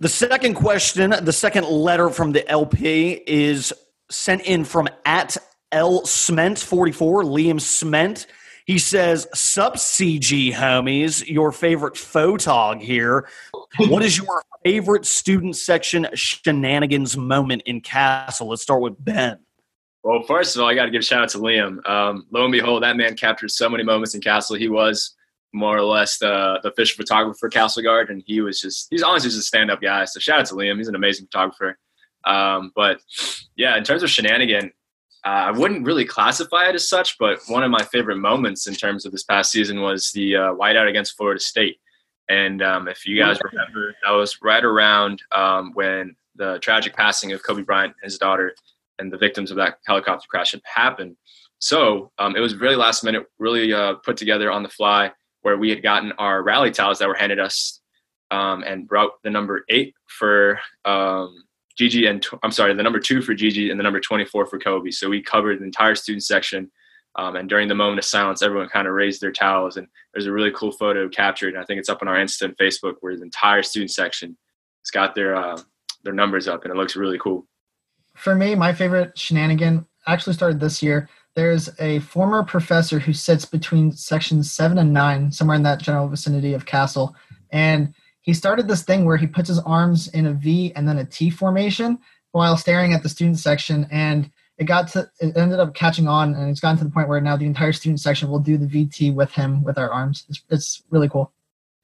The 0.00 0.08
second 0.08 0.54
question, 0.54 1.14
the 1.22 1.32
second 1.32 1.68
letter 1.68 2.10
from 2.10 2.32
the 2.32 2.48
LP 2.50 3.22
is 3.24 3.72
sent 4.10 4.42
in 4.42 4.64
from 4.64 4.88
at 5.04 5.36
L 5.70 6.02
Sment 6.02 6.58
44, 6.58 7.22
Liam 7.22 7.60
Sment. 7.60 8.26
He 8.68 8.78
says, 8.78 9.26
Sup 9.32 9.76
CG 9.76 10.52
homies, 10.52 11.26
your 11.26 11.52
favorite 11.52 11.94
photog 11.94 12.82
here. 12.82 13.26
What 13.78 14.02
is 14.02 14.18
your 14.18 14.42
favorite 14.62 15.06
student 15.06 15.56
section 15.56 16.06
shenanigans 16.12 17.16
moment 17.16 17.62
in 17.64 17.80
Cassell? 17.80 18.48
Let's 18.48 18.60
start 18.60 18.82
with 18.82 19.02
Ben. 19.02 19.38
Well, 20.04 20.22
first 20.22 20.54
of 20.54 20.60
all, 20.60 20.68
I 20.68 20.74
got 20.74 20.84
to 20.84 20.90
give 20.90 21.00
a 21.00 21.02
shout 21.02 21.22
out 21.22 21.30
to 21.30 21.38
Liam. 21.38 21.88
Um, 21.88 22.26
lo 22.30 22.44
and 22.44 22.52
behold, 22.52 22.82
that 22.82 22.98
man 22.98 23.16
captured 23.16 23.50
so 23.50 23.70
many 23.70 23.84
moments 23.84 24.14
in 24.14 24.20
Cassell. 24.20 24.56
He 24.56 24.68
was 24.68 25.16
more 25.54 25.78
or 25.78 25.84
less 25.84 26.18
the, 26.18 26.60
the 26.62 26.68
official 26.68 27.02
photographer 27.02 27.38
for 27.40 27.48
Cassell 27.48 27.82
Guard, 27.82 28.10
and 28.10 28.22
he 28.26 28.42
was 28.42 28.60
just, 28.60 28.88
he's 28.90 29.02
honestly 29.02 29.30
just 29.30 29.40
a 29.40 29.42
stand 29.44 29.70
up 29.70 29.80
guy. 29.80 30.04
So 30.04 30.20
shout 30.20 30.40
out 30.40 30.46
to 30.46 30.54
Liam. 30.54 30.76
He's 30.76 30.88
an 30.88 30.94
amazing 30.94 31.24
photographer. 31.24 31.78
Um, 32.26 32.72
but 32.76 33.00
yeah, 33.56 33.78
in 33.78 33.84
terms 33.84 34.02
of 34.02 34.10
shenanigan, 34.10 34.72
I 35.28 35.50
wouldn't 35.50 35.84
really 35.84 36.04
classify 36.04 36.68
it 36.68 36.74
as 36.74 36.88
such, 36.88 37.18
but 37.18 37.40
one 37.48 37.62
of 37.62 37.70
my 37.70 37.82
favorite 37.84 38.18
moments 38.18 38.66
in 38.66 38.74
terms 38.74 39.04
of 39.04 39.12
this 39.12 39.24
past 39.24 39.50
season 39.50 39.80
was 39.80 40.10
the 40.12 40.36
uh, 40.36 40.54
whiteout 40.54 40.88
against 40.88 41.16
Florida 41.16 41.40
State. 41.40 41.78
And 42.28 42.62
um, 42.62 42.88
if 42.88 43.06
you 43.06 43.18
guys 43.18 43.38
remember, 43.42 43.94
that 44.04 44.10
was 44.10 44.38
right 44.42 44.64
around 44.64 45.22
um, 45.32 45.72
when 45.74 46.14
the 46.36 46.58
tragic 46.60 46.94
passing 46.94 47.32
of 47.32 47.42
Kobe 47.42 47.62
Bryant 47.62 47.94
and 48.00 48.10
his 48.10 48.18
daughter 48.18 48.54
and 48.98 49.12
the 49.12 49.18
victims 49.18 49.50
of 49.50 49.56
that 49.56 49.78
helicopter 49.86 50.26
crash 50.28 50.52
had 50.52 50.60
happened. 50.64 51.16
So 51.58 52.12
um, 52.18 52.36
it 52.36 52.40
was 52.40 52.54
really 52.54 52.76
last 52.76 53.02
minute, 53.02 53.24
really 53.38 53.72
uh, 53.72 53.94
put 53.94 54.16
together 54.16 54.50
on 54.50 54.62
the 54.62 54.68
fly, 54.68 55.10
where 55.42 55.56
we 55.56 55.70
had 55.70 55.82
gotten 55.82 56.12
our 56.12 56.42
rally 56.42 56.70
towels 56.70 56.98
that 56.98 57.08
were 57.08 57.14
handed 57.14 57.40
us 57.40 57.80
um, 58.30 58.62
and 58.62 58.86
brought 58.86 59.12
the 59.24 59.30
number 59.30 59.64
eight 59.68 59.94
for 60.06 60.60
um, 60.84 61.44
Gigi 61.78 62.06
and 62.06 62.26
I'm 62.42 62.50
sorry, 62.50 62.74
the 62.74 62.82
number 62.82 62.98
two 62.98 63.22
for 63.22 63.34
Gigi 63.34 63.70
and 63.70 63.78
the 63.78 63.84
number 63.84 64.00
24 64.00 64.46
for 64.46 64.58
Kobe. 64.58 64.90
So 64.90 65.08
we 65.08 65.22
covered 65.22 65.60
the 65.60 65.64
entire 65.64 65.94
student 65.94 66.24
section. 66.24 66.70
Um, 67.14 67.36
and 67.36 67.48
during 67.48 67.68
the 67.68 67.74
moment 67.74 68.00
of 68.00 68.04
silence, 68.04 68.42
everyone 68.42 68.68
kind 68.68 68.88
of 68.88 68.94
raised 68.94 69.20
their 69.20 69.32
towels. 69.32 69.76
And 69.76 69.86
there's 70.12 70.26
a 70.26 70.32
really 70.32 70.50
cool 70.50 70.72
photo 70.72 71.08
captured. 71.08 71.54
And 71.54 71.62
I 71.62 71.64
think 71.64 71.78
it's 71.78 71.88
up 71.88 72.02
on 72.02 72.08
our 72.08 72.16
Insta 72.16 72.42
and 72.42 72.56
Facebook 72.56 72.94
where 73.00 73.16
the 73.16 73.22
entire 73.22 73.62
student 73.62 73.92
section 73.92 74.36
has 74.82 74.90
got 74.90 75.14
their 75.14 75.36
uh, 75.36 75.60
their 76.04 76.12
numbers 76.12 76.48
up, 76.48 76.64
and 76.64 76.72
it 76.72 76.76
looks 76.76 76.96
really 76.96 77.18
cool. 77.18 77.46
For 78.14 78.34
me, 78.34 78.54
my 78.54 78.72
favorite 78.72 79.16
shenanigan 79.16 79.86
actually 80.06 80.32
started 80.32 80.60
this 80.60 80.82
year. 80.82 81.08
There's 81.34 81.68
a 81.78 82.00
former 82.00 82.42
professor 82.42 82.98
who 82.98 83.12
sits 83.12 83.44
between 83.44 83.92
sections 83.92 84.50
seven 84.50 84.78
and 84.78 84.92
nine, 84.92 85.30
somewhere 85.30 85.56
in 85.56 85.62
that 85.62 85.80
general 85.80 86.08
vicinity 86.08 86.54
of 86.54 86.66
Cassell. 86.66 87.14
And 87.50 87.94
he 88.28 88.34
started 88.34 88.68
this 88.68 88.82
thing 88.82 89.06
where 89.06 89.16
he 89.16 89.26
puts 89.26 89.48
his 89.48 89.58
arms 89.60 90.08
in 90.08 90.26
a 90.26 90.34
V 90.34 90.70
and 90.76 90.86
then 90.86 90.98
a 90.98 91.04
T 91.06 91.30
formation 91.30 91.98
while 92.32 92.58
staring 92.58 92.92
at 92.92 93.02
the 93.02 93.08
student 93.08 93.38
section. 93.38 93.88
And 93.90 94.30
it 94.58 94.64
got 94.64 94.88
to, 94.88 95.10
it 95.18 95.34
ended 95.34 95.60
up 95.60 95.72
catching 95.72 96.06
on 96.06 96.34
and 96.34 96.50
it's 96.50 96.60
gotten 96.60 96.76
to 96.76 96.84
the 96.84 96.90
point 96.90 97.08
where 97.08 97.22
now 97.22 97.38
the 97.38 97.46
entire 97.46 97.72
student 97.72 98.00
section 98.00 98.28
will 98.28 98.38
do 98.38 98.58
the 98.58 98.66
VT 98.66 99.14
with 99.14 99.32
him 99.32 99.64
with 99.64 99.78
our 99.78 99.90
arms. 99.90 100.26
It's, 100.28 100.42
it's 100.50 100.82
really 100.90 101.08
cool. 101.08 101.32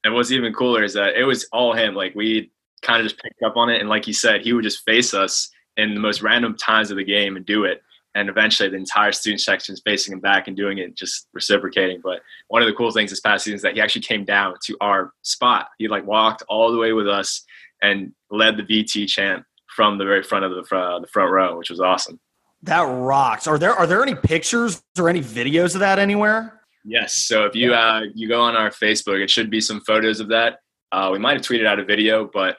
And 0.03 0.13
what's 0.13 0.29
even 0.29 0.53
cooler 0.53 0.83
is 0.83 0.93
that 0.93 1.15
it 1.15 1.23
was 1.23 1.47
all 1.51 1.73
him. 1.73 1.95
Like 1.95 2.13
we 2.13 2.51
kind 2.83 3.01
of 3.01 3.07
just 3.07 3.19
picked 3.19 3.41
up 3.41 3.57
on 3.57 3.71
it, 3.71 3.79
and 3.79 3.89
like 3.89 4.05
he 4.05 4.13
said, 4.13 4.41
he 4.41 4.53
would 4.53 4.65
just 4.65 4.85
face 4.85 5.15
us 5.15 5.49
in 5.77 5.95
the 5.95 5.99
most 5.99 6.21
random 6.21 6.55
times 6.55 6.91
of 6.91 6.97
the 6.97 7.03
game 7.03 7.37
and 7.37 7.43
do 7.43 7.63
it. 7.63 7.81
And 8.15 8.29
eventually, 8.29 8.69
the 8.69 8.77
entire 8.77 9.11
student 9.11 9.41
section 9.41 9.73
is 9.73 9.81
facing 9.85 10.13
him 10.13 10.21
back 10.21 10.47
and 10.47 10.55
doing 10.55 10.77
it, 10.77 10.95
just 10.95 11.27
reciprocating. 11.33 11.99
But 12.01 12.21
one 12.47 12.61
of 12.61 12.67
the 12.67 12.73
cool 12.73 12.91
things 12.91 13.09
this 13.09 13.19
past 13.19 13.43
season 13.43 13.55
is 13.55 13.61
that 13.61 13.73
he 13.73 13.81
actually 13.81 14.03
came 14.03 14.23
down 14.23 14.55
to 14.65 14.77
our 14.79 15.11
spot. 15.21 15.67
He 15.77 15.89
like 15.89 16.07
walked 16.07 16.41
all 16.47 16.71
the 16.71 16.79
way 16.79 16.93
with 16.93 17.07
us 17.09 17.43
and 17.81 18.13
led 18.31 18.55
the 18.57 18.63
VT 18.63 19.07
chant 19.07 19.43
from 19.75 19.97
the 19.97 20.05
very 20.05 20.23
front 20.23 20.45
of 20.45 20.51
the 20.51 20.75
uh, 20.75 20.99
the 20.99 21.07
front 21.07 21.31
row, 21.31 21.57
which 21.57 21.69
was 21.69 21.81
awesome. 21.81 22.19
That 22.63 22.83
rocks. 22.83 23.47
Are 23.47 23.59
there 23.59 23.73
are 23.73 23.85
there 23.85 24.01
any 24.01 24.15
pictures 24.15 24.81
or 24.97 25.09
any 25.09 25.21
videos 25.21 25.75
of 25.75 25.81
that 25.81 25.99
anywhere? 25.99 26.61
Yes. 26.85 27.13
So 27.13 27.45
if 27.45 27.55
you 27.55 27.73
uh, 27.73 28.03
you 28.13 28.27
go 28.27 28.41
on 28.41 28.55
our 28.55 28.69
Facebook, 28.69 29.21
it 29.21 29.29
should 29.29 29.49
be 29.49 29.59
some 29.59 29.81
photos 29.81 30.19
of 30.19 30.29
that. 30.29 30.59
Uh, 30.91 31.09
we 31.11 31.19
might 31.19 31.33
have 31.33 31.41
tweeted 31.41 31.65
out 31.65 31.79
a 31.79 31.83
video, 31.83 32.29
but 32.33 32.55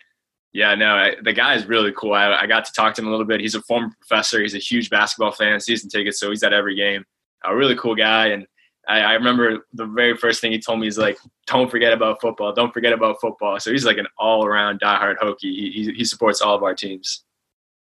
Yeah, 0.56 0.74
no, 0.74 0.94
I, 0.94 1.16
the 1.22 1.34
guy 1.34 1.54
is 1.54 1.66
really 1.66 1.92
cool. 1.92 2.14
I, 2.14 2.32
I 2.32 2.46
got 2.46 2.64
to 2.64 2.72
talk 2.72 2.94
to 2.94 3.02
him 3.02 3.08
a 3.08 3.10
little 3.10 3.26
bit. 3.26 3.42
He's 3.42 3.54
a 3.54 3.60
former 3.60 3.90
professor. 4.00 4.40
He's 4.40 4.54
a 4.54 4.58
huge 4.58 4.88
basketball 4.88 5.32
fan, 5.32 5.60
season 5.60 5.90
tickets, 5.90 6.18
so 6.18 6.30
he's 6.30 6.42
at 6.42 6.54
every 6.54 6.74
game. 6.74 7.04
A 7.44 7.54
really 7.54 7.76
cool 7.76 7.94
guy, 7.94 8.28
and 8.28 8.46
I, 8.88 9.00
I 9.00 9.12
remember 9.12 9.66
the 9.74 9.84
very 9.84 10.16
first 10.16 10.40
thing 10.40 10.52
he 10.52 10.58
told 10.58 10.80
me 10.80 10.86
is 10.86 10.96
like, 10.96 11.18
"Don't 11.46 11.70
forget 11.70 11.92
about 11.92 12.22
football. 12.22 12.54
Don't 12.54 12.72
forget 12.72 12.94
about 12.94 13.20
football." 13.20 13.60
So 13.60 13.70
he's 13.70 13.84
like 13.84 13.98
an 13.98 14.06
all-around 14.18 14.80
diehard 14.80 15.18
Hokie. 15.18 15.40
He, 15.42 15.72
he, 15.72 15.92
he 15.92 16.04
supports 16.06 16.40
all 16.40 16.56
of 16.56 16.62
our 16.62 16.74
teams. 16.74 17.22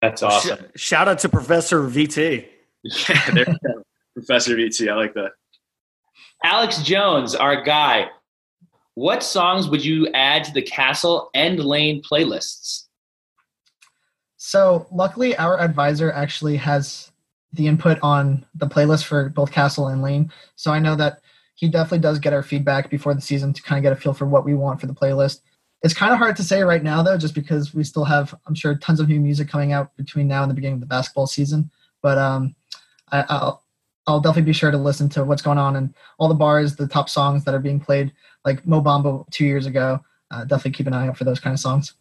That's 0.03 0.21
awesome. 0.21 0.59
Sh- 0.75 0.79
shout 0.79 1.07
out 1.07 1.17
to 1.19 1.29
Professor 1.29 1.81
VT. 1.81 2.45
Yeah, 2.81 3.31
there 3.31 3.49
you 3.49 3.57
go. 3.67 3.83
Professor 4.13 4.55
VT. 4.55 4.89
I 4.89 4.95
like 4.95 5.15
that. 5.15 5.31
Alex 6.45 6.81
Jones, 6.83 7.35
our 7.35 7.61
guy. 7.61 8.09
What 8.95 9.23
songs 9.23 9.69
would 9.69 9.83
you 9.83 10.07
add 10.09 10.43
to 10.45 10.51
the 10.51 10.61
Cassell 10.61 11.29
and 11.33 11.59
Lane 11.59 12.01
playlists? 12.01 12.85
So 14.37 14.87
luckily, 14.91 15.35
our 15.37 15.59
advisor 15.59 16.11
actually 16.11 16.57
has 16.57 17.11
the 17.53 17.67
input 17.67 17.99
on 18.01 18.45
the 18.55 18.67
playlist 18.67 19.05
for 19.05 19.29
both 19.29 19.51
Cassell 19.51 19.87
and 19.87 20.01
Lane. 20.01 20.31
So 20.55 20.71
I 20.71 20.79
know 20.79 20.95
that 20.95 21.21
he 21.55 21.67
definitely 21.67 21.99
does 21.99 22.19
get 22.19 22.33
our 22.33 22.43
feedback 22.43 22.89
before 22.89 23.13
the 23.13 23.21
season 23.21 23.53
to 23.53 23.61
kind 23.61 23.77
of 23.77 23.83
get 23.83 23.91
a 23.91 24.01
feel 24.01 24.13
for 24.13 24.25
what 24.25 24.45
we 24.45 24.53
want 24.53 24.79
for 24.79 24.87
the 24.87 24.93
playlist. 24.93 25.41
It's 25.81 25.93
kind 25.93 26.11
of 26.11 26.17
hard 26.17 26.35
to 26.37 26.43
say 26.43 26.61
right 26.63 26.83
now 26.83 27.01
though, 27.03 27.17
just 27.17 27.35
because 27.35 27.73
we 27.73 27.83
still 27.83 28.05
have, 28.05 28.35
I'm 28.47 28.55
sure, 28.55 28.75
tons 28.75 28.99
of 28.99 29.09
new 29.09 29.19
music 29.19 29.49
coming 29.49 29.71
out 29.73 29.95
between 29.97 30.27
now 30.27 30.43
and 30.43 30.49
the 30.49 30.55
beginning 30.55 30.75
of 30.75 30.81
the 30.81 30.85
basketball 30.85 31.27
season. 31.27 31.69
But 32.01 32.17
um, 32.17 32.55
I, 33.11 33.25
I'll 33.29 33.63
I'll 34.09 34.19
definitely 34.19 34.49
be 34.49 34.53
sure 34.53 34.71
to 34.71 34.77
listen 34.77 35.09
to 35.09 35.23
what's 35.23 35.41
going 35.41 35.57
on 35.57 35.75
and 35.75 35.93
all 36.17 36.27
the 36.27 36.35
bars, 36.35 36.75
the 36.75 36.87
top 36.87 37.09
songs 37.09 37.45
that 37.45 37.53
are 37.53 37.59
being 37.59 37.79
played, 37.79 38.11
like 38.45 38.65
Mo 38.65 38.81
Bamba 38.81 39.29
two 39.31 39.45
years 39.45 39.65
ago. 39.65 39.99
Uh, 40.31 40.41
definitely 40.41 40.71
keep 40.71 40.87
an 40.87 40.93
eye 40.93 41.07
out 41.07 41.17
for 41.17 41.23
those 41.23 41.39
kind 41.39 41.53
of 41.53 41.59
songs. 41.59 41.93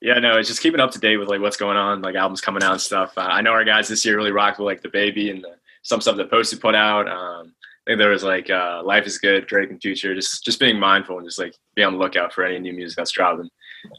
Yeah, 0.00 0.18
no, 0.18 0.38
it's 0.38 0.48
just 0.48 0.62
keeping 0.62 0.80
up 0.80 0.90
to 0.92 0.98
date 0.98 1.16
with 1.16 1.28
like 1.28 1.40
what's 1.40 1.56
going 1.56 1.76
on, 1.76 2.02
like 2.02 2.14
albums 2.14 2.40
coming 2.40 2.62
out 2.62 2.72
and 2.72 2.80
stuff. 2.80 3.12
Uh, 3.16 3.22
I 3.22 3.40
know 3.40 3.50
our 3.50 3.64
guys 3.64 3.88
this 3.88 4.04
year 4.04 4.16
really 4.16 4.32
rocked 4.32 4.58
with 4.58 4.66
like 4.66 4.82
the 4.82 4.88
baby 4.88 5.30
and 5.30 5.42
the, 5.42 5.56
some 5.82 6.00
stuff 6.00 6.16
that 6.16 6.30
Posty 6.30 6.56
put 6.56 6.74
out. 6.74 7.08
Um, 7.08 7.54
I 7.86 7.92
think 7.92 7.98
there 7.98 8.10
was 8.10 8.22
like 8.22 8.50
uh, 8.50 8.82
Life 8.84 9.06
is 9.06 9.18
Good, 9.18 9.46
Drake 9.46 9.70
and 9.70 9.80
Future. 9.80 10.14
Just 10.14 10.44
just 10.44 10.60
being 10.60 10.78
mindful 10.78 11.18
and 11.18 11.26
just 11.26 11.38
like 11.38 11.54
be 11.74 11.82
on 11.82 11.94
the 11.94 11.98
lookout 11.98 12.32
for 12.32 12.44
any 12.44 12.58
new 12.58 12.72
music 12.72 12.96
that's 12.96 13.12
dropping. 13.12 13.48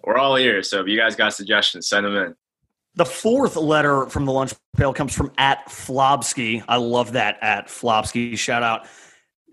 We're 0.03 0.17
all 0.17 0.37
ears, 0.37 0.69
so 0.69 0.81
if 0.81 0.87
you 0.87 0.97
guys 0.97 1.15
got 1.15 1.33
suggestions, 1.33 1.87
send 1.87 2.05
them 2.05 2.15
in. 2.15 2.35
The 2.99 3.05
fourth 3.05 3.55
letter 3.55 4.07
from 4.07 4.25
the 4.25 4.33
lunch 4.33 4.53
pail 4.75 4.91
comes 4.91 5.15
from 5.15 5.31
at 5.37 5.65
Flobsky. 5.69 6.61
I 6.67 6.75
love 6.75 7.13
that 7.13 7.37
at 7.41 7.67
Flobsky. 7.67 8.37
Shout 8.37 8.61
out. 8.61 8.87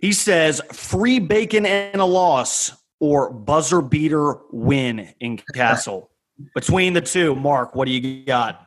He 0.01 0.13
says, 0.13 0.61
free 0.73 1.21
bacon 1.21 1.65
and 1.65 2.01
a 2.01 2.05
loss 2.05 2.73
or 2.99 3.33
buzzer 3.33 3.83
beater 3.83 4.39
win 4.51 5.15
in 5.21 5.41
Cassell. 5.55 6.11
Between 6.57 6.93
the 6.93 7.01
two, 7.01 7.37
Marc, 7.37 7.77
what 7.77 7.87
do 7.87 7.93
you 7.93 8.25
got? 8.25 8.67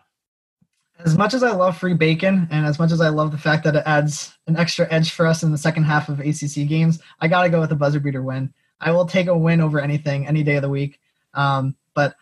As 0.99 1.17
much 1.17 1.33
as 1.33 1.43
I 1.43 1.51
love 1.51 1.77
free 1.77 1.93
bacon, 1.93 2.47
and 2.49 2.65
as 2.65 2.79
much 2.79 2.93
as 2.93 3.01
I 3.01 3.09
love 3.09 3.33
the 3.33 3.37
fact 3.37 3.65
that 3.65 3.75
it 3.75 3.83
adds 3.85 4.33
an 4.47 4.55
extra 4.55 4.87
edge 4.89 5.11
for 5.11 5.27
us 5.27 5.43
in 5.43 5.51
the 5.51 5.57
second 5.57 5.83
half 5.83 6.07
of 6.07 6.21
ACC 6.21 6.69
games, 6.69 6.99
I 7.19 7.27
got 7.27 7.43
to 7.43 7.49
go 7.49 7.59
with 7.59 7.73
a 7.73 7.75
buzzer 7.75 7.99
beater 7.99 8.23
win. 8.23 8.53
I 8.79 8.91
will 8.91 9.05
take 9.05 9.27
a 9.27 9.37
win 9.37 9.59
over 9.59 9.81
anything 9.81 10.25
any 10.25 10.41
day 10.41 10.55
of 10.55 10.61
the 10.61 10.69
week. 10.69 11.01
Um, 11.33 11.75
but 11.93 12.15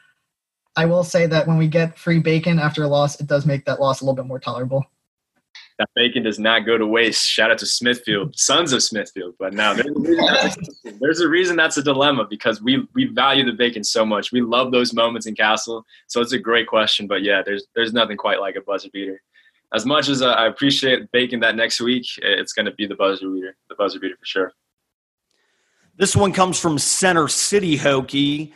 I 0.78 0.86
will 0.86 1.04
say 1.04 1.26
that 1.26 1.48
when 1.48 1.58
we 1.58 1.68
get 1.68 1.98
free 1.98 2.20
bacon 2.20 2.60
after 2.60 2.84
a 2.84 2.88
loss, 2.88 3.20
it 3.20 3.26
does 3.26 3.48
make 3.48 3.66
that 3.66 3.80
loss 3.80 4.00
a 4.00 4.06
little 4.06 4.16
bit 4.16 4.28
more 4.28 4.40
tolerable. 4.40 4.86
That 5.80 5.90
bacon 5.96 6.24
does 6.24 6.38
not 6.38 6.66
go 6.68 6.78
to 6.78 6.86
waste. 6.86 7.26
Shout 7.26 7.50
out 7.50 7.58
to 7.60 7.66
Smithfield, 7.66 8.38
sons 8.38 8.74
of 8.74 8.84
Smithfield. 8.84 9.34
But 9.40 9.54
now 9.54 9.74
there's 9.74 9.88
a 9.88 10.00
reason 10.00 10.26
that's 10.26 10.58
a, 10.58 10.92
there's 11.00 11.20
a, 11.20 11.28
reason 11.28 11.56
that's 11.56 11.78
a 11.78 11.84
dilemma 11.84 12.28
because 12.30 12.62
we 12.62 12.88
we 12.94 13.06
value 13.06 13.44
the 13.44 13.54
bacon 13.54 13.84
so 13.84 14.06
much. 14.06 14.32
We 14.32 14.42
love 14.42 14.72
those 14.72 14.94
moments 14.94 15.26
in 15.26 15.36
Cassell. 15.36 15.84
So 16.08 16.22
it's 16.22 16.34
a 16.34 16.40
great 16.40 16.68
question. 16.68 17.08
But 17.08 17.24
yeah, 17.24 17.42
there's 17.44 17.66
there's 17.76 17.94
nothing 17.94 18.18
quite 18.18 18.40
like 18.40 18.56
a 18.56 18.62
buzzer 18.62 18.90
beater. 18.94 19.22
As 19.74 19.86
much 19.86 20.10
as 20.10 20.22
uh, 20.22 20.30
I 20.30 20.48
appreciate 20.48 21.12
bacon 21.12 21.40
that 21.42 21.56
next 21.56 21.82
week, 21.82 22.06
it's 22.22 22.54
going 22.54 22.68
to 22.68 22.72
be 22.72 22.86
the 22.86 22.96
buzzer 22.96 23.30
beater, 23.30 23.56
the 23.68 23.76
buzzer 23.76 24.00
beater 24.00 24.16
for 24.20 24.26
sure. 24.26 24.54
This 25.98 26.16
one 26.16 26.34
comes 26.34 26.60
from 26.60 26.78
Center 26.78 27.28
City 27.28 27.78
Hokie. 27.78 28.54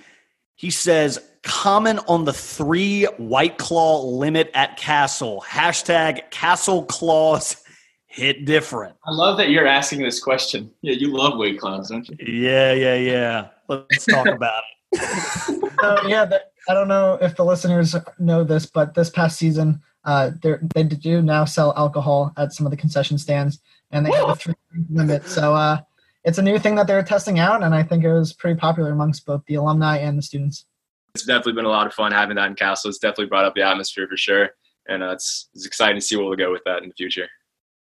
He 0.62 0.70
says, 0.70 1.20
comment 1.42 2.02
on 2.08 2.24
the 2.24 2.34
three 2.34 3.06
White 3.18 3.58
Claw 3.58 4.04
limit 4.04 4.52
at 4.54 4.78
Cassell. 4.78 5.44
Hashtag 5.44 6.30
Cassell 6.30 6.86
Claws 6.86 7.64
hit 8.06 8.46
different. 8.46 8.96
I 9.04 9.10
love 9.10 9.38
that 9.40 9.50
you're 9.50 9.66
asking 9.66 10.04
this 10.04 10.20
question. 10.20 10.70
Yeah, 10.84 10.94
you 10.94 11.18
love 11.18 11.40
White 11.40 11.58
Claws, 11.58 11.90
don't 11.90 12.08
you? 12.08 12.16
Yeah, 12.20 12.74
yeah, 12.74 12.94
yeah. 12.94 13.48
Let's 13.70 14.06
talk 14.06 14.28
about 14.36 14.62
it. 14.92 15.72
so, 15.82 16.08
yeah, 16.08 16.26
the, 16.26 16.44
I 16.70 16.76
don't 16.76 16.88
know 16.88 17.18
if 17.20 17.36
the 17.36 17.44
listeners 17.44 17.96
know 18.20 18.44
this, 18.44 18.68
but 18.68 18.94
this 18.94 19.10
past 19.10 19.40
season, 19.40 19.82
uh, 20.06 20.30
they 20.44 20.84
do 20.84 21.24
now 21.24 21.46
sell 21.46 21.74
alcohol 21.76 22.34
at 22.38 22.54
some 22.54 22.68
of 22.68 22.72
the 22.72 22.78
concession 22.78 23.18
stands, 23.18 23.60
and 23.90 24.06
they 24.06 24.12
have 24.12 24.30
a 24.30 24.36
three 24.36 24.54
limit. 24.92 25.28
So 25.28 25.56
uh, 25.56 25.80
it's 26.24 26.38
a 26.38 26.42
new 26.42 26.60
thing 26.60 26.76
that 26.76 26.88
they're 26.88 27.04
testing 27.04 27.40
out, 27.40 27.64
and 27.64 27.74
I 27.74 27.84
think 27.84 28.04
it 28.04 28.14
was 28.14 28.34
pretty 28.34 28.60
popular 28.60 28.92
amongst 28.92 29.26
both 29.26 29.44
the 29.48 29.56
alumni 29.56 29.98
and 29.98 30.18
the 30.18 30.22
students. 30.22 30.66
It's 31.16 31.26
definitely 31.26 31.54
been 31.54 31.66
a 31.66 31.70
lot 31.70 31.88
of 31.88 31.94
fun 31.94 32.12
having 32.12 32.36
that 32.36 32.48
in 32.48 32.56
Cassell. 32.56 32.90
It's 32.90 33.00
definitely 33.00 33.26
brought 33.26 33.46
up 33.46 33.56
the 33.56 33.64
atmosphere 33.64 34.08
for 34.08 34.18
sure, 34.18 34.50
and 34.88 35.04
uh, 35.04 35.12
it's, 35.12 35.50
it's 35.54 35.66
exciting 35.66 35.96
to 35.98 36.02
see 36.02 36.16
where 36.16 36.26
we'll 36.26 36.38
go 36.38 36.52
with 36.52 36.64
that 36.66 36.84
in 36.84 36.90
the 36.90 36.96
future. 36.96 37.28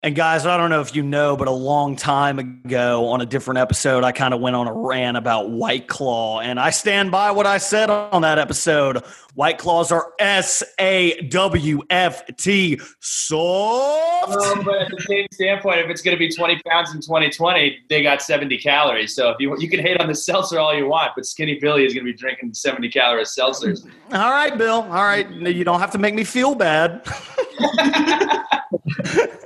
And 0.04 0.16
guys, 0.16 0.48
I 0.48 0.58
don't 0.58 0.72
know 0.72 0.82
if 0.82 0.96
you 0.96 1.04
know, 1.04 1.38
but 1.38 1.48
a 1.48 1.52
long 1.52 1.96
time 1.96 2.40
ago 2.40 3.10
on 3.10 3.22
a 3.22 3.26
different 3.28 3.60
episode, 3.60 4.04
I 4.04 4.12
kind 4.12 4.34
of 4.34 4.42
went 4.42 4.56
on 4.56 4.68
a 4.68 4.74
rant 4.74 5.16
about 5.16 5.52
White 5.52 5.88
Claw, 5.88 6.40
and 6.40 6.60
I 6.60 6.72
stand 6.72 7.12
by 7.12 7.30
what 7.30 7.46
I 7.46 7.60
said 7.60 7.92
on 7.92 8.24
that 8.24 8.40
episode. 8.40 9.04
White 9.36 9.60
Claws 9.60 9.92
are 9.92 10.12
S 10.18 10.64
A 10.80 11.22
W 11.30 11.84
F 11.92 12.26
T 12.36 12.80
soft. 13.00 14.30
Well, 14.30 14.64
but 14.64 14.82
at 14.82 14.90
the 14.90 15.06
same 15.08 15.28
standpoint, 15.32 15.82
if 15.82 15.90
it's 15.92 16.02
going 16.02 16.16
to 16.16 16.20
be 16.20 16.34
20 16.34 16.60
pounds 16.68 16.96
in 16.96 17.00
2020, 17.00 17.82
they 17.88 18.02
got 18.02 18.24
70 18.24 18.58
calories. 18.58 19.14
So 19.14 19.30
if 19.30 19.38
you 19.40 19.56
you 19.60 19.70
can 19.70 19.82
hate 19.82 20.02
on 20.02 20.08
the 20.08 20.16
seltzer 20.16 20.58
all 20.58 20.76
you 20.76 20.88
want, 20.88 21.12
but 21.16 21.28
Skinny 21.28 21.60
Billy 21.60 21.86
is 21.86 21.94
going 21.94 22.08
to 22.08 22.12
be 22.12 22.18
drinking 22.18 22.56
70 22.56 22.90
calorie 22.90 23.26
seltzers. 23.26 23.86
All 24.14 24.32
right, 24.32 24.58
Bill. 24.58 24.82
All 24.82 25.04
right, 25.04 25.30
you 25.30 25.64
don't 25.64 25.80
have 25.80 25.92
to 25.92 26.00
make 26.00 26.16
me 26.16 26.24
feel 26.24 26.56
bad. 26.56 27.06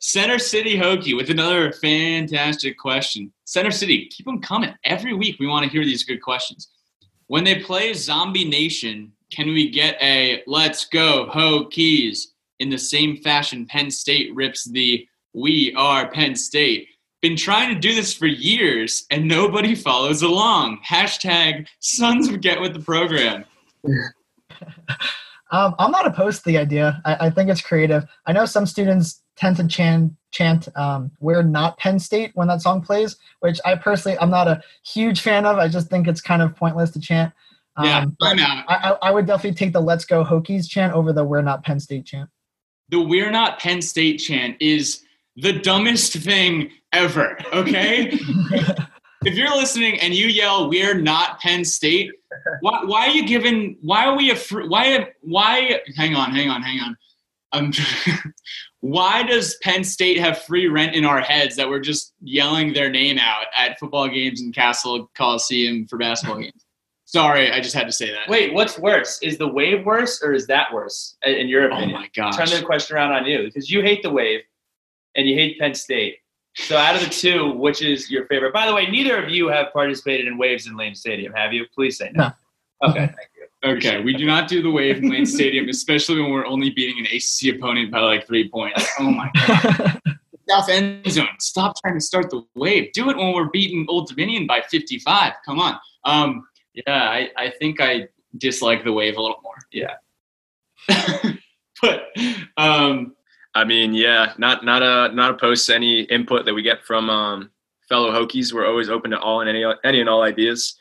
Center 0.00 0.38
City 0.38 0.76
Hokie 0.76 1.16
with 1.16 1.30
another 1.30 1.72
fantastic 1.72 2.78
question. 2.78 3.32
Center 3.44 3.70
City, 3.70 4.06
keep 4.06 4.26
them 4.26 4.40
coming. 4.40 4.74
Every 4.84 5.14
week 5.14 5.36
we 5.38 5.46
want 5.46 5.64
to 5.64 5.70
hear 5.70 5.84
these 5.84 6.04
good 6.04 6.20
questions. 6.22 6.68
When 7.26 7.44
they 7.44 7.60
play 7.60 7.94
Zombie 7.94 8.44
Nation, 8.44 9.12
can 9.32 9.48
we 9.48 9.70
get 9.70 9.96
a 10.02 10.42
let's 10.46 10.84
go 10.86 11.30
Hokies 11.32 12.26
in 12.58 12.68
the 12.68 12.78
same 12.78 13.16
fashion 13.16 13.66
Penn 13.66 13.90
State 13.90 14.34
rips 14.34 14.64
the 14.64 15.06
we 15.32 15.74
are 15.76 16.10
Penn 16.10 16.36
State? 16.36 16.88
Been 17.22 17.36
trying 17.36 17.72
to 17.72 17.80
do 17.80 17.94
this 17.94 18.12
for 18.12 18.26
years 18.26 19.06
and 19.10 19.26
nobody 19.26 19.74
follows 19.74 20.22
along. 20.22 20.80
Hashtag 20.86 21.66
sons 21.78 22.28
of 22.28 22.40
get 22.40 22.60
with 22.60 22.74
the 22.74 22.80
program. 22.80 23.44
um, 25.50 25.74
I'm 25.78 25.90
not 25.90 26.06
opposed 26.06 26.44
to 26.44 26.50
the 26.50 26.58
idea. 26.58 27.00
I, 27.04 27.26
I 27.26 27.30
think 27.30 27.48
it's 27.48 27.62
creative. 27.62 28.04
I 28.26 28.32
know 28.32 28.44
some 28.44 28.66
students 28.66 29.21
tend 29.36 29.56
to 29.56 29.66
chant 29.66 30.12
chant 30.32 30.68
um, 30.76 31.10
"We're 31.20 31.42
not 31.42 31.78
Penn 31.78 31.98
State" 31.98 32.32
when 32.34 32.48
that 32.48 32.62
song 32.62 32.82
plays, 32.82 33.16
which 33.40 33.60
I 33.64 33.74
personally 33.76 34.18
I'm 34.18 34.30
not 34.30 34.48
a 34.48 34.62
huge 34.84 35.20
fan 35.20 35.46
of. 35.46 35.58
I 35.58 35.68
just 35.68 35.88
think 35.88 36.08
it's 36.08 36.20
kind 36.20 36.42
of 36.42 36.56
pointless 36.56 36.90
to 36.90 37.00
chant. 37.00 37.32
Um, 37.76 37.86
yeah, 37.86 38.04
I'm 38.20 38.38
out. 38.38 38.64
I, 38.68 38.96
I, 39.00 39.10
would 39.10 39.26
definitely 39.26 39.56
take 39.56 39.72
the 39.72 39.80
"Let's 39.80 40.04
Go 40.04 40.24
Hokies" 40.24 40.68
chant 40.68 40.92
over 40.92 41.12
the 41.12 41.24
"We're 41.24 41.42
not 41.42 41.64
Penn 41.64 41.80
State" 41.80 42.06
chant. 42.06 42.28
The 42.90 43.00
"We're 43.00 43.30
not 43.30 43.58
Penn 43.58 43.80
State" 43.80 44.18
chant 44.18 44.56
is 44.60 45.04
the 45.36 45.52
dumbest 45.52 46.12
thing 46.12 46.70
ever. 46.92 47.38
Okay. 47.52 48.10
if 49.24 49.34
you're 49.34 49.56
listening 49.56 50.00
and 50.00 50.14
you 50.14 50.26
yell 50.26 50.68
"We're 50.68 51.00
not 51.00 51.40
Penn 51.40 51.64
State," 51.64 52.10
why, 52.60 52.84
why 52.84 53.06
are 53.06 53.10
you 53.10 53.26
giving? 53.26 53.78
Why 53.80 54.04
are 54.04 54.16
we 54.16 54.30
a? 54.30 54.36
Why? 54.68 55.08
Why? 55.22 55.80
Hang 55.96 56.14
on, 56.14 56.34
hang 56.34 56.50
on, 56.50 56.62
hang 56.62 56.80
on. 56.80 56.96
I'm. 57.52 57.72
why 58.82 59.22
does 59.22 59.56
Penn 59.62 59.84
State 59.84 60.18
have 60.18 60.42
free 60.42 60.66
rent 60.66 60.96
in 60.96 61.04
our 61.04 61.20
heads 61.20 61.54
that 61.54 61.68
we're 61.68 61.80
just 61.80 62.14
yelling 62.20 62.72
their 62.72 62.90
name 62.90 63.16
out 63.16 63.46
at 63.56 63.78
football 63.78 64.08
games 64.08 64.42
in 64.42 64.52
Cassell 64.52 65.08
Coliseum 65.14 65.86
for 65.86 65.98
basketball 65.98 66.40
games? 66.40 66.66
Sorry, 67.04 67.52
I 67.52 67.60
just 67.60 67.76
had 67.76 67.86
to 67.86 67.92
say 67.92 68.10
that. 68.10 68.28
Wait, 68.28 68.52
what's 68.52 68.78
worse? 68.80 69.20
Is 69.22 69.38
the 69.38 69.46
wave 69.46 69.86
worse 69.86 70.20
or 70.20 70.32
is 70.32 70.48
that 70.48 70.72
worse 70.74 71.16
in 71.22 71.46
your 71.46 71.70
oh 71.70 71.76
opinion? 71.76 71.96
Oh 71.96 72.00
my 72.00 72.10
gosh. 72.16 72.36
Turn 72.36 72.48
the 72.48 72.66
question 72.66 72.96
around 72.96 73.12
on 73.12 73.24
you 73.24 73.44
because 73.44 73.70
you 73.70 73.82
hate 73.82 74.02
the 74.02 74.10
wave 74.10 74.40
and 75.14 75.28
you 75.28 75.36
hate 75.36 75.60
Penn 75.60 75.74
State. 75.74 76.16
So 76.56 76.76
out 76.76 76.96
of 76.96 77.02
the 77.02 77.08
two, 77.08 77.52
which 77.52 77.82
is 77.82 78.10
your 78.10 78.26
favorite? 78.26 78.52
By 78.52 78.66
the 78.66 78.74
way, 78.74 78.86
neither 78.86 79.22
of 79.22 79.30
you 79.30 79.46
have 79.48 79.72
participated 79.72 80.26
in 80.26 80.38
waves 80.38 80.66
in 80.66 80.76
Lane 80.76 80.96
Stadium, 80.96 81.32
have 81.34 81.52
you? 81.52 81.66
Please 81.72 81.98
say 81.98 82.10
no. 82.12 82.32
no. 82.82 82.88
Okay, 82.90 83.06
thank 83.06 83.28
you. 83.31 83.31
Okay, 83.64 84.00
we 84.00 84.12
do 84.14 84.26
not 84.26 84.48
do 84.48 84.60
the 84.60 84.70
wave 84.70 84.98
in 84.98 85.08
Lane 85.08 85.24
Stadium, 85.24 85.68
especially 85.68 86.20
when 86.20 86.32
we're 86.32 86.46
only 86.46 86.70
beating 86.70 86.98
an 86.98 87.06
ACC 87.06 87.54
opponent 87.56 87.92
by 87.92 88.00
like 88.00 88.26
three 88.26 88.48
points. 88.48 88.88
Oh 88.98 89.10
my 89.10 89.30
god! 89.34 90.00
South 90.48 90.68
end 90.68 91.08
zone. 91.08 91.28
Stop 91.38 91.76
trying 91.80 91.94
to 91.94 92.00
start 92.00 92.28
the 92.30 92.44
wave. 92.56 92.92
Do 92.92 93.08
it 93.10 93.16
when 93.16 93.32
we're 93.32 93.50
beating 93.50 93.86
Old 93.88 94.08
Dominion 94.08 94.48
by 94.48 94.62
55. 94.62 95.34
Come 95.46 95.60
on. 95.60 95.78
Um, 96.04 96.44
yeah, 96.74 97.08
I, 97.08 97.30
I 97.36 97.50
think 97.50 97.80
I 97.80 98.08
dislike 98.38 98.82
the 98.82 98.92
wave 98.92 99.16
a 99.16 99.22
little 99.22 99.40
more. 99.42 99.54
Yeah. 99.70 99.94
but 101.82 102.08
um, 102.56 103.14
I 103.54 103.64
mean, 103.64 103.94
yeah, 103.94 104.32
not 104.38 104.64
not 104.64 104.82
a 104.82 105.14
not 105.14 105.30
opposed 105.30 105.66
to 105.66 105.74
any 105.74 106.00
input 106.02 106.44
that 106.46 106.54
we 106.54 106.62
get 106.62 106.84
from 106.84 107.08
um, 107.08 107.50
fellow 107.88 108.10
Hokies. 108.10 108.52
We're 108.52 108.66
always 108.66 108.90
open 108.90 109.12
to 109.12 109.20
all 109.20 109.40
and 109.40 109.48
any 109.48 109.64
any 109.84 110.00
and 110.00 110.08
all 110.08 110.22
ideas. 110.22 110.76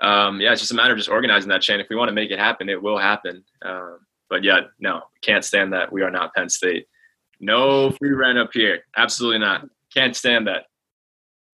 Um, 0.00 0.40
yeah, 0.40 0.52
it's 0.52 0.60
just 0.60 0.72
a 0.72 0.74
matter 0.74 0.92
of 0.92 0.98
just 0.98 1.08
organizing 1.08 1.48
that 1.48 1.62
chain. 1.62 1.80
If 1.80 1.88
we 1.88 1.96
want 1.96 2.08
to 2.08 2.14
make 2.14 2.30
it 2.30 2.38
happen, 2.38 2.68
it 2.68 2.82
will 2.82 2.98
happen. 2.98 3.44
Um, 3.62 4.00
but 4.28 4.44
yeah, 4.44 4.60
no, 4.78 5.02
can't 5.22 5.44
stand 5.44 5.72
that. 5.72 5.92
We 5.92 6.02
are 6.02 6.10
not 6.10 6.34
Penn 6.34 6.48
State. 6.48 6.86
No 7.40 7.90
free 7.92 8.12
rent 8.12 8.38
up 8.38 8.50
here. 8.52 8.80
Absolutely 8.96 9.38
not. 9.38 9.68
Can't 9.92 10.16
stand 10.16 10.46
that. 10.46 10.64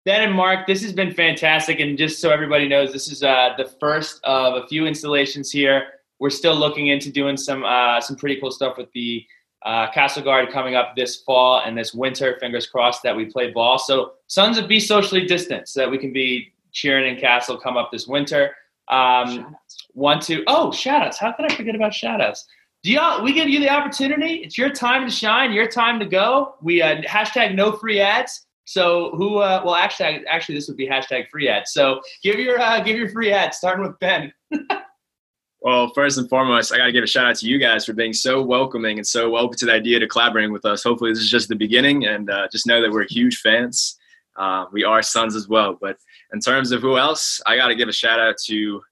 Ben 0.04 0.22
and 0.22 0.32
Marc, 0.32 0.66
this 0.66 0.82
has 0.82 0.92
been 0.92 1.12
fantastic. 1.12 1.80
And 1.80 1.98
just 1.98 2.20
so 2.20 2.30
everybody 2.30 2.68
knows, 2.68 2.92
this 2.92 3.10
is 3.10 3.22
uh, 3.22 3.50
the 3.58 3.64
first 3.80 4.20
of 4.24 4.62
a 4.62 4.66
few 4.68 4.86
installations 4.86 5.50
here. 5.50 5.88
We're 6.18 6.30
still 6.30 6.54
looking 6.54 6.88
into 6.88 7.10
doing 7.10 7.36
some 7.36 7.64
uh, 7.64 8.00
some 8.00 8.16
pretty 8.16 8.40
cool 8.40 8.50
stuff 8.50 8.78
with 8.78 8.90
the 8.92 9.26
uh, 9.64 9.90
Cassell 9.90 10.22
Guard 10.22 10.50
coming 10.50 10.76
up 10.76 10.94
this 10.96 11.16
fall 11.16 11.62
and 11.66 11.76
this 11.76 11.92
winter. 11.92 12.36
Fingers 12.40 12.66
crossed 12.66 13.02
that 13.02 13.14
we 13.14 13.26
play 13.26 13.50
ball. 13.50 13.78
So 13.78 14.12
Sons 14.28 14.58
of 14.58 14.68
be 14.68 14.80
socially 14.80 15.26
distant 15.26 15.68
so 15.68 15.80
that 15.80 15.90
we 15.90 15.98
can 15.98 16.12
be 16.12 16.52
cheering 16.76 17.14
in 17.14 17.20
Cassell 17.20 17.58
come 17.58 17.76
up 17.76 17.90
this 17.90 18.06
winter. 18.06 18.54
Um, 18.88 19.56
want 19.94 20.22
to? 20.22 20.44
Oh, 20.46 20.70
shout 20.70 21.02
outs. 21.02 21.18
How 21.18 21.32
could 21.32 21.50
I 21.50 21.54
forget 21.56 21.74
about 21.74 21.92
shout 21.92 22.20
outs? 22.20 22.46
Do 22.82 22.92
y'all, 22.92 23.24
we 23.24 23.32
give 23.32 23.48
you 23.48 23.58
the 23.58 23.70
opportunity. 23.70 24.42
It's 24.44 24.56
your 24.56 24.70
time 24.70 25.06
to 25.06 25.10
shine, 25.10 25.52
your 25.52 25.66
time 25.66 25.98
to 25.98 26.06
go. 26.06 26.54
We 26.62 26.82
uh, 26.82 27.00
hashtag 27.02 27.56
no 27.56 27.72
free 27.72 27.98
ads. 27.98 28.46
So 28.64 29.10
who? 29.16 29.38
Uh, 29.38 29.62
well, 29.64 29.74
actually, 29.74 30.24
actually, 30.28 30.56
this 30.56 30.68
would 30.68 30.76
be 30.76 30.86
hashtag 30.86 31.28
free 31.30 31.48
ads. 31.48 31.72
So 31.72 32.00
give 32.22 32.38
your 32.38 32.60
uh, 32.60 32.80
give 32.80 32.96
your 32.96 33.08
free 33.08 33.32
ads, 33.32 33.56
starting 33.56 33.84
with 33.84 33.98
Ben. 33.98 34.32
well, 35.60 35.90
first 35.94 36.18
and 36.18 36.28
foremost, 36.28 36.72
I 36.72 36.76
got 36.76 36.86
to 36.86 36.92
give 36.92 37.04
a 37.04 37.08
shout 37.08 37.26
out 37.26 37.36
to 37.36 37.46
you 37.46 37.58
guys 37.58 37.86
for 37.86 37.92
being 37.92 38.12
so 38.12 38.42
welcoming 38.42 38.98
and 38.98 39.06
so 39.06 39.36
open 39.36 39.56
to 39.58 39.66
the 39.66 39.72
idea 39.72 39.98
to 40.00 40.06
collaborating 40.06 40.52
with 40.52 40.64
us. 40.64 40.82
Hopefully, 40.82 41.12
this 41.12 41.20
is 41.20 41.30
just 41.30 41.48
the 41.48 41.56
beginning, 41.56 42.06
and 42.06 42.28
uh, 42.28 42.48
just 42.52 42.66
know 42.66 42.82
that 42.82 42.90
we're 42.90 43.06
huge 43.08 43.38
fans. 43.38 43.96
Uh, 44.36 44.66
we 44.72 44.84
are 44.84 45.02
sons 45.02 45.34
as 45.34 45.48
well. 45.48 45.76
But 45.80 45.96
in 46.36 46.40
terms 46.40 46.70
of 46.70 46.82
who 46.82 46.98
else, 46.98 47.40
I 47.46 47.56
got 47.56 47.68
to 47.68 47.74
give 47.74 47.88
a 47.88 47.92
shout 47.92 48.20
out 48.20 48.36
to 48.46 48.82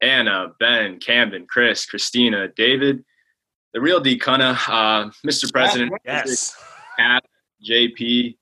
Anna, 0.00 0.48
Ben, 0.58 0.98
Camden, 0.98 1.46
Chris, 1.48 1.86
Christina, 1.86 2.48
David 2.48 3.04
the 3.74 3.80
real 3.80 4.00
D 4.00 4.18
Cunna, 4.18 4.56
uh, 4.68 5.10
Mr. 5.26 5.52
President, 5.52 5.92
yes, 6.04 6.56
Pat, 6.96 7.24
JP, 7.68 8.36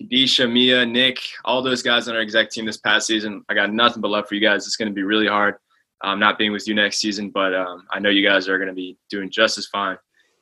Kadisha, 0.00 0.50
Mia, 0.50 0.86
Nick, 0.86 1.18
all 1.44 1.60
those 1.60 1.82
guys 1.82 2.06
on 2.08 2.14
our 2.14 2.22
exec 2.22 2.50
team 2.50 2.64
this 2.64 2.76
past 2.76 3.08
season. 3.08 3.44
I 3.48 3.54
got 3.54 3.72
nothing 3.72 4.00
but 4.00 4.12
love 4.12 4.28
for 4.28 4.36
you 4.36 4.40
guys. 4.40 4.66
It's 4.66 4.76
going 4.76 4.88
to 4.88 4.94
be 4.94 5.02
really 5.02 5.26
hard 5.26 5.56
um, 6.02 6.20
not 6.20 6.38
being 6.38 6.52
with 6.52 6.68
you 6.68 6.74
next 6.74 6.98
season, 6.98 7.30
but 7.30 7.52
um, 7.54 7.86
I 7.90 7.98
know 7.98 8.08
you 8.08 8.26
guys 8.26 8.48
are 8.48 8.56
going 8.56 8.68
to 8.68 8.74
be 8.74 8.96
doing 9.10 9.30
just 9.30 9.58
as 9.58 9.66
fine. 9.66 9.98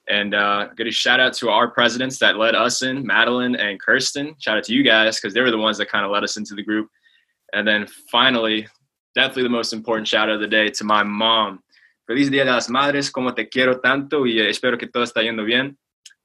And 0.08 0.34
uh, 0.34 0.68
a 0.78 0.90
shout 0.90 1.18
out 1.18 1.32
to 1.38 1.48
our 1.48 1.68
presidents 1.68 2.18
that 2.18 2.36
led 2.36 2.54
us 2.54 2.82
in, 2.82 3.04
Madeline 3.06 3.56
and 3.56 3.80
Kirsten. 3.80 4.36
Shout 4.38 4.58
out 4.58 4.64
to 4.64 4.74
you 4.74 4.84
guys 4.84 5.18
because 5.18 5.32
they 5.32 5.40
were 5.40 5.50
the 5.50 5.58
ones 5.58 5.78
that 5.78 5.88
kind 5.88 6.04
of 6.04 6.10
led 6.10 6.22
us 6.24 6.36
into 6.36 6.54
the 6.54 6.62
group. 6.62 6.90
And 7.52 7.66
then 7.66 7.86
finally, 8.10 8.66
definitely 9.14 9.44
the 9.44 9.48
most 9.48 9.72
important 9.72 10.08
shout 10.08 10.28
out 10.28 10.36
of 10.36 10.40
the 10.40 10.46
day 10.46 10.68
to 10.68 10.84
my 10.84 11.02
mom, 11.02 11.60
Feliz 12.06 12.30
Día 12.30 12.44
de 12.44 12.52
las 12.52 12.68
Madres, 12.68 13.10
como 13.10 13.32
te 13.32 13.46
quiero 13.46 13.80
tanto 13.80 14.26
y 14.26 14.38
espero 14.40 14.78
que 14.78 14.86
todo 14.86 15.02
está 15.04 15.22
yendo 15.22 15.44
bien. 15.44 15.76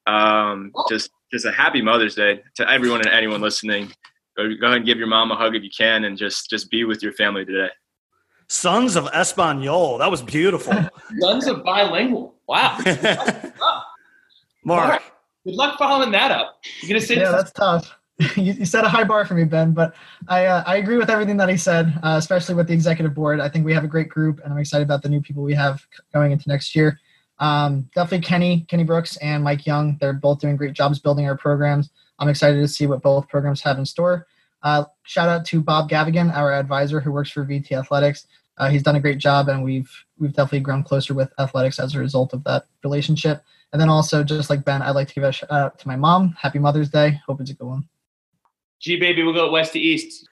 Um, 0.07 0.71
just, 0.89 1.11
just 1.31 1.45
a 1.45 1.51
happy 1.51 1.81
Mother's 1.81 2.15
Day 2.15 2.41
to 2.55 2.69
everyone 2.69 3.01
and 3.01 3.09
anyone 3.09 3.41
listening. 3.41 3.91
Go, 4.37 4.47
go 4.59 4.67
ahead 4.67 4.77
and 4.77 4.85
give 4.85 4.97
your 4.97 5.07
mom 5.07 5.31
a 5.31 5.35
hug 5.35 5.55
if 5.55 5.63
you 5.63 5.69
can, 5.75 6.05
and 6.05 6.17
just, 6.17 6.49
just 6.49 6.69
be 6.69 6.83
with 6.83 7.01
your 7.01 7.13
family 7.13 7.45
today. 7.45 7.69
Sons 8.47 8.97
of 8.97 9.07
Espanol. 9.13 9.97
That 9.97 10.11
was 10.11 10.21
beautiful. 10.21 10.73
Sons 11.19 11.47
of 11.47 11.63
bilingual. 11.63 12.35
Wow. 12.47 12.77
Marc. 14.65 15.01
Good 15.45 15.55
luck 15.55 15.77
following 15.79 16.11
that 16.11 16.31
up. 16.31 16.59
You're 16.81 16.89
gonna 16.89 17.01
say 17.01 17.15
yeah, 17.15 17.31
that's 17.31 17.51
tough. 17.51 17.97
you, 18.35 18.53
you, 18.53 18.65
set 18.65 18.85
a 18.85 18.89
high 18.89 19.03
bar 19.03 19.25
for 19.25 19.33
me, 19.33 19.43
Ben. 19.45 19.71
But 19.71 19.93
I 20.27 20.45
uh, 20.45 20.63
I 20.65 20.77
agree 20.77 20.97
with 20.97 21.09
everything 21.09 21.37
that 21.37 21.49
he 21.49 21.57
said, 21.57 21.93
uh, 22.03 22.15
especially 22.17 22.55
with 22.55 22.67
the 22.67 22.73
executive 22.73 23.13
board. 23.13 23.39
I 23.39 23.49
think 23.49 23.65
we 23.65 23.73
have 23.73 23.83
a 23.83 23.87
great 23.87 24.09
group, 24.09 24.39
and 24.43 24.53
I'm 24.53 24.59
excited 24.59 24.83
about 24.83 25.01
the 25.01 25.09
new 25.09 25.21
people 25.21 25.43
we 25.43 25.53
have 25.53 25.85
going 26.13 26.31
into 26.31 26.47
next 26.47 26.75
year. 26.75 26.99
Um, 27.39 27.89
definitely 27.95 28.25
Kenny, 28.25 28.65
Kenny 28.69 28.83
Brooks, 28.83 29.17
and 29.17 29.43
Mike 29.43 29.65
Young. 29.65 29.97
They're 29.99 30.13
both 30.13 30.39
doing 30.39 30.55
great 30.55 30.73
jobs 30.73 30.99
building 30.99 31.25
our 31.25 31.37
programs. 31.37 31.89
I'm 32.19 32.29
excited 32.29 32.57
to 32.57 32.67
see 32.67 32.85
what 32.85 33.01
both 33.01 33.27
programs 33.27 33.61
have 33.61 33.79
in 33.79 33.85
store. 33.85 34.27
Uh, 34.61 34.85
shout 35.03 35.27
out 35.27 35.45
to 35.45 35.61
Bob 35.61 35.89
Gavigan, 35.89 36.31
our 36.35 36.53
advisor 36.53 36.99
who 36.99 37.11
works 37.11 37.31
for 37.31 37.43
VT 37.43 37.71
Athletics. 37.71 38.27
Uh, 38.57 38.69
he's 38.69 38.83
done 38.83 38.95
a 38.95 38.99
great 38.99 39.17
job, 39.17 39.49
and 39.49 39.63
we've 39.63 39.91
we've 40.19 40.33
definitely 40.33 40.59
grown 40.59 40.83
closer 40.83 41.15
with 41.15 41.33
athletics 41.39 41.79
as 41.79 41.95
a 41.95 41.99
result 41.99 42.33
of 42.33 42.43
that 42.43 42.65
relationship. 42.83 43.43
And 43.73 43.81
then 43.81 43.89
also, 43.89 44.23
just 44.23 44.49
like 44.49 44.65
Ben, 44.65 44.81
I'd 44.81 44.91
like 44.91 45.07
to 45.07 45.13
give 45.13 45.23
a 45.23 45.31
shout 45.31 45.51
out 45.51 45.79
to 45.79 45.87
my 45.87 45.95
mom. 45.95 46.35
Happy 46.39 46.59
Mother's 46.59 46.89
Day. 46.89 47.19
Hope 47.25 47.41
it's 47.41 47.49
a 47.49 47.53
good 47.55 47.67
one. 47.67 47.87
G 48.81 48.97
baby, 48.97 49.21
we'll 49.23 49.33
go 49.33 49.51
west 49.51 49.73
to 49.73 49.79
east. 49.79 50.27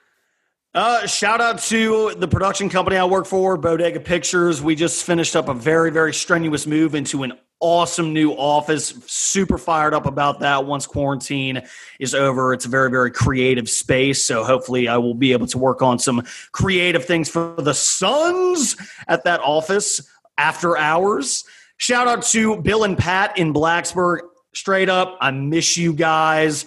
Uh, 0.73 1.05
shout 1.07 1.41
out 1.41 1.59
to 1.59 2.13
the 2.17 2.27
production 2.27 2.69
company 2.69 2.97
I 2.97 3.05
work 3.05 3.25
for, 3.25 3.57
Bodega 3.57 3.99
Pictures. 3.99 4.61
We 4.61 4.75
just 4.75 5.03
finished 5.03 5.35
up 5.35 5.49
a 5.49 5.53
very, 5.53 5.91
very 5.91 6.13
strenuous 6.13 6.67
move 6.67 6.95
into 6.95 7.23
an 7.23 7.33
awesome 7.59 8.13
new 8.13 8.31
office. 8.31 8.93
Super 9.05 9.57
fired 9.57 9.93
up 9.93 10.05
about 10.05 10.39
that 10.39 10.65
once 10.65 10.87
quarantine 10.87 11.61
is 11.99 12.15
over. 12.15 12.53
It's 12.53 12.65
a 12.65 12.69
very, 12.69 12.89
very 12.89 13.11
creative 13.11 13.69
space. 13.69 14.25
So 14.25 14.43
hopefully 14.43 14.87
I 14.87 14.97
will 14.97 15.15
be 15.15 15.31
able 15.31 15.47
to 15.47 15.57
work 15.57 15.81
on 15.81 15.99
some 15.99 16.23
creative 16.51 17.05
things 17.05 17.29
for 17.29 17.55
the 17.57 17.73
Sons 17.73 18.75
at 19.07 19.23
that 19.25 19.41
office 19.41 20.07
after 20.37 20.77
hours. 20.77 21.43
Shout 21.77 22.07
out 22.07 22.23
to 22.23 22.61
Bill 22.61 22.83
and 22.83 22.97
Pat 22.97 23.37
in 23.37 23.53
Blacksburg. 23.53 24.19
Straight 24.53 24.89
up, 24.89 25.17
I 25.21 25.31
miss 25.31 25.77
you 25.77 25.93
guys 25.93 26.65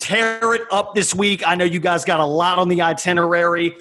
tear 0.00 0.54
it 0.54 0.62
up 0.72 0.94
this 0.94 1.14
week. 1.14 1.46
I 1.46 1.54
know 1.54 1.64
you 1.64 1.78
guys 1.78 2.04
got 2.04 2.20
a 2.20 2.24
lot 2.24 2.58
on 2.58 2.68
the 2.68 2.82
itinerary. 2.82 3.76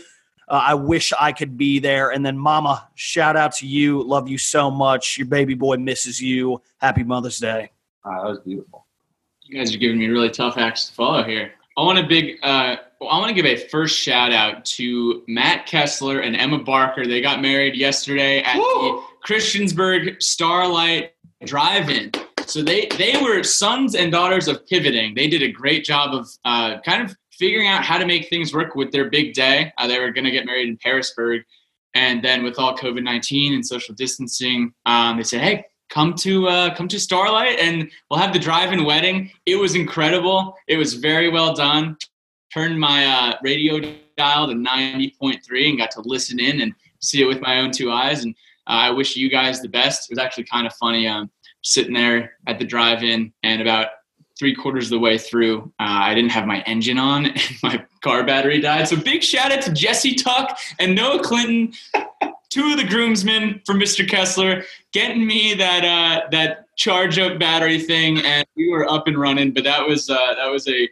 Uh, 0.48 0.62
I 0.66 0.74
wish 0.74 1.14
I 1.20 1.32
could 1.32 1.58
be 1.58 1.80
there. 1.80 2.10
And 2.12 2.26
then, 2.26 2.38
Mama, 2.38 2.88
shout 2.96 3.36
out 3.36 3.54
to 3.56 3.68
you. 3.68 4.04
Love 4.04 4.28
you 4.28 4.38
so 4.38 4.70
much. 4.70 5.18
Your 5.18 5.28
baby 5.28 5.54
boy 5.54 5.78
misses 5.78 6.22
you. 6.22 6.62
Happy 6.80 7.04
Mother's 7.04 7.38
Day. 7.38 7.72
that 8.04 8.24
was 8.24 8.40
beautiful. 8.40 8.86
You 9.44 9.58
guys 9.58 9.74
are 9.74 9.78
giving 9.78 9.98
me 9.98 10.08
really 10.08 10.30
tough 10.30 10.58
acts 10.58 10.90
to 10.90 10.94
follow 10.94 11.24
here. 11.24 11.52
I 11.78 11.82
want 11.82 11.98
a 11.98 12.04
big. 12.04 12.38
Uh, 12.44 12.76
I 13.02 13.18
want 13.18 13.30
to 13.30 13.34
give 13.34 13.46
a 13.46 13.56
first 13.56 13.98
shout 13.98 14.34
out 14.34 14.66
to 14.66 15.24
Matt 15.28 15.66
Kessler 15.66 16.20
and 16.20 16.36
Emma 16.36 16.60
Barker. 16.60 17.08
They 17.08 17.22
got 17.22 17.42
married 17.42 17.76
yesterday 17.76 18.42
at 18.42 18.58
Woo! 18.58 18.64
the 18.64 19.04
Christiansburg 19.26 20.22
Starlight 20.22 21.14
Drive-In. 21.46 22.12
So 22.50 22.64
they 22.64 22.88
they 22.98 23.22
were 23.22 23.44
sons 23.44 23.94
and 23.94 24.12
daughters 24.12 24.48
of 24.48 24.66
pivoting. 24.66 25.14
They 25.14 25.28
did 25.28 25.44
a 25.44 25.52
great 25.52 25.86
job 25.86 26.16
of 26.16 26.28
uh, 26.46 26.80
kind 26.82 27.04
of 27.04 27.16
figuring 27.32 27.68
out 27.68 27.84
how 27.84 28.00
to 28.00 28.06
make 28.08 28.28
things 28.28 28.54
work 28.54 28.76
with 28.76 28.92
their 28.92 29.10
big 29.10 29.34
day. 29.34 29.72
Uh, 29.78 29.88
they 29.88 30.00
were 30.00 30.12
going 30.12 30.26
to 30.26 30.32
get 30.32 30.48
married 30.48 30.68
in 30.68 30.76
Pearisburg, 30.78 31.44
and 31.94 32.24
then 32.24 32.44
with 32.44 32.58
all 32.58 32.76
COVID 32.76 33.04
nineteen 33.04 33.54
and 33.54 33.64
social 33.66 33.94
distancing, 33.94 34.74
um, 34.88 35.18
they 35.18 35.24
said, 35.24 35.42
"Hey, 35.42 35.66
come 35.90 36.16
to 36.16 36.48
uh, 36.48 36.76
come 36.76 36.88
to 36.88 37.00
Starlight, 37.00 37.60
and 37.60 37.90
we'll 38.10 38.20
have 38.20 38.34
the 38.34 38.40
drive-in 38.40 38.84
wedding." 38.84 39.30
It 39.46 39.58
was 39.58 39.76
incredible. 39.76 40.56
It 40.68 40.78
was 40.78 40.96
very 40.96 41.30
well 41.30 41.54
done. 41.54 41.98
Turned 42.52 42.80
my 42.80 43.06
uh, 43.06 43.38
radio 43.44 43.80
dial 44.18 44.48
to 44.48 44.56
ninety 44.56 45.14
point 45.22 45.46
three 45.46 45.70
and 45.70 45.78
got 45.78 45.92
to 45.92 46.02
listen 46.04 46.40
in 46.40 46.62
and 46.62 46.74
see 47.00 47.22
it 47.22 47.26
with 47.26 47.42
my 47.42 47.60
own 47.60 47.70
two 47.72 47.92
eyes. 47.92 48.24
And 48.24 48.34
uh, 48.66 48.90
I 48.90 48.90
wish 48.90 49.16
you 49.16 49.30
guys 49.30 49.62
the 49.62 49.70
best. 49.70 50.10
It 50.10 50.14
was 50.14 50.20
actually 50.20 50.46
kind 50.46 50.66
of 50.66 50.74
funny. 50.74 51.08
Um, 51.08 51.30
sitting 51.62 51.94
there 51.94 52.34
at 52.48 52.60
the 52.60 52.66
drive-in, 52.66 53.34
and 53.44 53.62
about 53.62 53.88
three 54.38 54.56
quarters 54.56 54.86
of 54.86 54.92
the 54.92 55.00
way 55.00 55.18
through, 55.18 55.72
uh, 55.80 56.00
I 56.08 56.16
didn't 56.16 56.32
have 56.32 56.46
my 56.46 56.62
engine 56.62 56.98
on, 56.98 57.26
and 57.26 57.58
my 57.62 57.86
car 58.02 58.26
battery 58.26 58.62
died. 58.62 58.88
So 58.88 58.96
big 58.96 59.22
shout 59.24 59.52
out 59.52 59.62
to 59.64 59.74
Jesse 59.74 60.16
Tuck 60.16 60.58
and 60.80 60.96
Noah 60.96 61.22
Clinton, 61.22 61.74
two 62.50 62.72
of 62.72 62.78
the 62.78 62.88
groomsmen 62.88 63.62
for 63.66 63.76
Mr. 63.76 64.08
Kessler, 64.08 64.64
getting 64.94 65.26
me 65.28 65.54
that 65.56 65.84
uh, 65.84 66.28
that 66.32 66.76
charge 66.78 67.20
up 67.20 67.38
battery 67.38 67.80
thing, 67.80 68.20
and 68.20 68.46
we 68.56 68.70
were 68.72 68.90
up 68.90 69.08
and 69.08 69.20
running. 69.20 69.54
But 69.54 69.66
that 69.66 69.86
was 69.86 70.10
uh, 70.10 70.36
that 70.36 70.50
was 70.50 70.68
a 70.68 70.90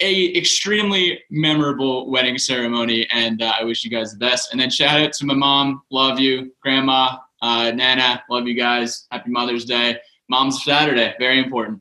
a 0.00 0.36
extremely 0.36 1.22
memorable 1.30 2.10
wedding 2.10 2.38
ceremony, 2.38 3.08
and 3.12 3.42
uh, 3.42 3.52
I 3.58 3.64
wish 3.64 3.84
you 3.84 3.90
guys 3.90 4.12
the 4.12 4.18
best. 4.18 4.52
And 4.52 4.60
then 4.60 4.70
shout 4.70 5.00
out 5.00 5.12
to 5.14 5.26
my 5.26 5.34
mom, 5.34 5.82
love 5.90 6.20
you, 6.20 6.52
grandma, 6.60 7.16
uh, 7.42 7.70
Nana, 7.70 8.22
love 8.30 8.46
you 8.46 8.54
guys. 8.54 9.06
Happy 9.10 9.30
Mother's 9.30 9.64
Day. 9.64 9.98
Mom's 10.28 10.64
Saturday, 10.64 11.14
very 11.18 11.38
important. 11.38 11.80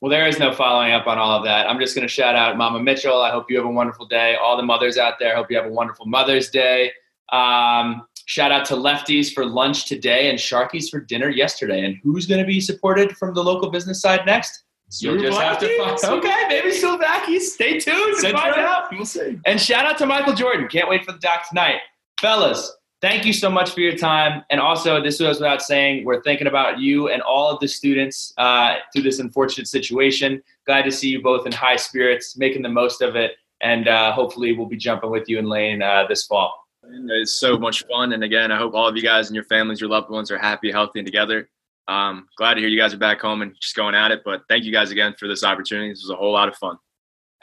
Well, 0.00 0.10
there 0.10 0.26
is 0.26 0.38
no 0.38 0.52
following 0.52 0.92
up 0.92 1.06
on 1.06 1.18
all 1.18 1.38
of 1.38 1.44
that. 1.44 1.70
I'm 1.70 1.78
just 1.78 1.94
going 1.94 2.06
to 2.06 2.12
shout 2.12 2.34
out 2.34 2.56
Mama 2.56 2.80
Mitchell. 2.80 3.22
I 3.22 3.30
hope 3.30 3.48
you 3.48 3.56
have 3.56 3.66
a 3.66 3.70
wonderful 3.70 4.06
day. 4.06 4.34
All 4.34 4.56
the 4.56 4.62
mothers 4.64 4.98
out 4.98 5.14
there, 5.20 5.36
hope 5.36 5.48
you 5.48 5.56
have 5.56 5.66
a 5.66 5.72
wonderful 5.72 6.06
Mother's 6.06 6.50
Day. 6.50 6.90
Um, 7.30 8.02
shout 8.24 8.50
out 8.50 8.64
to 8.66 8.74
Lefties 8.74 9.32
for 9.32 9.46
lunch 9.46 9.86
today 9.86 10.28
and 10.28 10.38
Sharkies 10.38 10.90
for 10.90 10.98
dinner 10.98 11.28
yesterday. 11.28 11.84
And 11.84 11.96
who's 12.02 12.26
going 12.26 12.40
to 12.40 12.46
be 12.46 12.60
supported 12.60 13.16
from 13.16 13.32
the 13.32 13.44
local 13.44 13.70
business 13.70 14.00
side 14.00 14.26
next? 14.26 14.64
You'll 14.98 15.18
just 15.18 15.40
have 15.40 15.58
to 15.60 15.78
find. 15.78 16.18
Okay, 16.18 16.44
maybe 16.48 16.70
Souvlakis. 16.70 17.40
Stay 17.40 17.78
tuned 17.78 18.20
to 18.20 18.32
find 18.32 18.56
out. 18.56 18.92
We'll 18.92 19.06
see. 19.06 19.38
And 19.46 19.58
shout 19.58 19.86
out 19.86 19.96
to 19.98 20.06
Michael 20.06 20.34
Jordan. 20.34 20.68
Can't 20.68 20.88
wait 20.88 21.04
for 21.04 21.12
the 21.12 21.18
doc 21.18 21.48
tonight, 21.48 21.78
fellas 22.20 22.70
thank 23.02 23.26
you 23.26 23.32
so 23.32 23.50
much 23.50 23.72
for 23.72 23.80
your 23.80 23.96
time. 23.96 24.44
And 24.48 24.60
also, 24.60 25.02
this 25.02 25.18
goes 25.18 25.38
without 25.38 25.60
saying, 25.60 26.04
we're 26.04 26.22
thinking 26.22 26.46
about 26.46 26.78
you 26.78 27.08
and 27.08 27.20
all 27.20 27.50
of 27.50 27.60
the 27.60 27.68
students 27.68 28.32
uh, 28.38 28.76
through 28.92 29.02
this 29.02 29.18
unfortunate 29.18 29.66
situation. 29.66 30.42
Glad 30.64 30.82
to 30.82 30.92
see 30.92 31.08
you 31.08 31.20
both 31.20 31.44
in 31.44 31.52
high 31.52 31.76
spirits, 31.76 32.36
making 32.38 32.62
the 32.62 32.68
most 32.68 33.02
of 33.02 33.16
it. 33.16 33.32
And 33.60 33.88
uh, 33.88 34.12
hopefully, 34.12 34.52
we'll 34.52 34.66
be 34.66 34.76
jumping 34.76 35.10
with 35.10 35.28
you 35.28 35.38
in 35.38 35.46
Lane 35.46 35.82
uh, 35.82 36.06
this 36.08 36.24
fall. 36.24 36.54
It's 36.84 37.32
so 37.32 37.58
much 37.58 37.84
fun. 37.86 38.12
And 38.12 38.24
again, 38.24 38.50
I 38.50 38.56
hope 38.56 38.74
all 38.74 38.88
of 38.88 38.96
you 38.96 39.02
guys 39.02 39.28
and 39.28 39.34
your 39.34 39.44
families, 39.44 39.80
your 39.80 39.90
loved 39.90 40.10
ones 40.10 40.30
are 40.30 40.38
happy, 40.38 40.70
healthy, 40.72 40.98
and 40.98 41.06
together. 41.06 41.48
Um, 41.86 42.28
glad 42.36 42.54
to 42.54 42.60
hear 42.60 42.68
you 42.68 42.78
guys 42.78 42.94
are 42.94 42.98
back 42.98 43.20
home 43.20 43.42
and 43.42 43.54
just 43.60 43.76
going 43.76 43.94
at 43.94 44.10
it. 44.10 44.22
But 44.24 44.42
thank 44.48 44.64
you 44.64 44.72
guys 44.72 44.90
again 44.90 45.14
for 45.18 45.28
this 45.28 45.44
opportunity. 45.44 45.90
This 45.90 46.02
was 46.02 46.10
a 46.10 46.16
whole 46.16 46.32
lot 46.32 46.48
of 46.48 46.56
fun. 46.56 46.76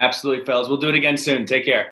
Absolutely, 0.01 0.45
fellas. 0.45 0.67
We'll 0.67 0.77
do 0.77 0.89
it 0.89 0.95
again 0.95 1.17
soon. 1.17 1.45
Take 1.45 1.65
care. 1.65 1.91